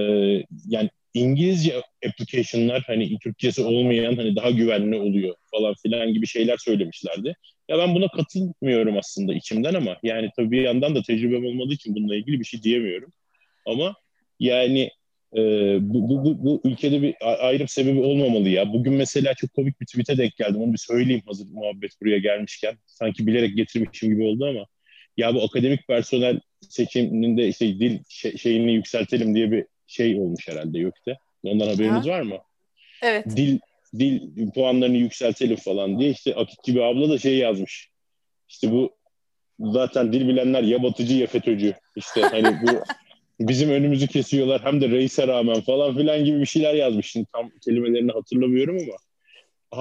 yani 0.68 0.91
İngilizce 1.14 1.83
application'lar 2.09 2.83
hani 2.87 3.18
Türkçesi 3.18 3.62
olmayan 3.62 4.16
hani 4.16 4.37
daha 4.37 4.51
güvenli 4.51 4.97
oluyor 4.97 5.35
falan 5.51 5.74
filan 5.83 6.12
gibi 6.12 6.26
şeyler 6.26 6.57
söylemişlerdi. 6.57 7.35
Ya 7.68 7.79
ben 7.79 7.95
buna 7.95 8.09
katılmıyorum 8.09 8.99
aslında 8.99 9.35
içimden 9.35 9.74
ama 9.74 9.97
yani 10.03 10.31
tabii 10.37 10.51
bir 10.51 10.62
yandan 10.62 10.95
da 10.95 11.03
tecrübem 11.03 11.47
olmadığı 11.47 11.72
için 11.72 11.95
bununla 11.95 12.16
ilgili 12.16 12.41
bir 12.41 12.45
şey 12.45 12.62
diyemiyorum. 12.62 13.12
Ama 13.66 13.95
yani 14.41 14.91
e, 15.37 15.41
bu, 15.81 16.09
bu, 16.09 16.24
bu, 16.24 16.45
bu 16.45 16.61
ülkede 16.64 17.03
bir 17.03 17.14
ayrım 17.20 17.68
sebebi 17.68 18.01
olmamalı 18.01 18.49
ya. 18.49 18.72
Bugün 18.72 18.93
mesela 18.93 19.35
çok 19.35 19.55
komik 19.55 19.81
bir 19.81 19.87
tweet'e 19.87 20.18
denk 20.18 20.37
geldim. 20.37 20.62
Onu 20.62 20.72
bir 20.72 20.79
söyleyeyim 20.79 21.22
hazır 21.26 21.47
muhabbet 21.53 21.93
buraya 22.03 22.18
gelmişken. 22.18 22.79
Sanki 22.87 23.26
bilerek 23.26 23.57
getirmişim 23.57 24.11
gibi 24.11 24.22
oldu 24.22 24.47
ama 24.47 24.66
ya 25.19 25.35
bu 25.35 25.43
akademik 25.43 25.89
personel 25.89 26.41
seçiminde 26.69 27.49
işte 27.49 27.66
dil 27.66 27.99
şey, 28.09 28.37
şeyini 28.37 28.73
yükseltelim 28.73 29.35
diye 29.35 29.51
bir 29.51 29.66
şey 29.87 30.21
olmuş 30.21 30.49
herhalde 30.49 30.79
YÖK'te. 30.79 31.19
Ondan 31.43 31.69
haberiniz 31.69 32.07
ha. 32.07 32.11
var 32.11 32.23
mı? 32.23 32.39
Evet. 33.03 33.37
Dil 33.37 33.59
dil 33.99 34.51
puanlarını 34.51 34.97
yükseltelim 34.97 35.57
falan 35.57 35.99
diye 35.99 36.11
işte 36.11 36.35
Akik 36.35 36.64
gibi 36.64 36.83
abla 36.83 37.11
da 37.11 37.19
şey 37.19 37.37
yazmış. 37.37 37.91
İşte 38.49 38.73
bu 38.73 38.97
zaten 39.61 40.12
dil 40.12 40.29
bilenler 40.29 40.62
ya 40.62 40.83
batıcı 40.83 41.14
ya 41.14 41.27
FETÖ'cü. 41.27 41.75
İşte 41.97 42.21
hani 42.21 42.57
bu 42.62 42.83
bizim 43.49 43.71
önümüzü 43.71 44.07
kesiyorlar 44.07 44.64
hem 44.64 44.81
de 44.81 44.89
reise 44.89 45.27
rağmen 45.27 45.61
falan 45.61 45.97
filan 45.97 46.25
gibi 46.25 46.41
bir 46.41 46.47
şeyler 46.47 46.75
yazmış. 46.75 47.11
Şimdi 47.11 47.27
tam 47.33 47.51
kelimelerini 47.64 48.12
hatırlamıyorum 48.12 48.79
ama 48.83 48.97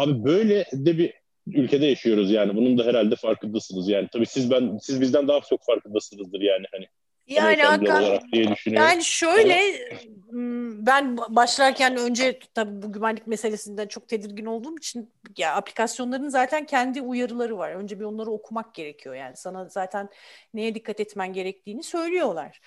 abi 0.03 0.23
böyle 0.23 0.65
de 0.73 0.97
bir 0.97 1.13
ülkede 1.53 1.85
yaşıyoruz 1.85 2.31
yani. 2.31 2.55
Bunun 2.55 2.77
da 2.77 2.83
herhalde 2.85 3.15
farkındasınız 3.15 3.89
yani. 3.89 4.07
Tabii 4.13 4.25
siz 4.25 4.51
ben 4.51 4.77
siz 4.81 5.01
bizden 5.01 5.27
daha 5.27 5.41
çok 5.41 5.65
farkındasınızdır 5.65 6.41
yani 6.41 6.65
hani. 6.71 6.87
Yani 7.27 7.63
Hakan, 7.63 8.19
yani 8.65 9.03
şöyle 9.03 9.53
Ama... 9.53 10.85
ben 10.85 11.17
başlarken 11.17 11.97
önce 11.97 12.39
tabii 12.53 12.81
bu 12.81 12.91
güvenlik 12.91 13.27
meselesinden 13.27 13.87
çok 13.87 14.07
tedirgin 14.07 14.45
olduğum 14.45 14.77
için 14.77 15.11
ya 15.37 15.55
aplikasyonların 15.55 16.29
zaten 16.29 16.65
kendi 16.65 17.01
uyarıları 17.01 17.57
var. 17.57 17.71
Önce 17.71 17.99
bir 17.99 18.05
onları 18.05 18.31
okumak 18.31 18.75
gerekiyor 18.75 19.15
yani. 19.15 19.35
Sana 19.35 19.65
zaten 19.65 20.09
neye 20.53 20.75
dikkat 20.75 20.99
etmen 20.99 21.33
gerektiğini 21.33 21.83
söylüyorlar. 21.83 22.61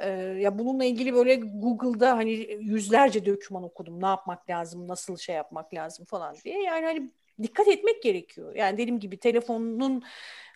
Ee, 0.00 0.08
ya 0.18 0.58
bununla 0.58 0.84
ilgili 0.84 1.14
böyle 1.14 1.34
Google'da 1.34 2.16
hani 2.16 2.30
yüzlerce 2.60 3.26
döküman 3.26 3.62
okudum. 3.62 4.02
Ne 4.02 4.06
yapmak 4.06 4.50
lazım, 4.50 4.88
nasıl 4.88 5.16
şey 5.16 5.34
yapmak 5.34 5.74
lazım 5.74 6.04
falan 6.04 6.36
diye. 6.44 6.62
Yani 6.62 6.86
hani 6.86 7.10
dikkat 7.42 7.68
etmek 7.68 8.02
gerekiyor. 8.02 8.54
Yani 8.54 8.78
dediğim 8.78 9.00
gibi 9.00 9.16
telefonun 9.16 10.02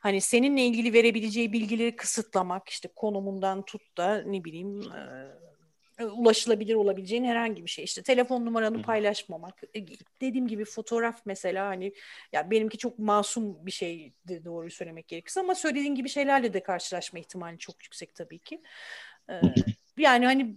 hani 0.01 0.21
seninle 0.21 0.63
ilgili 0.63 0.93
verebileceği 0.93 1.53
bilgileri 1.53 1.97
kısıtlamak 1.97 2.69
işte 2.69 2.89
konumundan 2.97 3.65
tut 3.65 3.97
da 3.97 4.23
ne 4.23 4.45
bileyim 4.45 4.83
e, 5.99 6.05
ulaşılabilir 6.05 6.75
olabileceğin 6.75 7.25
herhangi 7.25 7.65
bir 7.65 7.71
şey. 7.71 7.85
İşte 7.85 8.03
telefon 8.03 8.47
numaranı 8.47 8.83
paylaşmamak. 8.83 9.63
E, 9.75 9.87
dediğim 10.21 10.49
gibi 10.49 10.65
fotoğraf 10.65 11.21
mesela 11.25 11.67
hani 11.67 11.93
ya 12.33 12.51
benimki 12.51 12.79
çok 12.79 12.99
masum 12.99 13.67
bir 13.67 13.71
şey 13.71 14.13
doğruyu 14.29 14.71
söylemek 14.71 15.09
gerekirse 15.09 15.41
ama 15.41 15.55
söylediğin 15.55 15.95
gibi 15.95 16.09
şeylerle 16.09 16.55
de 16.55 16.63
karşılaşma 16.63 17.19
ihtimali 17.19 17.59
çok 17.59 17.85
yüksek 17.85 18.15
tabii 18.15 18.39
ki. 18.39 18.63
Ee, 19.31 19.41
yani 19.99 20.25
hani 20.25 20.57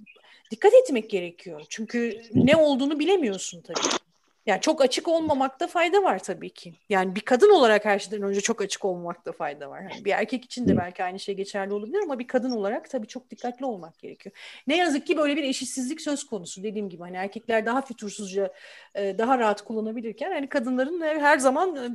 dikkat 0.52 0.74
etmek 0.74 1.10
gerekiyor. 1.10 1.62
Çünkü 1.70 2.22
ne 2.34 2.56
olduğunu 2.56 3.00
bilemiyorsun 3.00 3.62
tabii. 3.62 4.05
Yani 4.46 4.62
çok 4.62 4.82
açık 4.82 5.08
olmamakta 5.08 5.68
fayda 5.68 6.04
var 6.04 6.20
tabii 6.20 6.50
ki. 6.50 6.74
Yani 6.90 7.16
bir 7.16 7.22
kadın 7.22 7.50
olarak 7.50 7.86
her 7.86 8.00
şeyden 8.00 8.22
önce 8.22 8.42
çok 8.42 8.62
açık 8.62 8.86
olmamakta 8.86 9.32
fayda 9.32 9.70
var. 9.70 9.82
Yani 9.82 10.06
bir 10.06 10.12
erkek 10.12 10.46
için 10.46 10.68
de 10.68 10.78
belki 10.78 11.04
aynı 11.04 11.20
şey 11.20 11.36
geçerli 11.36 11.74
olabilir 11.74 12.00
ama 12.04 12.20
bir 12.20 12.28
kadın 12.28 12.52
olarak 12.52 12.90
tabii 12.90 13.08
çok 13.08 13.30
dikkatli 13.30 13.66
olmak 13.66 14.00
gerekiyor. 14.00 14.36
Ne 14.68 14.78
yazık 14.78 15.08
ki 15.08 15.18
böyle 15.18 15.36
bir 15.36 15.44
eşitsizlik 15.44 16.02
söz 16.02 16.24
konusu 16.24 16.64
dediğim 16.64 16.90
gibi. 16.90 17.02
Hani 17.04 17.18
erkekler 17.18 17.66
daha 17.66 17.82
fütursuzca, 17.82 18.54
e, 18.96 19.18
daha 19.18 19.40
rahat 19.40 19.62
kullanabilirken 19.62 20.32
hani 20.32 20.50
kadınların 20.50 21.02
her 21.02 21.38
zaman 21.38 21.76
e, 21.76 21.90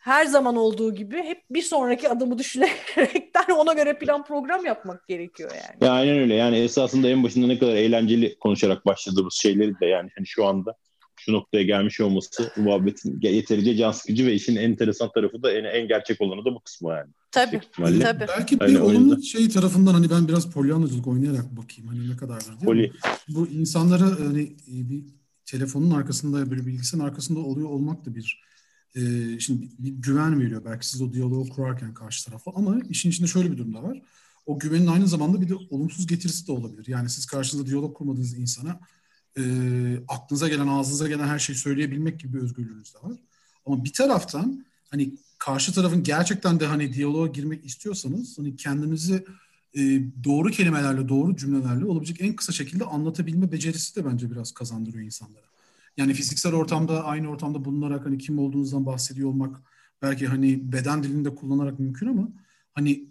her 0.00 0.24
zaman 0.24 0.56
olduğu 0.56 0.94
gibi 0.94 1.22
hep 1.22 1.42
bir 1.50 1.62
sonraki 1.62 2.08
adımı 2.08 2.38
düşünerekten 2.38 3.54
ona 3.54 3.72
göre 3.72 3.98
plan 3.98 4.24
program 4.24 4.66
yapmak 4.66 5.08
gerekiyor 5.08 5.50
yani. 5.50 5.84
Ya 5.88 5.92
aynen 5.92 6.18
öyle. 6.18 6.34
Yani 6.34 6.58
esasında 6.58 7.08
en 7.08 7.24
başında 7.24 7.46
ne 7.46 7.58
kadar 7.58 7.74
eğlenceli 7.74 8.38
konuşarak 8.38 8.86
başladığımız 8.86 9.34
şeyleri 9.34 9.80
de 9.80 9.86
yani 9.86 10.10
hani 10.16 10.26
şu 10.26 10.46
anda 10.46 10.76
şu 11.20 11.32
noktaya 11.32 11.62
gelmiş 11.62 12.00
olması 12.00 12.52
bu 12.56 12.60
muhabbetin 12.60 13.20
yeterince 13.22 13.76
can 13.76 13.92
sıkıcı 13.92 14.26
ve 14.26 14.34
işin 14.34 14.56
enteresan 14.56 15.10
tarafı 15.14 15.42
da 15.42 15.52
en, 15.52 15.64
en 15.64 15.88
gerçek 15.88 16.20
olanı 16.20 16.44
da 16.44 16.54
bu 16.54 16.60
kısmı 16.60 16.90
yani. 16.90 17.10
Tabii. 17.32 17.60
tabii. 17.76 18.26
Belki 18.38 18.60
bir 18.60 18.78
olumlu 18.78 19.22
şey 19.22 19.48
tarafından 19.48 19.94
hani 19.94 20.10
ben 20.10 20.28
biraz 20.28 20.50
polyanacılık 20.50 21.06
oynayarak 21.06 21.56
bakayım 21.56 21.88
hani 21.88 22.10
ne 22.10 22.16
kadar 22.16 22.34
var 22.34 22.58
Poli. 22.64 22.92
Bu 23.28 23.46
insanlara 23.46 24.04
hani 24.04 24.42
e, 24.42 24.90
bir 24.90 25.04
telefonun 25.46 25.90
arkasında 25.90 26.50
böyle 26.50 26.66
bilgisayarın 26.66 27.08
arkasında 27.08 27.40
oluyor 27.40 27.68
olmak 27.68 28.06
da 28.06 28.14
bir 28.14 28.42
e, 28.94 29.00
şimdi 29.40 29.62
bir, 29.62 29.84
bir 29.84 29.90
güven 29.90 30.40
veriyor 30.40 30.64
belki 30.64 30.88
siz 30.88 31.02
o 31.02 31.12
diyaloğu 31.12 31.48
kurarken 31.48 31.94
karşı 31.94 32.24
tarafa 32.24 32.50
ama 32.54 32.80
işin 32.88 33.10
içinde 33.10 33.28
şöyle 33.28 33.52
bir 33.52 33.58
durum 33.58 33.74
da 33.74 33.82
var. 33.82 34.02
O 34.46 34.58
güvenin 34.58 34.86
aynı 34.86 35.08
zamanda 35.08 35.40
bir 35.40 35.48
de 35.48 35.54
olumsuz 35.54 36.06
getirisi 36.06 36.46
de 36.46 36.52
olabilir. 36.52 36.86
Yani 36.88 37.10
siz 37.10 37.26
karşınızda 37.26 37.70
diyalog 37.70 37.96
kurmadığınız 37.96 38.38
insana 38.38 38.80
e, 39.38 39.42
aklınıza 40.08 40.48
gelen, 40.48 40.66
ağzınıza 40.66 41.08
gelen 41.08 41.26
her 41.28 41.38
şeyi 41.38 41.56
söyleyebilmek 41.56 42.20
gibi 42.20 42.32
bir 42.32 42.42
özgürlüğünüz 42.42 42.94
de 42.94 42.98
var. 43.02 43.18
Ama 43.66 43.84
bir 43.84 43.92
taraftan 43.92 44.64
hani 44.90 45.14
karşı 45.38 45.72
tarafın 45.72 46.02
gerçekten 46.02 46.60
de 46.60 46.66
hani 46.66 46.92
diyaloğa 46.92 47.26
girmek 47.26 47.64
istiyorsanız 47.64 48.38
hani 48.38 48.56
kendinizi 48.56 49.24
e, 49.74 49.80
doğru 50.24 50.50
kelimelerle, 50.50 51.08
doğru 51.08 51.36
cümlelerle 51.36 51.84
olabilecek 51.84 52.20
en 52.20 52.36
kısa 52.36 52.52
şekilde 52.52 52.84
anlatabilme 52.84 53.52
becerisi 53.52 53.96
de 53.96 54.06
bence 54.06 54.30
biraz 54.30 54.52
kazandırıyor 54.52 55.04
insanlara. 55.04 55.44
Yani 55.96 56.14
fiziksel 56.14 56.54
ortamda, 56.54 57.04
aynı 57.04 57.28
ortamda 57.28 57.64
bulunarak 57.64 58.06
hani 58.06 58.18
kim 58.18 58.38
olduğunuzdan 58.38 58.86
bahsediyor 58.86 59.28
olmak 59.28 59.62
belki 60.02 60.26
hani 60.26 60.72
beden 60.72 61.02
dilini 61.02 61.24
de 61.24 61.34
kullanarak 61.34 61.78
mümkün 61.78 62.06
ama 62.06 62.28
hani 62.74 63.04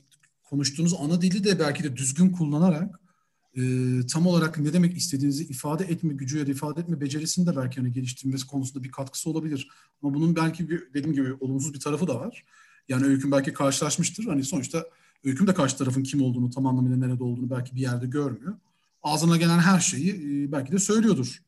konuştuğunuz 0.44 0.94
ana 0.94 1.22
dili 1.22 1.44
de 1.44 1.60
belki 1.60 1.84
de 1.84 1.96
düzgün 1.96 2.30
kullanarak 2.30 3.00
e, 3.58 3.62
tam 4.08 4.28
olarak 4.28 4.60
ne 4.60 4.74
demek 4.74 4.98
istediğinizi 4.98 5.44
ifade 5.44 5.84
etme 5.84 6.14
gücü 6.14 6.38
ya 6.38 6.48
da 6.48 6.52
ifade 6.52 6.82
etme 6.82 7.02
becerisini 7.02 7.48
de 7.48 7.56
belki 7.56 7.80
hani 7.80 7.92
geliştirmesi 7.92 8.48
konusunda 8.48 8.84
bir 8.84 8.92
katkısı 8.92 9.30
olabilir. 9.30 9.70
Ama 10.04 10.14
bunun 10.14 10.36
belki 10.36 10.70
bir, 10.70 10.94
dediğim 10.94 11.14
gibi 11.14 11.34
olumsuz 11.34 11.74
bir 11.74 11.80
tarafı 11.80 12.08
da 12.08 12.20
var. 12.20 12.46
Yani 12.90 13.06
Öyküm 13.06 13.32
belki 13.32 13.54
karşılaşmıştır. 13.54 14.26
Hani 14.26 14.44
sonuçta 14.44 14.86
Öyküm 15.24 15.48
de 15.48 15.54
karşı 15.54 15.78
tarafın 15.78 16.04
kim 16.04 16.22
olduğunu, 16.22 16.50
tam 16.50 16.66
anlamıyla 16.66 16.98
nerede 16.98 17.24
olduğunu 17.24 17.50
belki 17.50 17.76
bir 17.76 17.82
yerde 17.82 18.08
görmüyor. 18.08 18.56
Ağzına 19.04 19.38
gelen 19.38 19.60
her 19.60 19.80
şeyi 19.80 20.12
e, 20.12 20.52
belki 20.52 20.72
de 20.72 20.80
söylüyordur. 20.80 21.42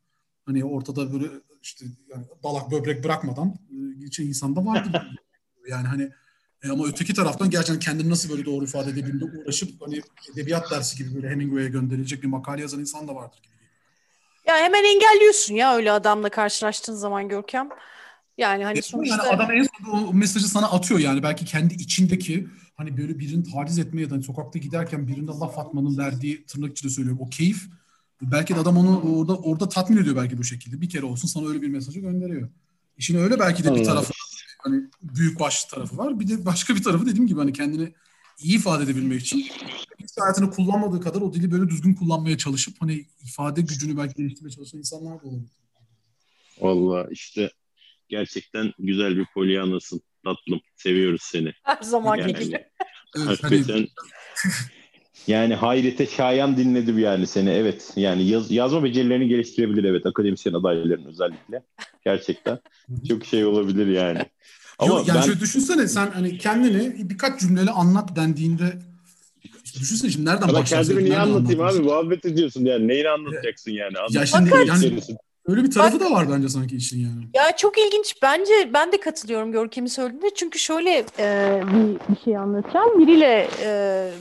Hani 0.45 0.65
ortada 0.65 1.13
böyle 1.13 1.27
işte 1.61 1.85
yani 2.09 2.25
dalak 2.43 2.71
böbrek 2.71 3.03
bırakmadan 3.03 3.55
e, 4.19 4.23
insan 4.23 4.55
da 4.55 4.65
vardır. 4.65 5.01
yani 5.69 5.87
hani 5.87 6.11
e 6.63 6.69
ama 6.69 6.87
öteki 6.87 7.13
taraftan 7.13 7.49
gerçekten 7.49 7.79
kendini 7.79 8.09
nasıl 8.09 8.29
böyle 8.29 8.45
doğru 8.45 8.65
ifade 8.65 8.89
edebildiğinde 8.89 9.25
uğraşıp 9.25 9.81
hani 9.81 10.01
edebiyat 10.33 10.71
dersi 10.71 10.97
gibi 10.97 11.15
böyle 11.15 11.29
Hemingway'e 11.29 11.67
gönderilecek 11.67 12.23
bir 12.23 12.27
makale 12.27 12.61
yazan 12.61 12.79
insan 12.79 13.07
da 13.07 13.15
vardır 13.15 13.39
gibi. 13.43 13.53
Ya 14.47 14.57
hemen 14.57 14.83
engelliyorsun 14.83 15.53
ya 15.53 15.75
öyle 15.75 15.91
adamla 15.91 16.29
karşılaştığın 16.29 16.95
zaman 16.95 17.29
Görkem. 17.29 17.69
Yani 18.37 18.63
hani 18.63 18.81
sonuçta... 18.81 19.15
Yani 19.15 19.35
adam 19.35 19.51
en 19.51 19.63
son 19.63 20.07
o 20.07 20.13
mesajı 20.13 20.47
sana 20.47 20.71
atıyor 20.71 20.99
yani 20.99 21.23
belki 21.23 21.45
kendi 21.45 21.73
içindeki 21.73 22.47
hani 22.75 22.97
böyle 22.97 23.19
birini 23.19 23.43
taciz 23.51 23.79
etmeye 23.79 24.01
ya 24.01 24.09
da 24.09 24.13
hani 24.13 24.23
sokakta 24.23 24.59
giderken 24.59 25.07
birinde 25.07 25.31
laf 25.31 25.59
atmanın 25.59 25.97
verdiği 25.97 26.45
tırnak 26.45 26.71
içinde 26.71 26.93
söylüyorum 26.93 27.21
o 27.21 27.29
keyif 27.29 27.67
belki 28.21 28.55
de 28.55 28.59
adam 28.59 28.77
onu 28.77 29.17
orada 29.17 29.37
orada 29.37 29.69
tatmin 29.69 29.97
ediyor 29.97 30.15
belki 30.15 30.37
bu 30.37 30.43
şekilde. 30.43 30.81
Bir 30.81 30.89
kere 30.89 31.05
olsun 31.05 31.27
sana 31.27 31.47
öyle 31.49 31.61
bir 31.61 31.67
mesajı 31.67 31.99
gönderiyor. 31.99 32.49
İşin 32.97 33.17
öyle 33.17 33.39
belki 33.39 33.63
de 33.63 33.75
bir 33.75 33.83
tarafı 33.83 34.13
hani 34.59 34.83
büyük 35.01 35.39
baş 35.39 35.65
tarafı 35.65 35.97
var. 35.97 36.19
Bir 36.19 36.27
de 36.27 36.45
başka 36.45 36.75
bir 36.75 36.83
tarafı 36.83 37.05
dediğim 37.05 37.27
gibi 37.27 37.39
hani 37.39 37.53
kendini 37.53 37.93
iyi 38.39 38.55
ifade 38.55 38.83
edebilmek 38.83 39.21
için 39.21 39.39
hiç 39.99 40.17
hayatını 40.19 40.51
kullanmadığı 40.51 41.01
kadar 41.01 41.21
o 41.21 41.33
dili 41.33 41.51
böyle 41.51 41.69
düzgün 41.69 41.93
kullanmaya 41.93 42.37
çalışıp 42.37 42.81
hani 42.81 43.05
ifade 43.21 43.61
gücünü 43.61 43.97
belki 43.97 44.13
geliştirmeye 44.15 44.51
çalışan 44.51 44.79
insanlar 44.79 45.21
da 45.21 45.27
olabilir. 45.27 45.51
Valla 46.61 47.07
işte 47.11 47.51
gerçekten 48.09 48.73
güzel 48.79 49.17
bir 49.17 49.25
polyanasın 49.33 50.01
tatlım. 50.23 50.61
Seviyoruz 50.75 51.21
seni. 51.23 51.53
Her 51.63 51.81
zaman 51.81 52.15
yani, 52.15 52.33
gibi. 52.33 52.65
Evet, 53.17 53.27
hakikaten... 53.43 53.73
hani, 53.73 53.87
Yani 55.29 55.55
hayrete 55.55 56.05
şayan 56.05 56.57
dinledim 56.57 56.99
yani 56.99 57.27
seni. 57.27 57.49
Evet 57.49 57.93
yani 57.95 58.23
yaz, 58.23 58.51
yazma 58.51 58.83
becerilerini 58.83 59.27
geliştirebilir 59.27 59.83
evet 59.83 60.05
akademisyen 60.05 60.53
adayların 60.53 61.05
özellikle. 61.05 61.63
Gerçekten 62.05 62.59
çok 63.09 63.25
şey 63.25 63.45
olabilir 63.45 63.87
yani. 63.87 64.19
Ama 64.79 64.93
Yok, 64.93 65.07
yani 65.07 65.17
ben... 65.17 65.21
şöyle 65.21 65.39
düşünsene 65.39 65.87
sen 65.87 66.07
hani 66.11 66.37
kendini 66.37 67.09
birkaç 67.09 67.39
cümleyle 67.39 67.71
anlat 67.71 68.15
dendiğinde 68.15 68.73
düşünsene 69.79 70.11
şimdi 70.11 70.25
nereden 70.29 70.53
başlarsın? 70.53 70.93
Kendimi 70.93 71.09
niye 71.09 71.19
anlatayım 71.19 71.61
abi? 71.61 71.79
Muhabbet 71.79 72.25
ediyorsun 72.25 72.65
yani. 72.65 72.87
Neyini 72.87 73.09
anlatacaksın 73.09 73.71
yani? 73.71 73.97
Anlat. 73.97 74.13
Ya 74.13 74.25
şimdi 74.25 74.49
yani, 74.67 74.99
öyle 75.47 75.63
bir 75.63 75.71
tarafı 75.71 75.99
Bak, 75.99 76.07
da 76.07 76.11
var 76.11 76.31
bence 76.31 76.49
sanki 76.49 76.75
işin 76.75 76.99
yani. 76.99 77.23
Ya 77.33 77.55
çok 77.57 77.77
ilginç. 77.77 78.15
Bence 78.21 78.53
ben 78.73 78.91
de 78.91 78.99
katılıyorum 78.99 79.51
Görkem'in 79.51 79.87
söylediğinde. 79.87 80.29
Çünkü 80.35 80.59
şöyle 80.59 81.05
e, 81.19 81.61
bir, 81.67 82.15
bir 82.15 82.21
şey 82.25 82.37
anlatacağım. 82.37 82.99
Biriyle 82.99 83.49
e, 83.63 84.11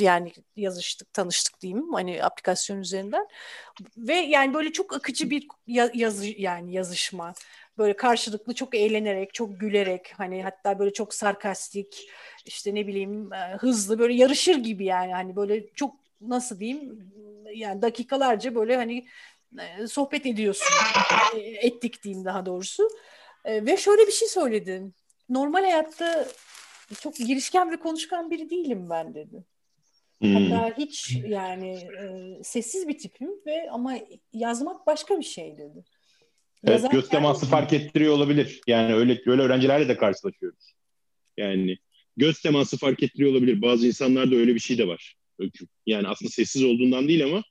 yani 0.00 0.32
yazıştık, 0.56 1.12
tanıştık 1.12 1.60
diyeyim 1.60 1.92
hani 1.92 2.24
aplikasyon 2.24 2.78
üzerinden. 2.78 3.26
Ve 3.96 4.14
yani 4.14 4.54
böyle 4.54 4.72
çok 4.72 4.94
akıcı 4.96 5.30
bir 5.30 5.46
yazı 5.94 6.26
yani 6.26 6.72
yazışma. 6.72 7.34
Böyle 7.78 7.96
karşılıklı 7.96 8.54
çok 8.54 8.74
eğlenerek, 8.74 9.34
çok 9.34 9.60
gülerek 9.60 10.12
hani 10.16 10.42
hatta 10.42 10.78
böyle 10.78 10.92
çok 10.92 11.14
sarkastik 11.14 12.10
işte 12.44 12.74
ne 12.74 12.86
bileyim 12.86 13.30
hızlı 13.58 13.98
böyle 13.98 14.14
yarışır 14.14 14.56
gibi 14.56 14.84
yani 14.84 15.12
hani 15.12 15.36
böyle 15.36 15.72
çok 15.74 15.94
nasıl 16.20 16.60
diyeyim 16.60 17.12
yani 17.54 17.82
dakikalarca 17.82 18.54
böyle 18.54 18.76
hani 18.76 19.06
sohbet 19.88 20.26
ediyorsun. 20.26 20.74
Ettik 21.36 22.02
diyeyim 22.02 22.24
daha 22.24 22.46
doğrusu. 22.46 22.88
Ve 23.46 23.76
şöyle 23.76 24.06
bir 24.06 24.12
şey 24.12 24.28
söyledim. 24.28 24.94
Normal 25.28 25.60
hayatta 25.60 26.28
çok 27.00 27.16
girişken 27.16 27.70
ve 27.70 27.76
konuşkan 27.76 28.30
biri 28.30 28.50
değilim 28.50 28.90
ben 28.90 29.14
dedi. 29.14 29.44
Hmm. 30.20 30.34
Hatta 30.34 30.74
hiç 30.78 31.16
yani 31.28 31.68
e, 31.70 32.04
sessiz 32.42 32.88
bir 32.88 32.98
tipim 32.98 33.28
ve 33.46 33.70
ama 33.70 33.98
yazmak 34.32 34.86
başka 34.86 35.18
bir 35.18 35.24
şey 35.24 35.58
dedi. 35.58 35.84
Evet, 36.64 36.74
Yazarken... 36.74 37.00
göz 37.00 37.08
teması 37.08 37.46
fark 37.46 37.72
ettiriyor 37.72 38.14
olabilir. 38.14 38.60
Yani 38.66 38.94
öyle 38.94 39.20
öyle 39.26 39.42
öğrencilerle 39.42 39.88
de 39.88 39.96
karşılaşıyoruz. 39.96 40.72
Yani 41.36 41.78
göz 42.16 42.40
teması 42.40 42.78
fark 42.78 43.02
ettiriyor 43.02 43.30
olabilir. 43.30 43.62
Bazı 43.62 43.86
insanlarda 43.86 44.36
öyle 44.36 44.54
bir 44.54 44.60
şey 44.60 44.78
de 44.78 44.88
var. 44.88 45.16
Yani 45.86 46.08
aslında 46.08 46.30
sessiz 46.30 46.64
olduğundan 46.64 47.08
değil 47.08 47.24
ama 47.24 47.42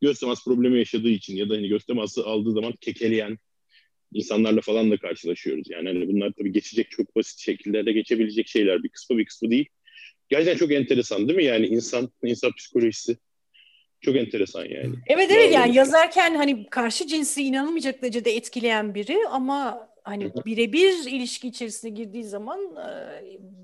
göz 0.00 0.20
teması 0.20 0.44
problemi 0.44 0.78
yaşadığı 0.78 1.08
için 1.08 1.36
ya 1.36 1.48
da 1.48 1.54
hani 1.54 1.68
göz 1.68 1.84
teması 1.84 2.26
aldığı 2.26 2.52
zaman 2.52 2.72
kekeleyen 2.80 3.38
insanlarla 4.12 4.60
falan 4.60 4.90
da 4.90 4.96
karşılaşıyoruz. 4.96 5.70
Yani 5.70 5.88
hani 5.88 6.08
bunlar 6.08 6.32
tabii 6.38 6.52
geçecek 6.52 6.90
çok 6.90 7.16
basit 7.16 7.38
şekillerde 7.38 7.92
geçebilecek 7.92 8.48
şeyler. 8.48 8.82
Bir 8.82 8.88
kısmı 8.88 9.18
bir 9.18 9.24
kısmı 9.24 9.50
değil. 9.50 9.68
Gerçekten 10.28 10.56
çok 10.56 10.72
enteresan 10.72 11.28
değil 11.28 11.36
mi? 11.36 11.44
Yani 11.44 11.66
insan 11.66 12.10
insan 12.22 12.52
psikolojisi 12.52 13.16
çok 14.00 14.16
enteresan 14.16 14.64
yani. 14.64 14.94
Evet 15.06 15.30
evet 15.30 15.52
yani 15.52 15.74
yazarken 15.74 16.34
hani 16.34 16.66
karşı 16.70 17.06
cinsi 17.06 17.42
inanılmayacak 17.42 18.02
derecede 18.02 18.36
etkileyen 18.36 18.94
biri 18.94 19.18
ama 19.30 19.88
hani 20.04 20.32
birebir 20.46 21.10
ilişki 21.10 21.48
içerisine 21.48 21.90
girdiği 21.90 22.24
zaman 22.24 22.60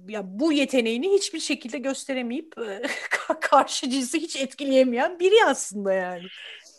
ya 0.08 0.22
bu 0.24 0.52
yeteneğini 0.52 1.12
hiçbir 1.12 1.40
şekilde 1.40 1.78
gösteremeyip 1.78 2.54
karşı 3.40 3.90
cinsi 3.90 4.20
hiç 4.20 4.36
etkileyemeyen 4.36 5.20
biri 5.20 5.44
aslında 5.46 5.92
yani. 5.92 6.22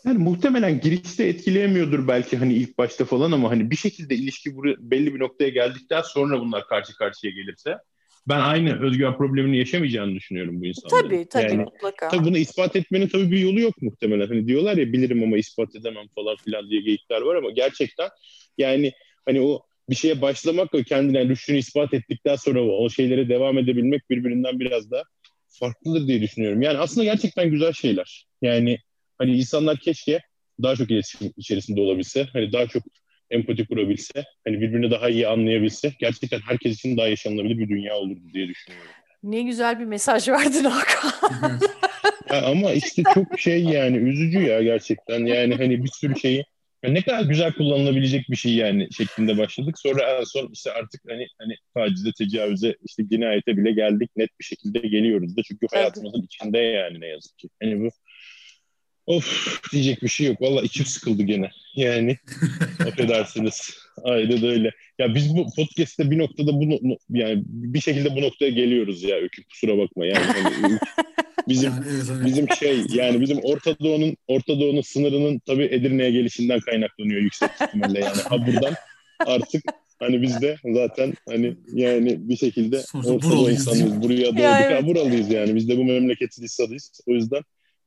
Yani 0.05 0.17
muhtemelen 0.17 0.79
girişte 0.79 1.23
etkileyemiyordur 1.23 2.07
belki 2.07 2.37
hani 2.37 2.53
ilk 2.53 2.77
başta 2.77 3.05
falan 3.05 3.31
ama 3.31 3.51
hani 3.51 3.71
bir 3.71 3.75
şekilde 3.75 4.15
ilişki 4.15 4.55
belli 4.79 5.15
bir 5.15 5.19
noktaya 5.19 5.49
geldikten 5.49 6.01
sonra 6.01 6.39
bunlar 6.39 6.67
karşı 6.67 6.95
karşıya 6.95 7.33
gelirse 7.33 7.77
ben 8.27 8.39
aynı 8.39 8.83
özgüven 8.83 9.17
problemini 9.17 9.57
yaşamayacağını 9.57 10.15
düşünüyorum 10.15 10.61
bu 10.61 10.65
insanların. 10.65 11.09
Tabii 11.09 11.25
tabii 11.29 11.51
yani, 11.51 11.63
mutlaka. 11.63 12.09
Tabii 12.09 12.25
bunu 12.25 12.37
ispat 12.37 12.75
etmenin 12.75 13.07
tabii 13.07 13.31
bir 13.31 13.39
yolu 13.39 13.59
yok 13.59 13.81
muhtemelen. 13.81 14.27
Hani 14.27 14.47
diyorlar 14.47 14.77
ya 14.77 14.93
bilirim 14.93 15.23
ama 15.23 15.37
ispat 15.37 15.75
edemem 15.75 16.07
falan 16.15 16.35
filan 16.35 16.69
diye 16.69 16.81
geyikler 16.81 17.21
var 17.21 17.35
ama 17.35 17.51
gerçekten 17.51 18.09
yani 18.57 18.91
hani 19.25 19.41
o 19.41 19.61
bir 19.89 19.95
şeye 19.95 20.21
başlamak 20.21 20.73
ve 20.73 20.83
kendine 20.83 21.25
rüştünü 21.25 21.57
ispat 21.57 21.93
ettikten 21.93 22.35
sonra 22.35 22.61
o 22.61 22.89
şeylere 22.89 23.29
devam 23.29 23.57
edebilmek 23.57 24.09
birbirinden 24.09 24.59
biraz 24.59 24.91
da 24.91 25.03
farklıdır 25.47 26.07
diye 26.07 26.21
düşünüyorum. 26.21 26.61
Yani 26.61 26.77
aslında 26.77 27.05
gerçekten 27.05 27.51
güzel 27.51 27.73
şeyler. 27.73 28.25
Yani 28.41 28.77
hani 29.17 29.37
insanlar 29.37 29.77
keşke 29.77 30.19
daha 30.63 30.75
çok 30.75 30.91
iletişim 30.91 31.33
içerisinde 31.37 31.81
olabilse, 31.81 32.27
hani 32.33 32.53
daha 32.53 32.67
çok 32.67 32.83
empati 33.33 33.65
kurabilse, 33.65 34.23
hani 34.47 34.61
birbirini 34.61 34.91
daha 34.91 35.09
iyi 35.09 35.27
anlayabilse 35.27 35.93
gerçekten 35.99 36.39
herkes 36.39 36.75
için 36.75 36.97
daha 36.97 37.07
yaşanılabilir 37.07 37.57
bir 37.57 37.69
dünya 37.69 37.95
olurdu 37.95 38.33
diye 38.33 38.47
düşünüyorum. 38.47 38.91
Ne 39.23 39.41
güzel 39.41 39.79
bir 39.79 39.85
mesaj 39.85 40.29
verdin 40.29 40.63
Hakan. 40.63 41.59
ya 42.31 42.45
ama 42.45 42.71
işte 42.71 43.03
çok 43.13 43.39
şey 43.39 43.63
yani 43.63 43.97
üzücü 43.97 44.39
ya 44.39 44.63
gerçekten. 44.63 45.25
Yani 45.25 45.55
hani 45.55 45.83
bir 45.83 45.89
sürü 45.93 46.19
şeyi 46.19 46.43
ne 46.83 47.01
kadar 47.01 47.23
güzel 47.23 47.53
kullanılabilecek 47.53 48.29
bir 48.29 48.35
şey 48.35 48.53
yani 48.53 48.87
şeklinde 48.97 49.37
başladık. 49.37 49.79
Sonra 49.79 50.17
en 50.19 50.23
son 50.23 50.49
işte 50.53 50.71
artık 50.71 51.01
hani 51.09 51.27
hani 51.39 51.55
tacize, 51.75 52.09
tecavüze, 52.17 52.75
işte 52.85 53.03
cinayete 53.11 53.57
bile 53.57 53.71
geldik. 53.71 54.09
Net 54.15 54.29
bir 54.39 54.45
şekilde 54.45 54.79
geliyoruz 54.79 55.37
da 55.37 55.41
çünkü 55.43 55.67
hayatımızın 55.73 56.21
içinde 56.21 56.57
yani 56.57 57.01
ne 57.01 57.07
yazık 57.07 57.37
ki. 57.37 57.49
Hani 57.61 57.79
bu 57.79 57.89
Of 59.05 59.59
diyecek 59.71 60.03
bir 60.03 60.07
şey 60.07 60.27
yok. 60.27 60.41
Valla 60.41 60.61
içim 60.61 60.85
sıkıldı 60.85 61.23
gene. 61.23 61.51
Yani 61.75 62.17
affedersiniz. 62.87 63.77
Aynen 64.03 64.43
öyle. 64.43 64.71
Ya 64.99 65.15
biz 65.15 65.35
bu 65.35 65.47
podcast'te 65.55 66.11
bir 66.11 66.17
noktada 66.17 66.53
bunu 66.53 66.97
yani 67.09 67.43
bir 67.45 67.81
şekilde 67.81 68.15
bu 68.15 68.21
noktaya 68.21 68.51
geliyoruz 68.51 69.03
ya 69.03 69.15
Öykü 69.15 69.43
kusura 69.43 69.77
bakma 69.77 70.05
yani. 70.05 70.25
Hani, 70.25 70.79
bizim 71.47 71.71
yani, 71.71 71.85
evet, 71.89 72.03
evet. 72.11 72.25
bizim 72.25 72.47
şey 72.59 72.83
yani 72.93 73.21
bizim 73.21 73.39
Orta 73.43 73.79
Doğu'nun 73.79 74.17
Orta 74.27 74.59
Doğu'nun 74.59 74.81
sınırının 74.81 75.39
tabii 75.39 75.65
Edirne'ye 75.65 76.11
gelişinden 76.11 76.59
kaynaklanıyor 76.59 77.21
yüksek 77.21 77.49
ihtimalle 77.61 77.99
yani. 77.99 78.21
Ha 78.29 78.47
buradan 78.47 78.73
artık 79.19 79.63
hani 79.99 80.21
biz 80.21 80.41
de 80.41 80.57
zaten 80.73 81.13
hani 81.29 81.55
yani 81.73 82.29
bir 82.29 82.37
şekilde 82.37 82.81
Orta 83.05 83.29
Doğu 83.31 83.51
insanıyız. 83.51 84.01
Buraya 84.01 84.25
doğduk. 84.25 84.39
Ya, 84.39 84.61
evet. 84.61 84.83
ha, 84.83 84.87
buralıyız 84.87 85.31
yani. 85.31 85.55
Biz 85.55 85.69
de 85.69 85.77
bu 85.77 85.83
memleketin 85.83 86.43
insanıyız. 86.43 87.01
O 87.07 87.11
yüzden 87.11 87.41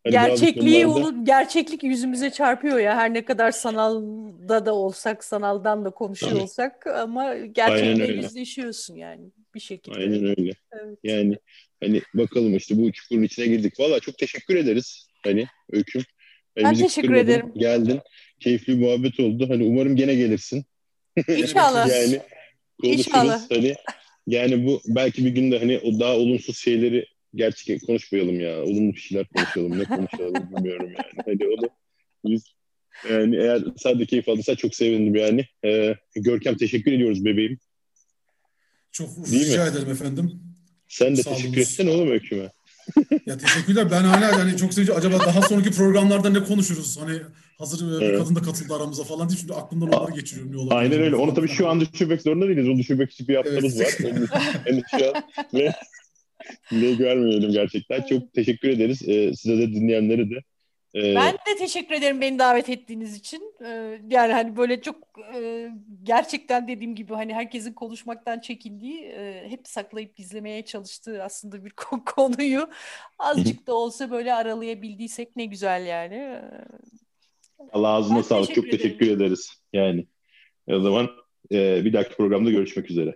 Hani 0.06 0.12
Gerçekliği 0.12 0.84
konularda... 0.84 1.08
onu 1.08 1.24
gerçeklik 1.24 1.82
yüzümüze 1.82 2.30
çarpıyor 2.30 2.78
ya 2.78 2.96
her 2.96 3.14
ne 3.14 3.24
kadar 3.24 3.50
sanalda 3.50 4.66
da 4.66 4.74
olsak 4.74 5.24
sanaldan 5.24 5.84
da 5.84 5.90
konuşuyor 5.90 6.40
olsak 6.40 6.86
ama 6.86 7.36
gerçekle 7.36 8.06
yüzleşiyorsun 8.06 8.94
yani 8.94 9.30
bir 9.54 9.60
şekilde. 9.60 9.98
Aynen 9.98 10.24
öyle. 10.24 10.52
Evet. 10.72 10.98
Yani 11.04 11.36
hani 11.82 12.02
bakalım 12.14 12.56
işte 12.56 12.78
bu 12.78 12.92
çukurun 12.92 13.22
içine 13.22 13.46
girdik. 13.46 13.80
Valla 13.80 14.00
çok 14.00 14.18
teşekkür 14.18 14.56
ederiz 14.56 15.08
hani 15.24 15.46
Öyküm. 15.72 16.02
Hani 16.58 16.64
ben 16.64 16.74
teşekkür 16.74 17.14
ederim. 17.14 17.52
Geldin. 17.56 18.00
Keyifli 18.40 18.74
muhabbet 18.74 19.20
oldu. 19.20 19.48
Hani 19.48 19.64
umarım 19.64 19.96
gene 19.96 20.14
gelirsin. 20.14 20.64
İnşallah. 21.28 21.88
yani 22.02 22.20
konuşuruz. 22.80 23.06
İnşallah. 23.06 23.50
Hani 23.50 23.74
yani 24.26 24.66
bu 24.66 24.80
belki 24.86 25.24
bir 25.24 25.30
günde 25.30 25.58
hani 25.58 25.78
o 25.78 26.00
daha 26.00 26.16
olumsuz 26.16 26.58
şeyleri 26.58 27.06
gerçek 27.36 27.86
konuşmayalım 27.86 28.40
ya. 28.40 28.62
Olumlu 28.62 28.94
bir 28.94 29.00
şeyler 29.00 29.26
konuşalım. 29.26 29.78
Ne 29.78 29.84
konuşalım 29.84 30.50
bilmiyorum 30.56 30.86
yani. 30.98 31.22
Hani 31.26 31.54
onu 31.58 31.68
biz 32.24 32.44
yani 33.10 33.36
eğer 33.36 33.62
sen 33.76 33.98
de 33.98 34.06
keyif 34.06 34.28
aldıysan 34.28 34.54
çok 34.54 34.74
sevindim 34.74 35.14
yani. 35.14 35.46
Ee, 35.64 35.94
Görkem 36.16 36.56
teşekkür 36.56 36.92
ediyoruz 36.92 37.24
bebeğim. 37.24 37.58
Çok 38.92 39.30
Değil 39.30 39.46
rica 39.46 39.64
mi? 39.64 39.70
ederim 39.70 39.90
efendim. 39.90 40.40
Sen 40.88 41.16
de 41.16 41.22
Sağ 41.22 41.34
teşekkür 41.34 41.60
etsen 41.60 41.86
oğlum 41.86 42.10
Öyküm'e. 42.10 42.50
ya 43.26 43.38
teşekkürler. 43.38 43.90
Ben 43.90 44.02
hala 44.02 44.38
yani 44.38 44.56
çok 44.56 44.74
sevinci. 44.74 44.92
Acaba 44.92 45.18
daha 45.18 45.42
sonraki 45.42 45.70
programlarda 45.70 46.30
ne 46.30 46.44
konuşuruz? 46.44 46.98
Hani 47.00 47.20
hazır 47.58 48.02
evet. 48.02 48.12
bir 48.12 48.18
kadın 48.18 48.34
da 48.34 48.42
katıldı 48.42 48.74
aramıza 48.74 49.04
falan 49.04 49.28
diye. 49.28 49.38
Şimdi 49.38 49.54
aklımdan 49.54 49.88
onları 49.88 50.14
geçiriyorum. 50.14 50.52
Ne 50.52 50.56
olabilir 50.56 50.76
Aynen 50.76 51.00
öyle. 51.00 51.16
Onu 51.16 51.34
tabii 51.34 51.48
şu 51.48 51.68
an 51.68 51.80
düşünmek 51.80 52.22
zorunda 52.22 52.48
değiliz. 52.48 52.68
Onu 52.68 52.78
düşünmek 52.78 53.12
için 53.12 53.28
bir 53.28 53.36
haftamız 53.36 53.80
evet. 53.80 54.04
var. 54.04 54.10
An 54.10 55.14
ve 55.54 55.72
ne 56.72 56.92
görmeyelim 56.92 57.52
gerçekten. 57.52 58.02
Çok 58.02 58.32
teşekkür 58.32 58.68
ederiz. 58.68 59.08
Ee, 59.08 59.34
size 59.34 59.58
de 59.58 59.72
dinleyenlere 59.72 60.30
de. 60.30 60.34
Ee, 60.94 61.14
ben 61.14 61.32
de 61.32 61.58
teşekkür 61.58 61.94
ederim 61.94 62.20
beni 62.20 62.38
davet 62.38 62.68
ettiğiniz 62.68 63.16
için. 63.16 63.54
Ee, 63.64 64.00
yani 64.10 64.32
hani 64.32 64.56
böyle 64.56 64.80
çok 64.80 64.96
e, 65.34 65.68
gerçekten 66.02 66.68
dediğim 66.68 66.94
gibi 66.94 67.14
hani 67.14 67.34
herkesin 67.34 67.72
konuşmaktan 67.72 68.40
çekindiği, 68.40 69.02
e, 69.02 69.44
hep 69.48 69.68
saklayıp 69.68 70.16
gizlemeye 70.16 70.64
çalıştığı 70.64 71.22
aslında 71.22 71.64
bir 71.64 71.70
konuyu 72.06 72.68
azıcık 73.18 73.66
da 73.66 73.74
olsa 73.74 74.10
böyle 74.10 74.34
aralayabildiysek 74.34 75.36
ne 75.36 75.44
güzel 75.44 75.86
yani. 75.86 76.14
Ee, 76.14 76.42
Allah 77.72 77.88
ağzına 77.88 78.22
sağlık. 78.22 78.54
Çok 78.54 78.70
teşekkür 78.70 79.10
ederiz. 79.10 79.52
Yani 79.72 80.06
o 80.68 80.80
zaman 80.80 81.10
e, 81.52 81.84
bir 81.84 81.92
dahaki 81.92 82.16
programda 82.16 82.50
görüşmek 82.50 82.90
üzere. 82.90 83.14